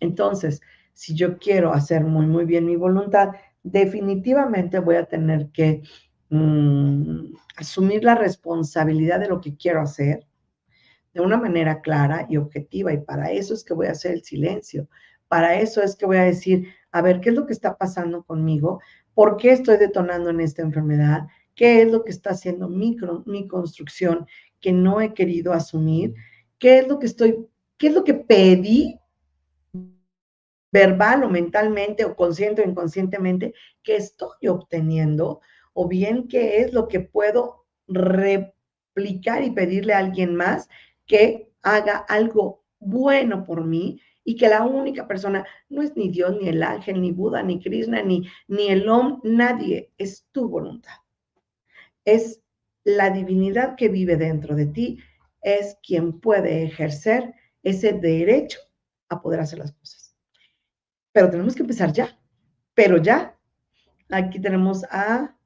Entonces, 0.00 0.60
si 0.92 1.14
yo 1.14 1.38
quiero 1.38 1.72
hacer 1.72 2.04
muy, 2.04 2.26
muy 2.26 2.44
bien 2.44 2.66
mi 2.66 2.76
voluntad, 2.76 3.30
definitivamente 3.62 4.78
voy 4.80 4.96
a 4.96 5.06
tener 5.06 5.50
que 5.50 5.82
Mm, 6.30 7.34
asumir 7.56 8.04
la 8.04 8.14
responsabilidad 8.14 9.18
de 9.18 9.28
lo 9.28 9.40
que 9.40 9.56
quiero 9.56 9.80
hacer 9.80 10.26
de 11.12 11.20
una 11.20 11.36
manera 11.36 11.80
clara 11.80 12.26
y 12.28 12.36
objetiva. 12.36 12.92
Y 12.92 12.98
para 12.98 13.32
eso 13.32 13.52
es 13.52 13.64
que 13.64 13.74
voy 13.74 13.88
a 13.88 13.92
hacer 13.92 14.12
el 14.12 14.22
silencio. 14.22 14.88
Para 15.26 15.60
eso 15.60 15.82
es 15.82 15.96
que 15.96 16.06
voy 16.06 16.18
a 16.18 16.24
decir, 16.24 16.68
a 16.92 17.02
ver, 17.02 17.20
¿qué 17.20 17.30
es 17.30 17.34
lo 17.34 17.46
que 17.46 17.52
está 17.52 17.76
pasando 17.76 18.22
conmigo? 18.22 18.80
¿Por 19.12 19.36
qué 19.36 19.50
estoy 19.52 19.76
detonando 19.76 20.30
en 20.30 20.40
esta 20.40 20.62
enfermedad? 20.62 21.26
¿Qué 21.56 21.82
es 21.82 21.90
lo 21.90 22.04
que 22.04 22.12
está 22.12 22.30
haciendo 22.30 22.68
mi, 22.68 22.96
mi 23.26 23.48
construcción 23.48 24.26
que 24.60 24.72
no 24.72 25.00
he 25.00 25.14
querido 25.14 25.52
asumir? 25.52 26.14
¿Qué 26.60 26.78
es 26.78 26.88
lo 26.88 27.00
que 27.00 27.06
estoy, 27.06 27.48
qué 27.76 27.88
es 27.88 27.94
lo 27.94 28.04
que 28.04 28.14
pedí 28.14 29.00
verbal 30.72 31.24
o 31.24 31.28
mentalmente 31.28 32.04
o 32.04 32.14
consciente 32.14 32.62
o 32.62 32.68
inconscientemente 32.68 33.52
que 33.82 33.96
estoy 33.96 34.46
obteniendo 34.46 35.40
o 35.80 35.88
bien 35.88 36.28
qué 36.28 36.60
es 36.60 36.74
lo 36.74 36.88
que 36.88 37.00
puedo 37.00 37.64
replicar 37.88 39.42
y 39.42 39.50
pedirle 39.50 39.94
a 39.94 39.98
alguien 39.98 40.36
más 40.36 40.68
que 41.06 41.50
haga 41.62 41.96
algo 41.96 42.66
bueno 42.80 43.46
por 43.46 43.64
mí 43.64 43.98
y 44.22 44.36
que 44.36 44.50
la 44.50 44.62
única 44.62 45.08
persona 45.08 45.46
no 45.70 45.80
es 45.80 45.96
ni 45.96 46.10
Dios, 46.10 46.36
ni 46.38 46.50
el 46.50 46.62
ángel, 46.62 47.00
ni 47.00 47.12
Buda, 47.12 47.42
ni 47.42 47.62
Krishna, 47.62 48.02
ni, 48.02 48.28
ni 48.46 48.68
el 48.68 48.86
Om, 48.86 49.20
nadie, 49.24 49.90
es 49.96 50.26
tu 50.32 50.50
voluntad. 50.50 50.92
Es 52.04 52.42
la 52.84 53.08
divinidad 53.08 53.74
que 53.74 53.88
vive 53.88 54.16
dentro 54.16 54.54
de 54.54 54.66
ti 54.66 54.98
es 55.40 55.78
quien 55.82 56.20
puede 56.20 56.62
ejercer 56.62 57.32
ese 57.62 57.94
derecho 57.94 58.60
a 59.08 59.22
poder 59.22 59.40
hacer 59.40 59.60
las 59.60 59.72
cosas. 59.72 60.14
Pero 61.12 61.30
tenemos 61.30 61.54
que 61.54 61.62
empezar 61.62 61.90
ya, 61.90 62.20
pero 62.74 62.98
ya. 62.98 63.34
Aquí 64.10 64.38
tenemos 64.38 64.84
a 64.90 65.36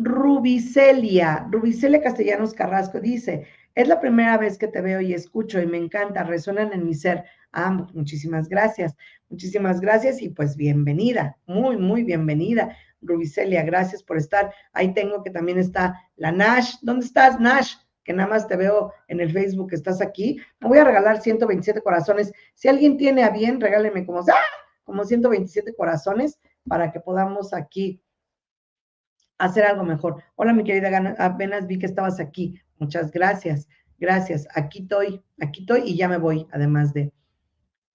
Rubicelia, 0.00 1.48
Rubicelia 1.50 2.00
Castellanos 2.00 2.54
Carrasco 2.54 3.00
dice, 3.00 3.48
es 3.74 3.88
la 3.88 3.98
primera 3.98 4.38
vez 4.38 4.56
que 4.56 4.68
te 4.68 4.80
veo 4.80 5.00
y 5.00 5.12
escucho 5.12 5.60
y 5.60 5.66
me 5.66 5.76
encanta, 5.76 6.22
resuenan 6.22 6.72
en 6.72 6.84
mi 6.84 6.94
ser. 6.94 7.24
ambos. 7.50 7.92
muchísimas 7.94 8.48
gracias, 8.48 8.94
muchísimas 9.28 9.80
gracias 9.80 10.22
y 10.22 10.28
pues 10.28 10.56
bienvenida, 10.56 11.36
muy, 11.46 11.76
muy 11.76 12.04
bienvenida. 12.04 12.76
Rubicelia, 13.00 13.64
gracias 13.64 14.04
por 14.04 14.18
estar. 14.18 14.52
Ahí 14.72 14.94
tengo 14.94 15.24
que 15.24 15.30
también 15.30 15.58
está 15.58 16.00
la 16.14 16.30
Nash. 16.30 16.76
¿Dónde 16.82 17.06
estás, 17.06 17.40
Nash? 17.40 17.74
Que 18.04 18.12
nada 18.12 18.28
más 18.28 18.46
te 18.46 18.56
veo 18.56 18.92
en 19.08 19.18
el 19.18 19.32
Facebook, 19.32 19.72
estás 19.72 20.00
aquí. 20.00 20.40
Me 20.60 20.68
voy 20.68 20.78
a 20.78 20.84
regalar 20.84 21.20
127 21.20 21.80
corazones. 21.80 22.32
Si 22.54 22.68
alguien 22.68 22.96
tiene 22.96 23.24
a 23.24 23.30
bien, 23.30 23.60
regáleme 23.60 24.06
como, 24.06 24.20
¡ah! 24.20 24.34
como 24.84 25.04
127 25.04 25.74
corazones 25.74 26.38
para 26.68 26.92
que 26.92 27.00
podamos 27.00 27.52
aquí 27.52 28.00
hacer 29.38 29.64
algo 29.64 29.84
mejor. 29.84 30.22
Hola, 30.36 30.52
mi 30.52 30.64
querida 30.64 31.14
apenas 31.18 31.66
vi 31.66 31.78
que 31.78 31.86
estabas 31.86 32.20
aquí. 32.20 32.60
Muchas 32.78 33.10
gracias. 33.10 33.68
Gracias. 33.98 34.46
Aquí 34.54 34.80
estoy, 34.82 35.22
aquí 35.40 35.60
estoy 35.60 35.82
y 35.86 35.96
ya 35.96 36.08
me 36.08 36.18
voy, 36.18 36.46
además 36.52 36.92
de. 36.92 37.12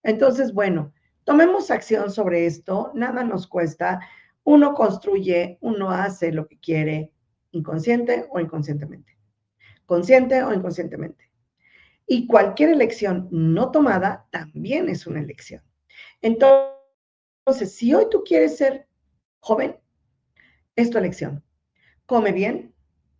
Entonces, 0.04 0.54
bueno, 0.54 0.94
tomemos 1.24 1.72
acción 1.72 2.12
sobre 2.12 2.46
esto. 2.46 2.92
Nada 2.94 3.24
nos 3.24 3.48
cuesta. 3.48 4.02
Uno 4.44 4.74
construye, 4.74 5.58
uno 5.62 5.92
hace 5.92 6.32
lo 6.34 6.48
que 6.48 6.60
quiere, 6.60 7.14
inconsciente 7.52 8.28
o 8.32 8.40
inconscientemente. 8.40 9.18
Consciente 9.86 10.44
o 10.44 10.54
inconscientemente. 10.54 11.30
Y 12.06 12.28
cualquier 12.28 12.72
elección 12.72 13.30
no 13.32 13.72
tomada 13.72 14.28
también 14.30 14.90
es 14.90 15.08
una 15.08 15.22
elección. 15.22 15.62
Entonces, 16.22 17.74
si 17.76 17.94
hoy 17.94 18.08
tú 18.12 18.24
quieres 18.26 18.58
ser 18.58 18.88
joven, 19.40 19.78
es 20.76 20.90
tu 20.90 20.98
elección. 20.98 21.44
Come 22.06 22.32
bien, 22.32 22.74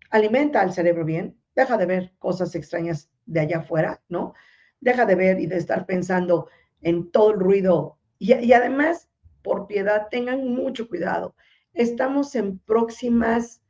alimenta 0.10 0.62
al 0.62 0.74
cerebro 0.74 1.06
bien, 1.06 1.38
deja 1.56 1.78
de 1.78 1.86
ver 1.86 2.14
cosas 2.20 2.56
extrañas 2.56 3.10
de 3.26 3.40
allá 3.42 3.60
afuera, 3.60 4.02
¿no? 4.10 4.34
Deja 4.80 5.06
de 5.06 5.16
ver 5.16 5.40
y 5.40 5.48
de 5.48 5.58
estar 5.58 5.86
pensando 5.86 6.50
en 6.82 7.12
todo 7.12 7.32
el 7.32 7.40
ruido. 7.40 8.00
Y, 8.20 8.34
y 8.34 8.54
además, 8.54 9.10
por 9.42 9.68
piedad, 9.68 10.08
tengan 10.10 10.48
mucho 10.48 10.88
cuidado. 10.88 11.36
Estamos 11.74 12.36
en 12.36 12.60
próximas 12.60 13.62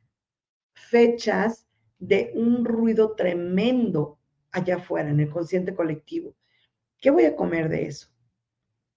fechas 0.72 1.66
de 1.98 2.32
un 2.34 2.64
ruido 2.64 3.14
tremendo 3.14 4.18
allá 4.50 4.76
afuera, 4.76 5.10
en 5.10 5.20
el 5.20 5.30
consciente 5.30 5.74
colectivo. 5.74 6.34
¿Qué 6.98 7.10
voy 7.10 7.24
a 7.24 7.36
comer 7.36 7.68
de 7.68 7.86
eso? 7.86 8.08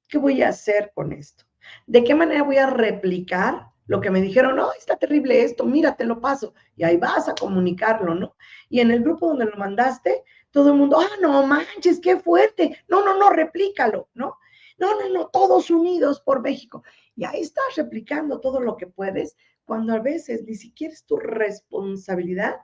¿Qué 0.07 0.17
voy 0.17 0.41
a 0.41 0.49
hacer 0.49 0.91
con 0.93 1.11
esto? 1.11 1.45
¿De 1.85 2.03
qué 2.03 2.15
manera 2.15 2.43
voy 2.43 2.57
a 2.57 2.69
replicar 2.69 3.67
lo 3.87 4.01
que 4.01 4.11
me 4.11 4.21
dijeron, 4.21 4.57
no, 4.57 4.71
está 4.73 4.97
terrible 4.97 5.43
esto, 5.43 5.65
mira, 5.65 5.95
te 5.95 6.05
lo 6.05 6.19
paso. 6.19 6.53
Y 6.75 6.83
ahí 6.83 6.97
vas 6.97 7.29
a 7.29 7.35
comunicarlo, 7.35 8.13
¿no? 8.13 8.35
Y 8.69 8.81
en 8.81 8.91
el 8.91 9.01
grupo 9.01 9.29
donde 9.29 9.45
lo 9.45 9.55
mandaste, 9.55 10.23
todo 10.51 10.71
el 10.71 10.77
mundo, 10.77 10.97
ah, 10.99 11.15
no 11.21 11.45
manches, 11.47 11.99
qué 12.01 12.17
fuerte. 12.17 12.77
No, 12.87 13.03
no, 13.03 13.17
no, 13.17 13.29
replícalo, 13.29 14.09
¿no? 14.13 14.37
No, 14.77 14.99
no, 14.99 15.09
no, 15.09 15.27
todos 15.29 15.71
unidos 15.71 16.19
por 16.21 16.41
México. 16.41 16.83
Y 17.15 17.23
ahí 17.23 17.41
estás 17.41 17.75
replicando 17.77 18.39
todo 18.41 18.59
lo 18.59 18.75
que 18.75 18.87
puedes, 18.87 19.37
cuando 19.65 19.93
a 19.93 19.99
veces 19.99 20.43
ni 20.43 20.55
siquiera 20.55 20.93
es 20.93 21.05
tu 21.05 21.17
responsabilidad 21.17 22.57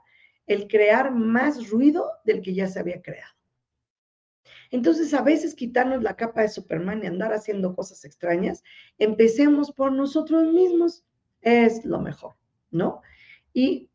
el 0.46 0.68
crear 0.68 1.10
más 1.10 1.70
ruido 1.70 2.10
del 2.24 2.42
que 2.42 2.54
ya 2.54 2.66
se 2.66 2.80
había 2.80 3.00
creado. 3.00 3.32
Entonces, 4.70 5.14
a 5.14 5.22
veces 5.22 5.54
quitarnos 5.54 6.02
la 6.02 6.16
capa 6.16 6.42
de 6.42 6.48
Superman 6.48 7.02
y 7.02 7.06
andar 7.06 7.32
haciendo 7.32 7.74
cosas 7.74 8.04
extrañas, 8.04 8.62
empecemos 8.98 9.72
por 9.72 9.92
nosotros 9.92 10.52
mismos 10.52 11.04
es 11.44 11.84
lo 11.84 12.00
mejor, 12.00 12.34
¿no? 12.70 13.02
Y 13.52 13.90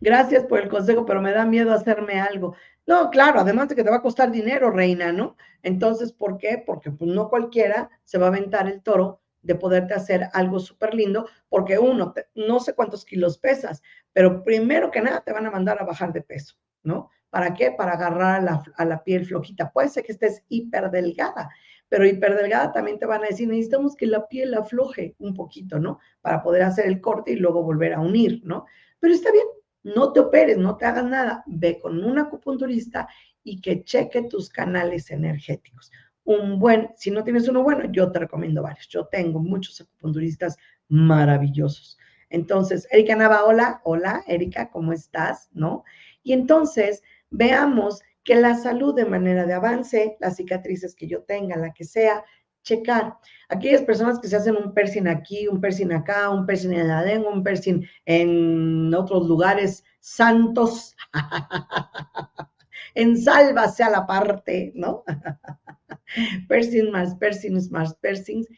gracias 0.00 0.44
por 0.44 0.60
el 0.60 0.68
consejo, 0.68 1.06
pero 1.06 1.22
me 1.22 1.32
da 1.32 1.44
miedo 1.44 1.72
hacerme 1.72 2.20
algo. 2.20 2.56
No, 2.86 3.10
claro, 3.10 3.40
además 3.40 3.68
de 3.68 3.76
que 3.76 3.84
te 3.84 3.90
va 3.90 3.96
a 3.96 4.02
costar 4.02 4.30
dinero, 4.30 4.70
reina, 4.70 5.12
¿no? 5.12 5.36
Entonces, 5.62 6.12
¿por 6.12 6.38
qué? 6.38 6.62
Porque 6.64 6.90
pues, 6.90 7.10
no 7.10 7.28
cualquiera 7.28 7.90
se 8.04 8.18
va 8.18 8.26
a 8.26 8.28
aventar 8.28 8.66
el 8.66 8.82
toro 8.82 9.20
de 9.42 9.54
poderte 9.54 9.94
hacer 9.94 10.28
algo 10.32 10.58
súper 10.58 10.94
lindo, 10.94 11.28
porque 11.48 11.78
uno, 11.78 12.14
no 12.34 12.60
sé 12.60 12.74
cuántos 12.74 13.04
kilos 13.04 13.38
pesas, 13.38 13.82
pero 14.12 14.42
primero 14.42 14.90
que 14.90 15.02
nada 15.02 15.20
te 15.20 15.32
van 15.32 15.46
a 15.46 15.50
mandar 15.50 15.80
a 15.80 15.84
bajar 15.84 16.12
de 16.12 16.22
peso, 16.22 16.56
¿no? 16.82 17.10
¿Para 17.28 17.52
qué? 17.52 17.72
Para 17.72 17.92
agarrar 17.92 18.40
a 18.40 18.42
la, 18.42 18.62
a 18.76 18.84
la 18.84 19.04
piel 19.04 19.26
flojita. 19.26 19.70
Puede 19.70 19.88
ser 19.88 20.04
que 20.04 20.12
estés 20.12 20.44
hiper 20.48 20.90
delgada 20.90 21.50
pero 21.88 22.06
hiperdelgada 22.06 22.72
también 22.72 22.98
te 22.98 23.06
van 23.06 23.22
a 23.22 23.28
decir, 23.28 23.48
necesitamos 23.48 23.94
que 23.94 24.06
la 24.06 24.26
piel 24.26 24.54
afloje 24.54 25.14
un 25.18 25.34
poquito, 25.34 25.78
¿no? 25.78 26.00
Para 26.20 26.42
poder 26.42 26.62
hacer 26.62 26.86
el 26.86 27.00
corte 27.00 27.32
y 27.32 27.36
luego 27.36 27.62
volver 27.62 27.92
a 27.94 28.00
unir, 28.00 28.40
¿no? 28.44 28.66
Pero 29.00 29.14
está 29.14 29.30
bien, 29.30 29.46
no 29.82 30.12
te 30.12 30.20
operes, 30.20 30.58
no 30.58 30.76
te 30.76 30.86
hagas 30.86 31.04
nada, 31.04 31.44
ve 31.46 31.78
con 31.78 32.02
un 32.02 32.18
acupunturista 32.18 33.08
y 33.42 33.60
que 33.60 33.84
cheque 33.84 34.22
tus 34.22 34.48
canales 34.48 35.10
energéticos. 35.10 35.92
Un 36.24 36.58
buen, 36.58 36.90
si 36.96 37.10
no 37.10 37.22
tienes 37.22 37.48
uno 37.48 37.62
bueno, 37.62 37.84
yo 37.92 38.10
te 38.10 38.18
recomiendo 38.18 38.62
varios. 38.62 38.88
Yo 38.88 39.06
tengo 39.06 39.40
muchos 39.40 39.82
acupunturistas 39.82 40.56
maravillosos. 40.88 41.98
Entonces, 42.30 42.88
Erika 42.90 43.14
Nava, 43.14 43.44
hola, 43.44 43.82
hola, 43.84 44.24
Erika, 44.26 44.70
¿cómo 44.70 44.94
estás? 44.94 45.50
¿No? 45.52 45.84
Y 46.22 46.32
entonces, 46.32 47.02
veamos 47.30 48.02
que 48.24 48.34
la 48.34 48.54
salud 48.54 48.94
de 48.94 49.04
manera 49.04 49.44
de 49.44 49.52
avance, 49.52 50.16
las 50.20 50.36
cicatrices 50.36 50.94
que 50.94 51.06
yo 51.06 51.22
tenga, 51.22 51.56
la 51.56 51.72
que 51.72 51.84
sea, 51.84 52.24
checar. 52.64 53.18
Aquellas 53.48 53.82
personas 53.82 54.18
que 54.18 54.28
se 54.28 54.36
hacen 54.36 54.56
un 54.56 54.72
piercing 54.72 55.06
aquí, 55.06 55.46
un 55.46 55.60
piercing 55.60 55.92
acá, 55.92 56.30
un 56.30 56.46
piercing 56.46 56.72
en 56.72 56.88
la 56.88 57.02
lengua, 57.02 57.32
un 57.32 57.44
piercing 57.44 57.86
en 58.06 58.92
otros 58.94 59.28
lugares 59.28 59.84
santos, 60.00 60.96
en 62.94 63.16
salva 63.20 63.68
sea 63.68 63.90
la 63.90 64.06
parte, 64.06 64.72
¿no? 64.74 65.04
piercing 66.48 66.90
más 66.90 67.14
piercings 67.16 67.70
más 67.70 67.94
piercings. 67.96 68.48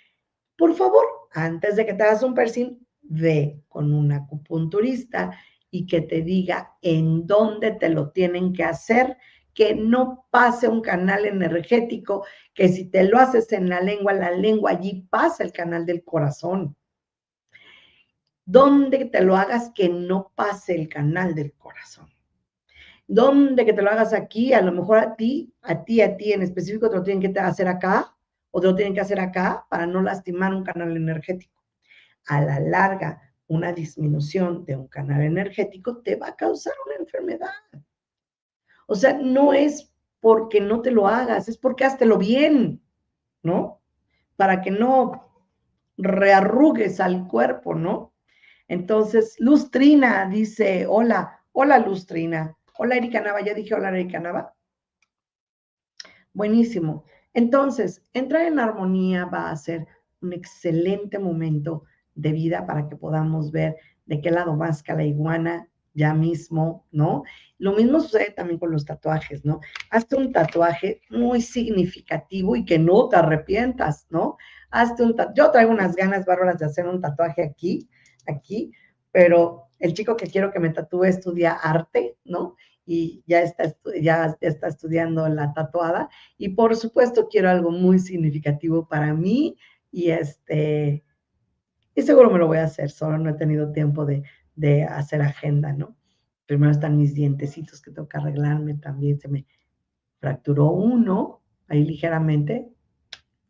Por 0.56 0.74
favor, 0.74 1.04
antes 1.32 1.76
de 1.76 1.84
que 1.84 1.94
te 1.94 2.04
hagas 2.04 2.22
un 2.22 2.34
piercing, 2.34 2.78
ve 3.02 3.60
con 3.68 3.92
un 3.92 4.12
acupunturista 4.12 5.36
y 5.70 5.86
que 5.86 6.00
te 6.00 6.22
diga 6.22 6.74
en 6.80 7.26
dónde 7.26 7.72
te 7.72 7.88
lo 7.88 8.10
tienen 8.10 8.52
que 8.52 8.64
hacer 8.64 9.16
que 9.56 9.74
no 9.74 10.26
pase 10.30 10.68
un 10.68 10.82
canal 10.82 11.24
energético, 11.24 12.26
que 12.52 12.68
si 12.68 12.90
te 12.90 13.04
lo 13.04 13.18
haces 13.18 13.50
en 13.52 13.70
la 13.70 13.80
lengua, 13.80 14.12
la 14.12 14.30
lengua 14.30 14.72
allí 14.72 15.08
pasa 15.08 15.42
el 15.42 15.50
canal 15.50 15.86
del 15.86 16.04
corazón. 16.04 16.76
Donde 18.44 19.06
te 19.06 19.22
lo 19.22 19.34
hagas 19.34 19.72
que 19.74 19.88
no 19.88 20.30
pase 20.34 20.74
el 20.74 20.90
canal 20.90 21.34
del 21.34 21.54
corazón. 21.54 22.06
Donde 23.08 23.64
que 23.64 23.72
te 23.72 23.80
lo 23.80 23.90
hagas 23.90 24.12
aquí, 24.12 24.52
a 24.52 24.60
lo 24.60 24.72
mejor 24.72 24.98
a 24.98 25.16
ti, 25.16 25.54
a 25.62 25.84
ti, 25.84 26.02
a 26.02 26.18
ti 26.18 26.34
en 26.34 26.42
específico 26.42 26.90
te 26.90 26.96
lo 26.96 27.02
tienen 27.02 27.32
que 27.32 27.40
hacer 27.40 27.66
acá 27.66 28.14
o 28.50 28.60
te 28.60 28.66
lo 28.66 28.74
tienen 28.74 28.92
que 28.92 29.00
hacer 29.00 29.18
acá 29.18 29.66
para 29.70 29.86
no 29.86 30.02
lastimar 30.02 30.54
un 30.54 30.64
canal 30.64 30.94
energético. 30.94 31.64
A 32.26 32.42
la 32.42 32.60
larga, 32.60 33.22
una 33.46 33.72
disminución 33.72 34.66
de 34.66 34.76
un 34.76 34.88
canal 34.88 35.22
energético 35.22 36.02
te 36.02 36.16
va 36.16 36.28
a 36.28 36.36
causar 36.36 36.74
una 36.84 36.96
enfermedad. 36.96 37.54
O 38.86 38.94
sea, 38.94 39.14
no 39.14 39.52
es 39.52 39.92
porque 40.20 40.60
no 40.60 40.80
te 40.80 40.90
lo 40.90 41.08
hagas, 41.08 41.48
es 41.48 41.58
porque 41.58 41.84
háztelo 41.84 42.18
bien, 42.18 42.82
¿no? 43.42 43.80
Para 44.36 44.62
que 44.62 44.70
no 44.70 45.26
rearrugues 45.96 47.00
al 47.00 47.26
cuerpo, 47.26 47.74
¿no? 47.74 48.12
Entonces, 48.68 49.36
Lustrina 49.38 50.28
dice, 50.28 50.86
hola, 50.88 51.40
hola 51.52 51.78
Lustrina, 51.78 52.56
hola 52.76 52.96
Erika 52.96 53.20
Nava, 53.20 53.40
ya 53.40 53.54
dije 53.54 53.74
hola 53.74 53.90
Erika 53.90 54.18
Nava. 54.18 54.54
Buenísimo. 56.32 57.04
Entonces, 57.32 58.02
entrar 58.12 58.46
en 58.46 58.58
armonía 58.58 59.26
va 59.26 59.50
a 59.50 59.56
ser 59.56 59.86
un 60.20 60.32
excelente 60.32 61.18
momento 61.18 61.84
de 62.14 62.32
vida 62.32 62.66
para 62.66 62.88
que 62.88 62.96
podamos 62.96 63.52
ver 63.52 63.76
de 64.06 64.20
qué 64.20 64.30
lado 64.30 64.54
más 64.56 64.82
que 64.82 64.94
la 64.94 65.04
iguana 65.04 65.68
ya 65.96 66.12
mismo, 66.12 66.86
¿no? 66.92 67.24
Lo 67.58 67.72
mismo 67.72 68.00
sucede 68.00 68.30
también 68.30 68.58
con 68.58 68.70
los 68.70 68.84
tatuajes, 68.84 69.44
¿no? 69.44 69.60
Hazte 69.90 70.14
un 70.14 70.30
tatuaje 70.30 71.00
muy 71.08 71.40
significativo 71.40 72.54
y 72.54 72.66
que 72.66 72.78
no 72.78 73.08
te 73.08 73.16
arrepientas, 73.16 74.06
¿no? 74.10 74.36
Hazte 74.70 75.02
un 75.02 75.16
tatuaje. 75.16 75.38
Yo 75.38 75.50
traigo 75.50 75.72
unas 75.72 75.96
ganas 75.96 76.26
bárbaras 76.26 76.58
de 76.58 76.66
hacer 76.66 76.86
un 76.86 77.00
tatuaje 77.00 77.42
aquí, 77.42 77.88
aquí, 78.26 78.72
pero 79.10 79.68
el 79.78 79.94
chico 79.94 80.16
que 80.16 80.26
quiero 80.26 80.52
que 80.52 80.60
me 80.60 80.68
tatúe 80.68 81.04
estudia 81.04 81.52
arte, 81.52 82.18
¿no? 82.24 82.56
Y 82.84 83.24
ya 83.26 83.40
está, 83.40 83.74
ya 84.00 84.36
está 84.40 84.68
estudiando 84.68 85.26
la 85.28 85.54
tatuada. 85.54 86.10
Y 86.36 86.50
por 86.50 86.76
supuesto 86.76 87.26
quiero 87.28 87.48
algo 87.48 87.70
muy 87.70 87.98
significativo 87.98 88.86
para 88.86 89.14
mí 89.14 89.56
y 89.90 90.10
este, 90.10 91.04
y 91.94 92.02
seguro 92.02 92.30
me 92.30 92.38
lo 92.38 92.46
voy 92.46 92.58
a 92.58 92.64
hacer, 92.64 92.90
solo 92.90 93.16
no 93.16 93.30
he 93.30 93.34
tenido 93.34 93.72
tiempo 93.72 94.04
de, 94.04 94.22
de 94.56 94.84
hacer 94.84 95.22
agenda, 95.22 95.72
¿no? 95.72 95.96
Primero 96.46 96.72
están 96.72 96.96
mis 96.96 97.14
dientecitos 97.14 97.80
que 97.80 97.90
tengo 97.90 98.08
que 98.08 98.16
arreglarme 98.16 98.74
también. 98.74 99.20
Se 99.20 99.28
me 99.28 99.46
fracturó 100.18 100.70
uno 100.70 101.42
ahí 101.68 101.84
ligeramente. 101.84 102.68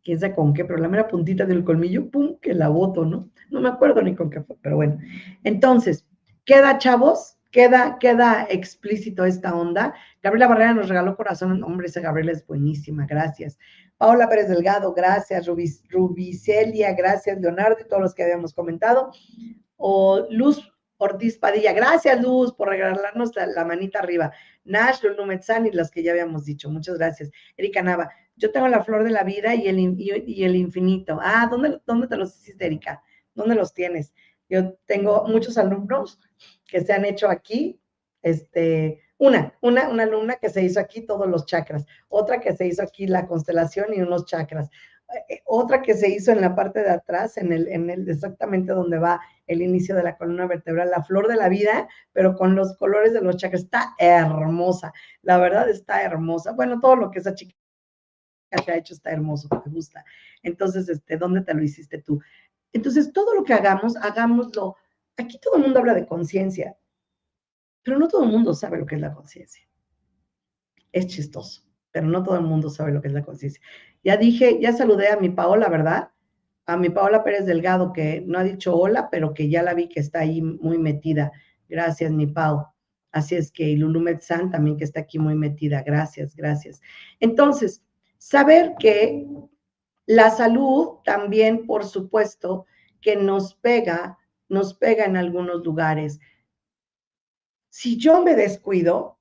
Quién 0.02 0.20
sabe 0.20 0.34
con 0.34 0.54
qué, 0.54 0.64
pero 0.64 0.78
la 0.78 0.88
mera 0.88 1.09
puntita 1.09 1.44
del 1.46 1.64
colmillo, 1.64 2.11
pum, 2.11 2.36
que 2.40 2.54
la 2.54 2.68
boto, 2.68 3.04
¿no? 3.04 3.30
No 3.50 3.61
me 3.61 3.68
acuerdo 3.68 4.02
ni 4.02 4.14
con 4.14 4.30
qué 4.30 4.40
fue, 4.40 4.57
pero 4.62 4.76
bueno. 4.76 4.98
Entonces, 5.42 6.07
queda, 6.44 6.78
chavos, 6.78 7.38
queda, 7.50 7.98
queda 7.98 8.46
explícito 8.48 9.24
esta 9.24 9.54
onda. 9.54 9.94
Gabriela 10.22 10.48
Barrera 10.48 10.74
nos 10.74 10.88
regaló 10.88 11.16
corazón. 11.16 11.62
Hombre, 11.64 11.88
esa 11.88 12.00
Gabriela 12.00 12.32
es 12.32 12.46
buenísima, 12.46 13.07
gracias. 13.07 13.59
Paola 13.98 14.28
Pérez 14.28 14.48
Delgado, 14.48 14.94
gracias. 14.94 15.46
Rubicelia, 15.46 16.94
gracias. 16.94 17.40
Leonardo 17.40 17.78
y 17.80 17.88
todos 17.88 18.02
los 18.02 18.14
que 18.14 18.22
habíamos 18.22 18.54
comentado. 18.54 19.11
O 19.76 20.26
Luz 20.30 20.72
Ortiz 20.99 21.38
Padilla, 21.38 21.72
gracias 21.72 22.20
Luz 22.20 22.53
por 22.55 22.68
regalarnos 22.68 23.32
la, 23.34 23.64
manita 23.64 23.99
arriba. 23.99 24.32
Nash, 24.64 25.03
Lulumetzán 25.03 25.66
y 25.66 25.72
las 25.72 25.90
que 25.90 26.03
ya 26.03 26.12
habíamos 26.12 26.44
dicho, 26.44 26.70
muchas 26.70 26.99
gracias. 26.99 27.30
Erika 27.57 27.82
Nava, 27.82 28.11
yo 28.36 28.51
tengo 28.51 28.68
la 28.68 28.82
flor 28.82 29.05
de 29.05 29.11
la 29.11 29.22
vida 29.22 29.55
y 29.55 29.68
el, 29.68 29.78
y, 29.78 30.44
el 30.44 30.57
infinito. 30.57 31.18
Ah, 31.20 31.47
¿dónde, 31.51 31.80
¿dónde 31.86 32.07
te 32.07 32.16
los 32.16 32.36
hiciste, 32.36 32.66
Erika? 32.66 33.03
¿Dónde 33.34 33.55
los 33.55 33.74
tienes? 33.74 34.14
Yo 34.49 34.74
tengo 34.86 35.24
muchos 35.26 35.59
alumnos 35.59 36.20
que 36.66 36.80
se 36.80 36.92
han 36.92 37.05
hecho 37.05 37.28
aquí, 37.28 37.80
este, 38.22 39.01
una, 39.18 39.55
una, 39.61 39.88
una 39.88 40.03
alumna 40.05 40.36
que 40.36 40.49
se 40.49 40.62
hizo 40.62 40.80
aquí 40.80 41.03
todos 41.03 41.28
los 41.28 41.47
chakras, 41.47 41.86
otra 42.09 42.40
que 42.40 42.53
se 42.55 42.66
hizo 42.66 42.82
aquí 42.82 43.07
la 43.07 43.26
constelación 43.26 43.94
y 43.94 44.01
unos 44.01 44.26
chakras, 44.26 44.70
otra 45.44 45.82
que 45.82 45.94
se 45.94 46.09
hizo 46.09 46.32
en 46.32 46.40
la 46.40 46.54
parte 46.54 46.80
de 46.80 46.90
atrás, 46.90 47.36
en 47.36 47.52
el, 47.52 47.68
en 47.68 47.90
el 47.90 48.09
exactamente 48.09 48.72
donde 48.72 48.98
va 48.98 49.20
el 49.46 49.62
inicio 49.62 49.94
de 49.94 50.02
la 50.02 50.16
columna 50.16 50.46
vertebral, 50.46 50.90
la 50.90 51.04
flor 51.04 51.28
de 51.28 51.36
la 51.36 51.48
vida, 51.48 51.88
pero 52.12 52.34
con 52.34 52.57
los 52.57 52.76
colores 52.76 53.12
de 53.12 53.20
los 53.20 53.36
chakras. 53.36 53.62
Está 53.62 53.94
hermosa, 53.98 54.92
la 55.22 55.38
verdad 55.38 55.68
está 55.68 56.02
hermosa. 56.02 56.52
Bueno, 56.52 56.80
todo 56.80 56.96
lo 56.96 57.11
que 57.11 57.20
esa 57.20 57.34
chica 57.34 57.54
se 58.64 58.72
ha 58.72 58.76
hecho 58.76 58.94
está 58.94 59.11
hermoso, 59.11 59.48
me 59.50 59.72
gusta. 59.72 60.04
Entonces, 60.42 60.88
este, 60.88 61.16
¿dónde 61.16 61.42
te 61.42 61.54
lo 61.54 61.62
hiciste 61.62 62.02
tú? 62.02 62.20
Entonces, 62.72 63.12
todo 63.12 63.34
lo 63.34 63.44
que 63.44 63.54
hagamos, 63.54 63.96
hagámoslo. 63.96 64.76
Aquí 65.16 65.38
todo 65.40 65.57
el 65.57 65.62
mundo 65.62 65.78
habla 65.78 65.94
de 65.94 66.07
conciencia, 66.07 66.76
pero 67.82 67.98
no 67.98 68.09
todo 68.09 68.24
el 68.24 68.30
mundo 68.30 68.52
sabe 68.54 68.78
lo 68.78 68.86
que 68.86 68.96
es 68.96 69.00
la 69.00 69.14
conciencia. 69.14 69.66
Es 70.92 71.07
chistoso, 71.07 71.62
pero 71.90 72.07
no 72.07 72.22
todo 72.22 72.36
el 72.36 72.42
mundo 72.42 72.68
sabe 72.68 72.92
lo 72.92 73.00
que 73.00 73.09
es 73.09 73.14
la 73.14 73.24
conciencia. 73.24 73.62
Ya 74.07 74.16
dije, 74.16 74.61
ya 74.61 74.72
saludé 74.72 75.09
a 75.09 75.16
mi 75.16 75.30
Paola, 75.30 75.68
¿verdad? 75.68 76.11
A 76.64 76.76
mi 76.76 76.90
Paola 76.90 77.24
Pérez 77.24 77.44
Delgado, 77.44 77.92
que 77.92 78.22
no 78.24 78.38
ha 78.38 78.44
dicho 78.44 78.72
hola, 78.76 79.11
pero 79.11 79.34
que 79.34 79.48
ya 79.48 79.64
la 79.64 79.74
vi 79.74 79.88
que 79.88 79.98
está 79.98 80.20
ahí 80.20 80.40
muy 80.40 80.78
metida. 80.78 81.32
Gracias, 81.68 82.12
mi 82.12 82.28
Pau. 82.28 82.68
Así 83.11 83.34
es 83.34 83.50
que 83.50 83.64
y 83.64 83.74
Lulu 83.74 84.04
también 84.52 84.76
que 84.76 84.84
está 84.84 85.00
aquí 85.00 85.18
muy 85.18 85.34
metida. 85.34 85.82
Gracias, 85.82 86.36
gracias. 86.36 86.80
Entonces, 87.18 87.82
saber 88.18 88.76
que 88.78 89.26
la 90.07 90.30
salud 90.30 90.98
también, 91.04 91.66
por 91.66 91.84
supuesto, 91.84 92.66
que 93.00 93.16
nos 93.16 93.54
pega, 93.57 94.18
nos 94.48 94.72
pega 94.74 95.04
en 95.04 95.16
algunos 95.16 95.64
lugares. 95.64 96.20
Si 97.70 97.96
yo 97.96 98.22
me 98.22 98.36
descuido, 98.36 99.15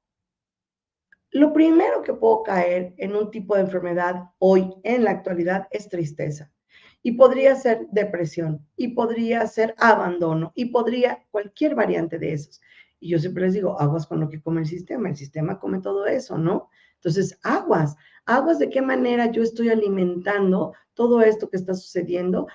lo 1.35 1.51
primero 1.51 2.01
que 2.01 2.13
puedo 2.13 2.43
caer 2.43 2.93
en 2.95 3.13
un 3.13 3.29
tipo 3.29 3.55
de 3.55 3.63
enfermedad 3.63 4.29
hoy, 4.39 4.73
en 4.83 5.03
la 5.03 5.11
actualidad, 5.11 5.67
es 5.69 5.89
tristeza. 5.89 6.49
Y 7.03 7.11
podría 7.11 7.55
ser 7.55 7.87
depresión, 7.91 8.65
y 8.77 8.87
podría 8.95 9.45
ser 9.45 9.75
abandono, 9.77 10.53
y 10.55 10.67
podría 10.67 11.25
cualquier 11.31 11.75
variante 11.75 12.19
de 12.19 12.31
esos. 12.31 12.61
Y 13.01 13.09
yo 13.09 13.19
siempre 13.19 13.43
les 13.43 13.53
digo, 13.53 13.77
aguas 13.81 14.07
con 14.07 14.21
lo 14.21 14.29
que 14.29 14.41
come 14.41 14.61
el 14.61 14.67
sistema. 14.67 15.09
El 15.09 15.17
sistema 15.17 15.59
come 15.59 15.81
todo 15.81 16.05
eso, 16.05 16.37
¿no? 16.37 16.69
Entonces, 16.93 17.37
aguas, 17.43 17.97
aguas 18.25 18.57
de 18.57 18.69
qué 18.69 18.81
manera 18.81 19.29
yo 19.29 19.43
estoy 19.43 19.67
alimentando 19.67 20.71
todo 20.93 21.21
esto 21.21 21.49
que 21.49 21.57
está 21.57 21.73
sucediendo 21.73 22.47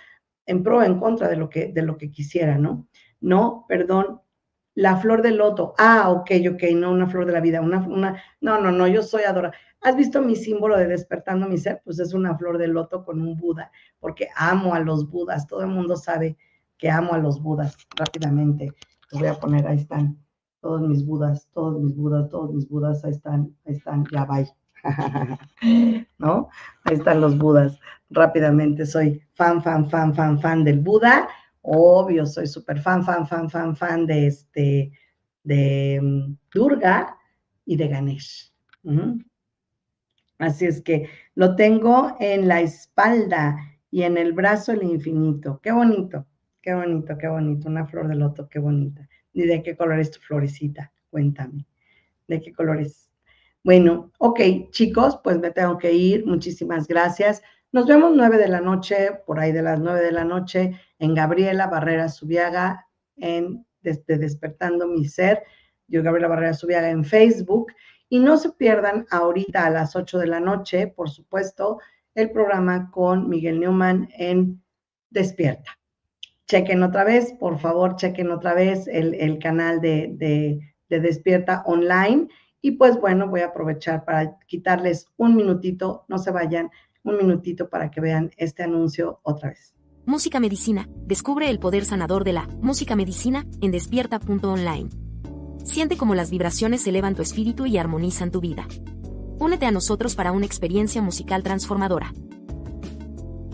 en 0.46 0.62
pro, 0.62 0.82
en 0.82 0.98
contra 0.98 1.28
de 1.28 1.36
lo 1.36 1.50
que, 1.50 1.66
de 1.66 1.82
lo 1.82 1.98
que 1.98 2.10
quisiera, 2.10 2.56
¿no? 2.56 2.88
No, 3.20 3.66
perdón, 3.68 4.22
la 4.80 4.96
flor 4.96 5.20
del 5.20 5.36
loto. 5.36 5.74
Ah, 5.76 6.08
ok, 6.08 6.30
ok, 6.54 6.62
no 6.74 6.90
una 6.90 7.06
flor 7.06 7.26
de 7.26 7.32
la 7.32 7.40
vida, 7.40 7.60
una, 7.60 7.80
una, 7.80 8.22
no, 8.40 8.58
no, 8.58 8.72
no, 8.72 8.88
yo 8.88 9.02
soy 9.02 9.24
adora. 9.24 9.52
¿Has 9.82 9.94
visto 9.94 10.22
mi 10.22 10.34
símbolo 10.34 10.78
de 10.78 10.86
despertando 10.86 11.46
mi 11.46 11.58
ser? 11.58 11.82
Pues 11.84 11.98
es 11.98 12.14
una 12.14 12.36
flor 12.38 12.56
de 12.56 12.66
loto 12.66 13.04
con 13.04 13.20
un 13.20 13.36
Buda, 13.36 13.70
porque 13.98 14.28
amo 14.36 14.74
a 14.74 14.80
los 14.80 15.10
Budas, 15.10 15.46
todo 15.46 15.60
el 15.60 15.68
mundo 15.68 15.96
sabe 15.96 16.38
que 16.78 16.90
amo 16.90 17.12
a 17.12 17.18
los 17.18 17.42
Budas 17.42 17.76
rápidamente. 17.94 18.72
Los 19.10 19.20
voy 19.20 19.28
a 19.28 19.34
poner, 19.34 19.66
ahí 19.66 19.76
están, 19.76 20.18
todos 20.62 20.80
mis 20.80 21.04
Budas, 21.04 21.46
todos 21.52 21.78
mis 21.78 21.94
Budas, 21.94 22.30
todos 22.30 22.54
mis 22.54 22.66
Budas, 22.66 23.04
ahí 23.04 23.10
están, 23.10 23.54
ahí 23.66 23.74
están, 23.74 24.06
ya 24.10 24.24
bye. 24.24 24.48
¿No? 26.16 26.48
Ahí 26.84 26.94
están 26.94 27.20
los 27.20 27.36
Budas. 27.36 27.78
Rápidamente 28.08 28.86
soy 28.86 29.20
fan, 29.34 29.62
fan, 29.62 29.90
fan, 29.90 30.14
fan, 30.14 30.40
fan 30.40 30.64
del 30.64 30.80
Buda 30.80 31.28
Obvio, 31.62 32.26
soy 32.26 32.46
súper 32.46 32.80
fan, 32.80 33.04
fan, 33.04 33.26
fan, 33.26 33.50
fan, 33.50 33.76
fan 33.76 34.06
de 34.06 34.26
este, 34.26 34.92
de 35.42 36.00
mm, 36.02 36.36
Durga 36.52 37.16
y 37.64 37.76
de 37.76 37.88
Ganesh. 37.88 38.52
Así 40.38 40.64
es 40.64 40.80
que 40.80 41.08
lo 41.34 41.54
tengo 41.54 42.16
en 42.18 42.48
la 42.48 42.62
espalda 42.62 43.58
y 43.90 44.02
en 44.02 44.16
el 44.16 44.32
brazo 44.32 44.72
el 44.72 44.82
infinito. 44.82 45.60
Qué 45.62 45.70
bonito, 45.70 46.26
qué 46.62 46.72
bonito, 46.74 47.18
qué 47.18 47.28
bonito. 47.28 47.68
Una 47.68 47.86
flor 47.86 48.08
de 48.08 48.14
loto, 48.14 48.48
qué 48.48 48.58
bonita. 48.58 49.06
¿Y 49.32 49.42
de 49.42 49.62
qué 49.62 49.76
color 49.76 50.00
es 50.00 50.10
tu 50.10 50.20
florecita? 50.20 50.92
Cuéntame. 51.10 51.66
¿De 52.26 52.40
qué 52.40 52.52
color 52.52 52.80
es? 52.80 53.10
Bueno, 53.62 54.10
ok, 54.18 54.40
chicos, 54.70 55.20
pues 55.22 55.38
me 55.38 55.50
tengo 55.50 55.76
que 55.76 55.92
ir. 55.92 56.24
Muchísimas 56.24 56.88
gracias. 56.88 57.42
Nos 57.72 57.86
vemos 57.86 58.12
nueve 58.16 58.36
de 58.36 58.48
la 58.48 58.60
noche, 58.60 59.12
por 59.24 59.38
ahí 59.38 59.52
de 59.52 59.62
las 59.62 59.78
nueve 59.78 60.00
de 60.00 60.10
la 60.10 60.24
noche, 60.24 60.72
en 60.98 61.14
Gabriela 61.14 61.68
Barrera 61.68 62.08
Subiaga, 62.08 62.88
en 63.16 63.64
Desde 63.80 64.18
Despertando 64.18 64.88
Mi 64.88 65.04
Ser. 65.04 65.44
Yo, 65.86 66.02
Gabriela 66.02 66.26
Barrera 66.26 66.52
Subiaga, 66.52 66.90
en 66.90 67.04
Facebook. 67.04 67.72
Y 68.08 68.18
no 68.18 68.38
se 68.38 68.50
pierdan 68.50 69.06
ahorita 69.12 69.66
a 69.66 69.70
las 69.70 69.94
ocho 69.94 70.18
de 70.18 70.26
la 70.26 70.40
noche, 70.40 70.88
por 70.88 71.10
supuesto, 71.10 71.78
el 72.16 72.32
programa 72.32 72.90
con 72.90 73.28
Miguel 73.28 73.60
Newman 73.60 74.08
en 74.18 74.60
Despierta. 75.10 75.78
Chequen 76.48 76.82
otra 76.82 77.04
vez, 77.04 77.32
por 77.34 77.60
favor, 77.60 77.94
chequen 77.94 78.32
otra 78.32 78.52
vez 78.52 78.88
el, 78.88 79.38
canal 79.38 79.80
de, 79.80 80.60
de 80.88 81.00
Despierta 81.00 81.62
Online. 81.66 82.26
Y 82.60 82.72
pues 82.72 83.00
bueno, 83.00 83.28
voy 83.28 83.42
a 83.42 83.46
aprovechar 83.46 84.04
para 84.04 84.36
quitarles 84.48 85.06
un 85.16 85.36
minutito, 85.36 86.04
no 86.08 86.18
se 86.18 86.32
vayan 86.32 86.68
un 87.02 87.16
minutito 87.16 87.68
para 87.68 87.90
que 87.90 88.00
vean 88.00 88.30
este 88.36 88.62
anuncio 88.62 89.20
otra 89.22 89.50
vez. 89.50 89.74
Música 90.06 90.40
Medicina. 90.40 90.88
Descubre 91.06 91.50
el 91.50 91.58
poder 91.58 91.84
sanador 91.84 92.24
de 92.24 92.32
la 92.32 92.46
música 92.60 92.96
medicina 92.96 93.46
en 93.60 93.70
despierta.online. 93.70 94.88
Siente 95.64 95.96
cómo 95.96 96.14
las 96.14 96.30
vibraciones 96.30 96.86
elevan 96.86 97.14
tu 97.14 97.22
espíritu 97.22 97.66
y 97.66 97.78
armonizan 97.78 98.30
tu 98.30 98.40
vida. 98.40 98.66
Únete 99.38 99.66
a 99.66 99.70
nosotros 99.70 100.14
para 100.14 100.32
una 100.32 100.46
experiencia 100.46 101.02
musical 101.02 101.42
transformadora. 101.42 102.12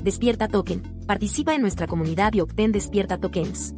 Despierta 0.02 0.48
Token. 0.48 0.82
Participa 1.06 1.54
en 1.54 1.62
nuestra 1.62 1.86
comunidad 1.86 2.32
y 2.34 2.40
obtén 2.40 2.72
Despierta 2.72 3.18
Tokens. 3.18 3.74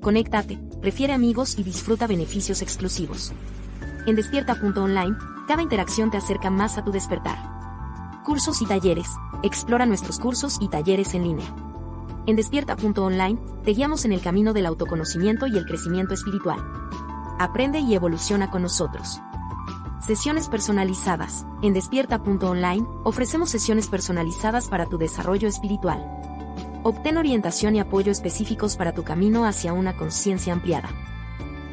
Conéctate, 0.00 0.58
refiere 0.80 1.12
amigos 1.12 1.58
y 1.58 1.62
disfruta 1.62 2.06
beneficios 2.06 2.62
exclusivos. 2.62 3.32
En 4.06 4.16
despierta.online, 4.16 5.16
cada 5.46 5.62
interacción 5.62 6.10
te 6.10 6.16
acerca 6.16 6.50
más 6.50 6.78
a 6.78 6.84
tu 6.84 6.90
despertar. 6.90 7.51
Cursos 8.24 8.62
y 8.62 8.66
talleres. 8.66 9.08
Explora 9.42 9.84
nuestros 9.84 10.20
cursos 10.20 10.58
y 10.60 10.68
talleres 10.68 11.14
en 11.14 11.24
línea. 11.24 11.46
En 12.26 12.36
despierta.online, 12.36 13.36
te 13.64 13.72
guiamos 13.72 14.04
en 14.04 14.12
el 14.12 14.20
camino 14.20 14.52
del 14.52 14.66
autoconocimiento 14.66 15.48
y 15.48 15.58
el 15.58 15.66
crecimiento 15.66 16.14
espiritual. 16.14 16.60
Aprende 17.40 17.80
y 17.80 17.96
evoluciona 17.96 18.48
con 18.48 18.62
nosotros. 18.62 19.20
Sesiones 20.06 20.48
personalizadas. 20.48 21.44
En 21.62 21.72
despierta.online, 21.72 22.86
ofrecemos 23.02 23.50
sesiones 23.50 23.88
personalizadas 23.88 24.68
para 24.68 24.86
tu 24.86 24.98
desarrollo 24.98 25.48
espiritual. 25.48 26.00
Obtén 26.84 27.16
orientación 27.16 27.74
y 27.74 27.80
apoyo 27.80 28.12
específicos 28.12 28.76
para 28.76 28.92
tu 28.92 29.02
camino 29.02 29.46
hacia 29.46 29.72
una 29.72 29.96
conciencia 29.96 30.52
ampliada. 30.52 30.90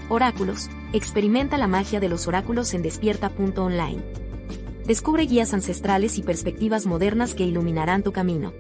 Oráculos. 0.10 0.72
Experimenta 0.94 1.60
la 1.60 1.68
magia 1.68 2.00
de 2.00 2.10
los 2.10 2.28
oráculos 2.28 2.74
en 2.74 2.82
despierta.online. 2.82 4.29
Descubre 4.90 5.28
guías 5.28 5.54
ancestrales 5.54 6.18
y 6.18 6.24
perspectivas 6.24 6.88
modernas 6.88 7.36
que 7.36 7.44
iluminarán 7.44 8.02
tu 8.02 8.12
camino. 8.12 8.54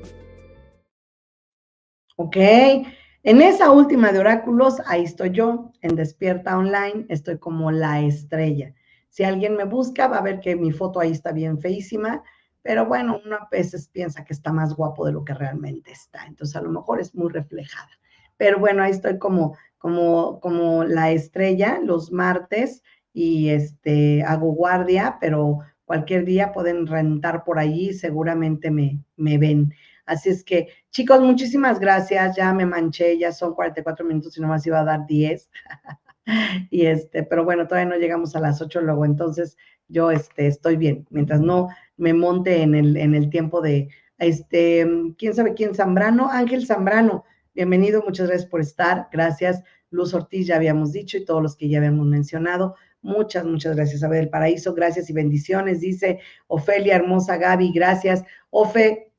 Ok, 2.17 2.35
en 2.37 3.41
esa 3.41 3.71
última 3.71 4.11
de 4.11 4.19
oráculos, 4.19 4.79
ahí 4.85 5.05
estoy 5.05 5.31
yo, 5.31 5.71
en 5.81 5.95
Despierta 5.95 6.55
Online, 6.55 7.07
estoy 7.09 7.39
como 7.39 7.71
la 7.71 8.01
estrella. 8.01 8.75
Si 9.09 9.23
alguien 9.23 9.55
me 9.55 9.63
busca, 9.63 10.07
va 10.07 10.19
a 10.19 10.21
ver 10.21 10.39
que 10.39 10.55
mi 10.55 10.71
foto 10.71 10.99
ahí 10.99 11.13
está 11.13 11.31
bien 11.31 11.57
feísima, 11.57 12.21
pero 12.61 12.85
bueno, 12.85 13.19
uno 13.25 13.37
a 13.37 13.47
veces 13.49 13.87
piensa 13.87 14.23
que 14.23 14.33
está 14.33 14.53
más 14.53 14.75
guapo 14.75 15.07
de 15.07 15.13
lo 15.13 15.25
que 15.25 15.33
realmente 15.33 15.91
está, 15.91 16.27
entonces 16.27 16.55
a 16.55 16.61
lo 16.61 16.69
mejor 16.69 17.01
es 17.01 17.15
muy 17.15 17.31
reflejada. 17.31 17.89
pero 18.37 18.59
bueno, 18.59 18.83
ahí 18.83 18.91
estoy 18.91 19.17
como, 19.17 19.57
como, 19.79 20.39
como 20.41 20.83
la 20.83 21.09
estrella 21.09 21.79
los 21.83 22.11
martes 22.11 22.83
y 23.13 23.49
este, 23.49 24.21
hago 24.21 24.51
guardia, 24.51 25.17
pero 25.19 25.61
cualquier 25.89 26.23
día 26.23 26.51
pueden 26.51 26.85
rentar 26.85 27.43
por 27.43 27.57
allí, 27.57 27.93
seguramente 27.93 28.69
me, 28.69 29.03
me 29.15 29.39
ven. 29.39 29.73
Así 30.05 30.29
es 30.29 30.43
que, 30.43 30.67
chicos, 30.91 31.19
muchísimas 31.19 31.79
gracias. 31.79 32.35
Ya 32.35 32.53
me 32.53 32.67
manché, 32.67 33.17
ya 33.17 33.31
son 33.31 33.55
44 33.55 34.05
minutos 34.05 34.37
y 34.37 34.41
nomás 34.41 34.67
iba 34.67 34.79
a 34.81 34.83
dar 34.83 35.07
10. 35.07 35.49
y 36.69 36.85
este, 36.85 37.23
pero 37.23 37.43
bueno, 37.43 37.65
todavía 37.67 37.89
no 37.89 37.97
llegamos 37.97 38.35
a 38.35 38.39
las 38.39 38.61
8 38.61 38.81
luego, 38.81 39.03
entonces 39.03 39.57
yo 39.87 40.11
este, 40.11 40.45
estoy 40.45 40.75
bien. 40.75 41.07
Mientras 41.09 41.41
no 41.41 41.69
me 41.97 42.13
monte 42.13 42.61
en 42.61 42.75
el, 42.75 42.95
en 42.95 43.15
el 43.15 43.31
tiempo 43.31 43.59
de, 43.59 43.89
este, 44.19 44.87
¿quién 45.17 45.33
sabe 45.33 45.55
quién? 45.55 45.73
Zambrano, 45.73 46.29
Ángel 46.29 46.67
Zambrano. 46.67 47.23
Bienvenido, 47.55 48.03
muchas 48.03 48.27
gracias 48.27 48.47
por 48.47 48.61
estar. 48.61 49.07
Gracias. 49.11 49.63
Luz 49.89 50.13
Ortiz, 50.13 50.45
ya 50.45 50.57
habíamos 50.57 50.91
dicho, 50.91 51.17
y 51.17 51.25
todos 51.25 51.41
los 51.41 51.55
que 51.55 51.67
ya 51.67 51.79
habíamos 51.79 52.05
mencionado. 52.05 52.75
Muchas, 53.01 53.45
muchas 53.45 53.75
gracias, 53.75 54.03
Abel 54.03 54.21
del 54.21 54.29
Paraíso. 54.29 54.73
Gracias 54.73 55.09
y 55.09 55.13
bendiciones, 55.13 55.79
dice 55.79 56.19
Ofelia, 56.47 56.95
hermosa 56.95 57.37
Gaby. 57.37 57.71
Gracias. 57.73 58.23
Ofe, 58.49 59.13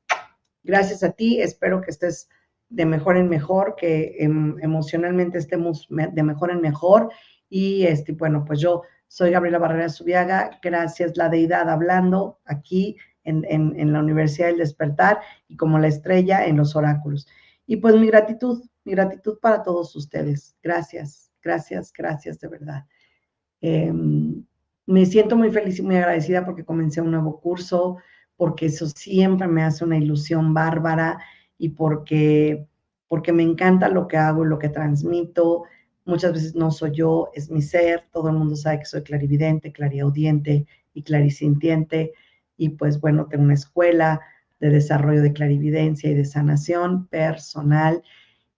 gracias 0.63 1.03
a 1.03 1.11
ti. 1.11 1.41
Espero 1.41 1.81
que 1.81 1.89
estés 1.89 2.29
de 2.69 2.85
mejor 2.85 3.17
en 3.17 3.27
mejor, 3.27 3.75
que 3.75 4.15
em, 4.19 4.55
emocionalmente 4.61 5.39
estemos 5.39 5.87
de 5.89 6.23
mejor 6.23 6.51
en 6.51 6.61
mejor. 6.61 7.09
Y 7.49 7.85
este, 7.85 8.13
bueno, 8.13 8.45
pues 8.45 8.59
yo 8.59 8.83
soy 9.07 9.31
Gabriela 9.31 9.57
Barrera 9.57 9.89
Subiaga. 9.89 10.59
Gracias, 10.61 11.17
la 11.17 11.29
deidad 11.29 11.67
hablando 11.67 12.39
aquí 12.45 12.97
en, 13.23 13.45
en 13.49 13.93
la 13.93 13.99
Universidad 13.99 14.47
del 14.47 14.57
Despertar 14.57 15.21
y 15.47 15.57
como 15.57 15.79
la 15.79 15.87
estrella 15.87 16.45
en 16.45 16.57
los 16.57 16.75
oráculos. 16.75 17.27
Y 17.65 17.77
pues 17.77 17.95
mi 17.95 18.07
gratitud, 18.07 18.63
mi 18.83 18.93
gratitud 18.93 19.39
para 19.39 19.63
todos 19.63 19.95
ustedes. 19.95 20.55
Gracias, 20.61 21.31
gracias, 21.41 21.91
gracias 21.91 22.39
de 22.39 22.47
verdad. 22.47 22.85
Em, 23.61 24.43
me 24.87 25.05
siento 25.05 25.37
muy 25.37 25.51
feliz 25.51 25.79
y 25.79 25.83
muy 25.83 25.95
agradecida 25.95 26.43
porque 26.43 26.65
comencé 26.65 26.99
un 27.01 27.11
nuevo 27.11 27.39
curso, 27.39 27.97
porque 28.35 28.65
eso 28.65 28.87
siempre 28.87 29.47
me 29.47 29.63
hace 29.63 29.85
una 29.85 29.97
ilusión 29.97 30.53
bárbara 30.53 31.19
y 31.57 31.69
porque, 31.69 32.67
porque 33.07 33.31
me 33.31 33.43
encanta 33.43 33.87
lo 33.87 34.07
que 34.07 34.17
hago 34.17 34.43
y 34.43 34.49
lo 34.49 34.57
que 34.59 34.69
transmito. 34.69 35.63
Muchas 36.05 36.33
veces 36.33 36.55
no 36.55 36.71
soy 36.71 36.91
yo, 36.91 37.29
es 37.35 37.51
mi 37.51 37.61
ser. 37.61 38.05
Todo 38.11 38.29
el 38.29 38.35
mundo 38.35 38.55
sabe 38.55 38.79
que 38.79 38.85
soy 38.85 39.03
clarividente, 39.03 39.71
clariaudiente 39.71 40.65
y 40.93 41.03
clarisintiente. 41.03 42.13
Y 42.57 42.69
pues 42.69 42.99
bueno, 42.99 43.27
tengo 43.27 43.43
una 43.43 43.53
escuela 43.53 44.21
de 44.59 44.69
desarrollo 44.69 45.21
de 45.21 45.33
clarividencia 45.33 46.09
y 46.09 46.15
de 46.15 46.25
sanación 46.25 47.07
personal. 47.07 48.01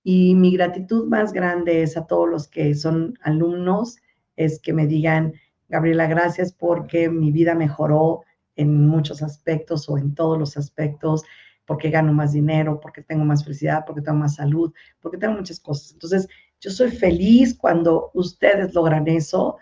Y 0.03 0.35
mi 0.35 0.53
gratitud 0.53 1.07
más 1.07 1.33
grande 1.33 1.83
es 1.83 1.97
a 1.97 2.07
todos 2.07 2.29
los 2.29 2.47
que 2.47 2.73
son 2.75 3.17
alumnos 3.21 3.97
es 4.35 4.59
que 4.59 4.73
me 4.73 4.87
digan, 4.87 5.33
Gabriela, 5.69 6.07
gracias 6.07 6.53
porque 6.53 7.09
mi 7.09 7.31
vida 7.31 7.55
mejoró 7.55 8.23
en 8.55 8.87
muchos 8.87 9.23
aspectos 9.23 9.89
o 9.89 9.97
en 9.97 10.13
todos 10.13 10.37
los 10.37 10.57
aspectos, 10.57 11.23
porque 11.65 11.89
gano 11.89 12.13
más 12.13 12.33
dinero, 12.33 12.79
porque 12.79 13.01
tengo 13.01 13.25
más 13.25 13.43
felicidad, 13.43 13.83
porque 13.85 14.01
tengo 14.01 14.17
más 14.17 14.35
salud, 14.35 14.73
porque 15.01 15.17
tengo 15.17 15.35
muchas 15.35 15.59
cosas. 15.59 15.93
Entonces, 15.93 16.27
yo 16.59 16.71
soy 16.71 16.91
feliz 16.91 17.55
cuando 17.57 18.11
ustedes 18.13 18.73
logran 18.73 19.07
eso 19.07 19.57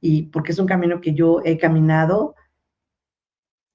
y 0.00 0.24
porque 0.24 0.52
es 0.52 0.58
un 0.58 0.66
camino 0.66 1.00
que 1.00 1.14
yo 1.14 1.40
he 1.44 1.58
caminado 1.58 2.34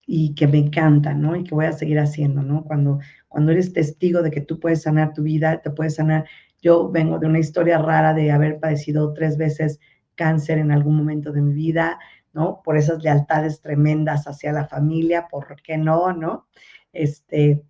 y 0.06 0.36
que 0.36 0.48
me 0.48 0.58
encanta, 0.58 1.14
¿no? 1.14 1.36
Y 1.36 1.44
que 1.44 1.56
voy 1.56 1.66
a 1.66 1.74
seguir 1.74 2.00
haciendo, 2.00 2.42
¿no? 2.42 2.64
Cuando, 2.64 3.00
cuando 3.28 3.52
eres 3.52 3.74
testigo 3.74 4.22
de 4.22 4.32
que 4.32 4.42
tú 4.42 4.60
puedes 4.60 4.84
sanar 4.84 5.14
tu 5.14 5.24
vida, 5.24 5.62
te 5.62 5.70
puedes 5.70 5.96
sanar. 5.96 6.26
Yo 6.62 6.90
vengo 6.90 7.20
de 7.20 7.28
una 7.28 7.40
historia 7.40 7.78
rara 7.78 8.14
de 8.14 8.32
haber 8.32 8.60
padecido 8.60 9.14
tres 9.14 9.38
veces 9.38 9.80
cáncer 10.18 10.58
en 10.58 10.72
algún 10.72 10.98
momento 10.98 11.32
de 11.32 11.42
mi 11.42 11.54
vida, 11.54 12.00
¿no? 12.34 12.62
Por 12.64 12.76
esas 12.76 13.02
lealtades 13.02 13.62
tremendas 13.62 14.28
hacia 14.28 14.52
la 14.52 14.68
familia, 14.68 15.28
¿por 15.30 15.62
qué 15.62 15.78
no, 15.78 16.12
no? 16.12 16.48
Este, 16.92 17.64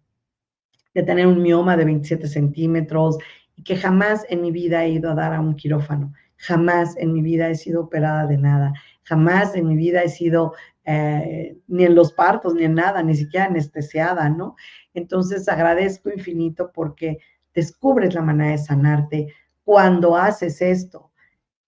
de 0.96 1.04
tener 1.04 1.28
un 1.28 1.44
mioma 1.44 1.78
de 1.78 1.86
27 1.86 2.28
centímetros 2.28 3.18
y 3.56 3.64
que 3.64 3.76
jamás 3.76 4.26
en 4.30 4.42
mi 4.42 4.52
vida 4.52 4.84
he 4.84 4.90
ido 4.90 5.12
a 5.12 5.16
dar 5.16 5.34
a 5.34 5.40
un 5.40 5.56
quirófano, 5.56 6.14
jamás 6.38 6.98
en 6.98 7.14
mi 7.14 7.22
vida 7.22 7.50
he 7.50 7.56
sido 7.56 7.84
operada 7.84 8.26
de 8.26 8.38
nada, 8.38 8.74
jamás 9.04 9.56
en 9.56 9.68
mi 9.68 9.76
vida 9.76 10.02
he 10.02 10.10
sido 10.10 10.54
eh, 10.86 11.58
ni 11.68 11.84
en 11.84 11.96
los 11.96 12.14
partos, 12.14 12.56
ni 12.56 12.64
en 12.64 12.76
nada, 12.76 13.04
ni 13.04 13.16
siquiera 13.16 13.46
anestesiada, 13.46 14.30
¿no? 14.30 14.56
Entonces 14.94 15.48
agradezco 15.50 16.10
infinito 16.10 16.72
porque 16.74 17.20
descubres 17.54 18.14
la 18.14 18.22
manera 18.22 18.52
de 18.52 18.58
sanarte 18.58 19.34
cuando 19.64 20.16
haces 20.16 20.62
esto, 20.62 21.07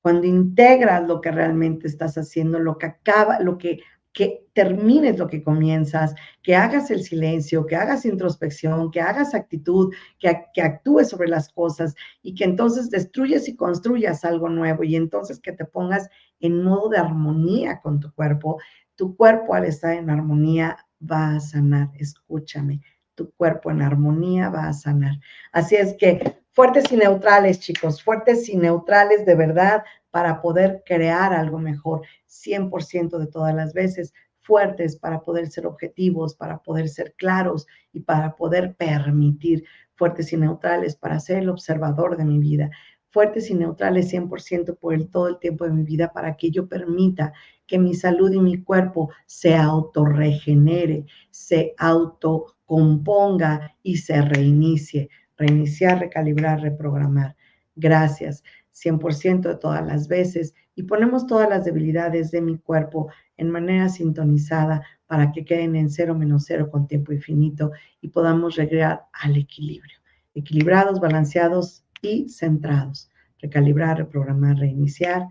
cuando 0.02 0.28
integras 0.28 1.08
lo 1.08 1.22
que 1.22 1.32
realmente 1.32 1.88
estás 1.88 2.18
haciendo, 2.18 2.60
lo 2.60 2.78
que 2.78 2.88
acaba, 2.88 3.40
lo 3.40 3.58
que, 3.58 3.80
que 4.14 4.48
termines 4.54 5.18
lo 5.18 5.28
que 5.28 5.44
comienzas, 5.44 6.16
que 6.42 6.56
hagas 6.56 6.92
el 6.92 7.04
silencio, 7.04 7.66
que 7.66 7.76
hagas 7.76 8.06
introspección, 8.06 8.92
que 8.92 9.02
hagas 9.02 9.34
actitud, 9.34 9.94
que, 10.18 10.46
que 10.54 10.62
actúes 10.62 11.10
sobre 11.10 11.28
las 11.28 11.50
cosas 11.50 11.96
y 12.22 12.36
que 12.36 12.44
entonces 12.44 12.90
destruyas 12.90 13.48
y 13.48 13.56
construyas 13.56 14.26
algo 14.26 14.50
nuevo 14.50 14.84
y 14.84 14.96
entonces 14.96 15.40
que 15.40 15.52
te 15.52 15.66
pongas 15.66 16.10
en 16.40 16.64
modo 16.64 16.90
de 16.90 16.98
armonía 16.98 17.80
con 17.82 18.00
tu 18.00 18.12
cuerpo. 18.14 18.60
Tu 18.96 19.16
cuerpo 19.16 19.54
al 19.54 19.66
estar 19.66 19.94
en 19.94 20.10
armonía 20.10 20.78
va 21.00 21.36
a 21.36 21.40
sanar, 21.40 21.92
escúchame, 21.96 22.82
tu 23.16 23.32
cuerpo 23.32 23.72
en 23.72 23.82
armonía 23.82 24.50
va 24.50 24.68
a 24.68 24.74
sanar. 24.74 25.20
Así 25.52 25.76
es 25.76 25.96
que 25.98 26.39
fuertes 26.52 26.92
y 26.92 26.98
neutrales, 26.98 27.60
chicos, 27.60 28.04
fuertes 28.04 28.50
y 28.50 28.58
neutrales 28.58 29.26
de 29.26 29.36
verdad 29.36 29.84
para 30.12 30.42
poder 30.42 30.84
crear 30.86 31.34
algo 31.34 31.60
mejor, 31.60 32.02
100% 32.28 33.18
de 33.18 33.28
todas 33.28 33.54
las 33.54 33.74
veces, 33.74 34.14
fuertes 34.42 34.96
para 34.96 35.22
poder 35.22 35.50
ser 35.50 35.68
objetivos, 35.68 36.36
para 36.36 36.58
poder 36.60 36.90
ser 36.90 37.14
claros 37.18 37.68
y 37.94 38.00
para 38.00 38.36
poder 38.36 38.76
permitir, 38.76 39.64
fuertes 39.96 40.32
y 40.34 40.38
neutrales 40.38 40.96
para 40.96 41.20
ser 41.20 41.40
el 41.40 41.50
observador 41.50 42.18
de 42.18 42.26
mi 42.26 42.40
vida, 42.40 42.72
fuertes 43.12 43.50
y 43.50 43.54
neutrales 43.54 44.12
100% 44.12 44.78
por 44.80 44.94
el, 44.94 45.10
todo 45.10 45.28
el 45.28 45.40
tiempo 45.40 45.66
de 45.66 45.72
mi 45.72 45.84
vida 45.84 46.14
para 46.14 46.36
que 46.38 46.52
yo 46.52 46.68
permita 46.68 47.34
que 47.68 47.78
mi 47.78 47.94
salud 47.94 48.32
y 48.32 48.40
mi 48.40 48.64
cuerpo 48.64 49.12
se 49.26 49.56
autorregenere, 49.56 51.06
se 51.30 51.76
autocomponga 51.78 53.76
y 53.84 53.98
se 53.98 54.22
reinicie 54.22 55.10
reiniciar, 55.40 56.00
recalibrar, 56.00 56.62
reprogramar. 56.62 57.36
Gracias, 57.76 58.44
100% 58.74 59.42
de 59.42 59.56
todas 59.56 59.86
las 59.86 60.08
veces. 60.08 60.54
Y 60.76 60.84
ponemos 60.84 61.26
todas 61.26 61.50
las 61.50 61.66
debilidades 61.66 62.30
de 62.32 62.42
mi 62.42 62.58
cuerpo 62.58 63.10
en 63.38 63.50
manera 63.50 63.90
sintonizada 63.90 64.84
para 65.08 65.32
que 65.32 65.44
queden 65.44 65.76
en 65.76 65.90
cero 65.90 66.14
menos 66.14 66.46
cero 66.46 66.70
con 66.70 66.88
tiempo 66.88 67.12
infinito 67.12 67.72
y 68.02 68.10
podamos 68.10 68.56
regresar 68.56 69.06
al 69.14 69.38
equilibrio. 69.38 69.98
Equilibrados, 70.36 71.00
balanceados 71.00 71.84
y 72.02 72.30
centrados. 72.30 73.10
Recalibrar, 73.42 73.98
reprogramar, 73.98 74.58
reiniciar. 74.58 75.26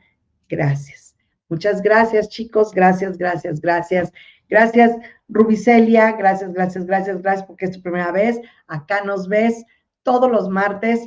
Gracias. 0.48 1.14
Muchas 1.48 1.80
gracias, 1.82 2.28
chicos. 2.28 2.72
Gracias, 2.72 3.16
gracias, 3.16 3.60
gracias. 3.60 4.12
Gracias, 4.48 4.96
Rubicelia. 5.28 6.12
Gracias, 6.12 6.52
gracias, 6.52 6.86
gracias, 6.86 7.22
gracias, 7.22 7.46
porque 7.46 7.66
es 7.66 7.72
tu 7.72 7.82
primera 7.82 8.10
vez. 8.12 8.40
Acá 8.66 9.04
nos 9.04 9.28
ves 9.28 9.64
todos 10.08 10.30
los 10.30 10.48
martes, 10.48 11.06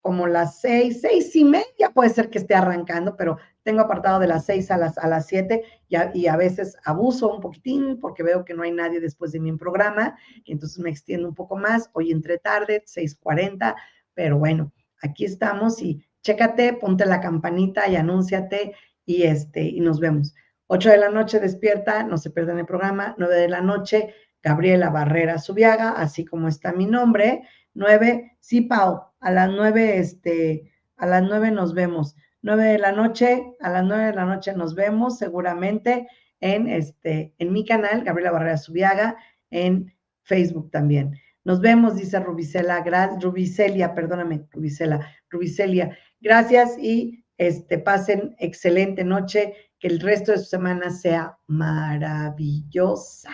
como 0.00 0.26
las 0.26 0.60
seis, 0.60 1.02
seis 1.02 1.36
y 1.36 1.44
media, 1.44 1.92
puede 1.94 2.10
ser 2.10 2.30
que 2.30 2.38
esté 2.38 2.56
arrancando, 2.56 3.16
pero 3.16 3.38
tengo 3.62 3.80
apartado 3.80 4.18
de 4.18 4.26
las 4.26 4.44
seis 4.44 4.72
a 4.72 4.76
las, 4.76 4.98
a 4.98 5.06
las 5.06 5.28
siete 5.28 5.62
y 5.86 6.26
a, 6.26 6.36
veces 6.36 6.76
abuso 6.84 7.32
un 7.32 7.40
poquitín 7.40 8.00
porque 8.00 8.24
veo 8.24 8.44
que 8.44 8.54
no 8.54 8.64
hay 8.64 8.72
nadie 8.72 8.98
después 8.98 9.30
de 9.30 9.38
mi 9.38 9.52
programa, 9.52 10.18
entonces 10.46 10.80
me 10.80 10.90
extiendo 10.90 11.28
un 11.28 11.36
poco 11.36 11.54
más. 11.54 11.90
Hoy 11.92 12.10
entre 12.10 12.38
tarde, 12.38 12.82
6:40, 12.86 13.76
pero 14.14 14.36
bueno, 14.36 14.72
aquí 15.00 15.24
estamos 15.24 15.80
y 15.80 16.04
chécate, 16.22 16.72
ponte 16.72 17.06
la 17.06 17.20
campanita 17.20 17.86
y 17.86 17.94
anúnciate 17.94 18.74
y, 19.06 19.22
este, 19.22 19.62
y 19.62 19.78
nos 19.78 20.00
vemos. 20.00 20.34
8 20.66 20.90
de 20.90 20.98
la 20.98 21.08
noche 21.08 21.38
despierta, 21.38 22.02
no 22.02 22.18
se 22.18 22.30
pierdan 22.30 22.58
el 22.58 22.66
programa, 22.66 23.14
9 23.16 23.36
de 23.36 23.48
la 23.48 23.60
noche 23.60 24.12
Gabriela 24.42 24.90
Barrera 24.90 25.38
Subiaga, 25.38 25.90
así 25.90 26.24
como 26.24 26.48
está 26.48 26.72
mi 26.72 26.86
nombre. 26.86 27.42
Nueve, 27.74 28.36
sí, 28.40 28.62
Pau, 28.62 29.02
a 29.20 29.30
las 29.30 29.50
nueve, 29.50 29.98
este, 29.98 30.72
a 30.96 31.06
las 31.06 31.22
nueve 31.22 31.50
nos 31.50 31.74
vemos. 31.74 32.16
Nueve 32.42 32.64
de 32.64 32.78
la 32.78 32.92
noche, 32.92 33.44
a 33.60 33.70
las 33.70 33.84
nueve 33.84 34.06
de 34.06 34.14
la 34.14 34.24
noche 34.24 34.52
nos 34.52 34.74
vemos 34.74 35.18
seguramente 35.18 36.08
en, 36.40 36.68
este, 36.68 37.34
en 37.38 37.52
mi 37.52 37.64
canal, 37.64 38.04
Gabriela 38.04 38.30
Barrera 38.30 38.56
Subiaga, 38.56 39.16
en 39.50 39.92
Facebook 40.22 40.70
también. 40.70 41.18
Nos 41.44 41.60
vemos, 41.60 41.96
dice 41.96 42.20
Rubicela, 42.20 42.84
Rubicelia, 43.20 43.94
perdóname, 43.94 44.46
Rubicela, 44.52 45.08
Rubicelia. 45.30 45.96
Gracias 46.20 46.76
y 46.78 47.24
este, 47.38 47.78
pasen 47.78 48.36
excelente 48.38 49.04
noche, 49.04 49.54
que 49.78 49.88
el 49.88 50.00
resto 50.00 50.32
de 50.32 50.38
su 50.38 50.44
semana 50.44 50.90
sea 50.90 51.38
maravillosa. 51.46 53.30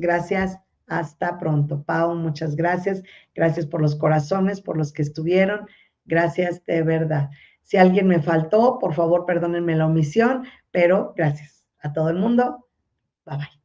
Gracias. 0.00 0.58
Hasta 0.86 1.38
pronto. 1.38 1.84
Pau, 1.84 2.16
muchas 2.16 2.56
gracias. 2.56 3.02
Gracias 3.34 3.66
por 3.66 3.80
los 3.80 3.94
corazones, 3.94 4.60
por 4.60 4.76
los 4.76 4.92
que 4.92 5.02
estuvieron. 5.02 5.66
Gracias 6.04 6.64
de 6.66 6.82
verdad. 6.82 7.30
Si 7.62 7.76
alguien 7.76 8.08
me 8.08 8.20
faltó, 8.20 8.78
por 8.80 8.94
favor, 8.94 9.24
perdónenme 9.26 9.76
la 9.76 9.86
omisión, 9.86 10.44
pero 10.72 11.14
gracias 11.16 11.68
a 11.78 11.92
todo 11.92 12.10
el 12.10 12.16
mundo. 12.16 12.66
Bye 13.24 13.36
bye. 13.36 13.59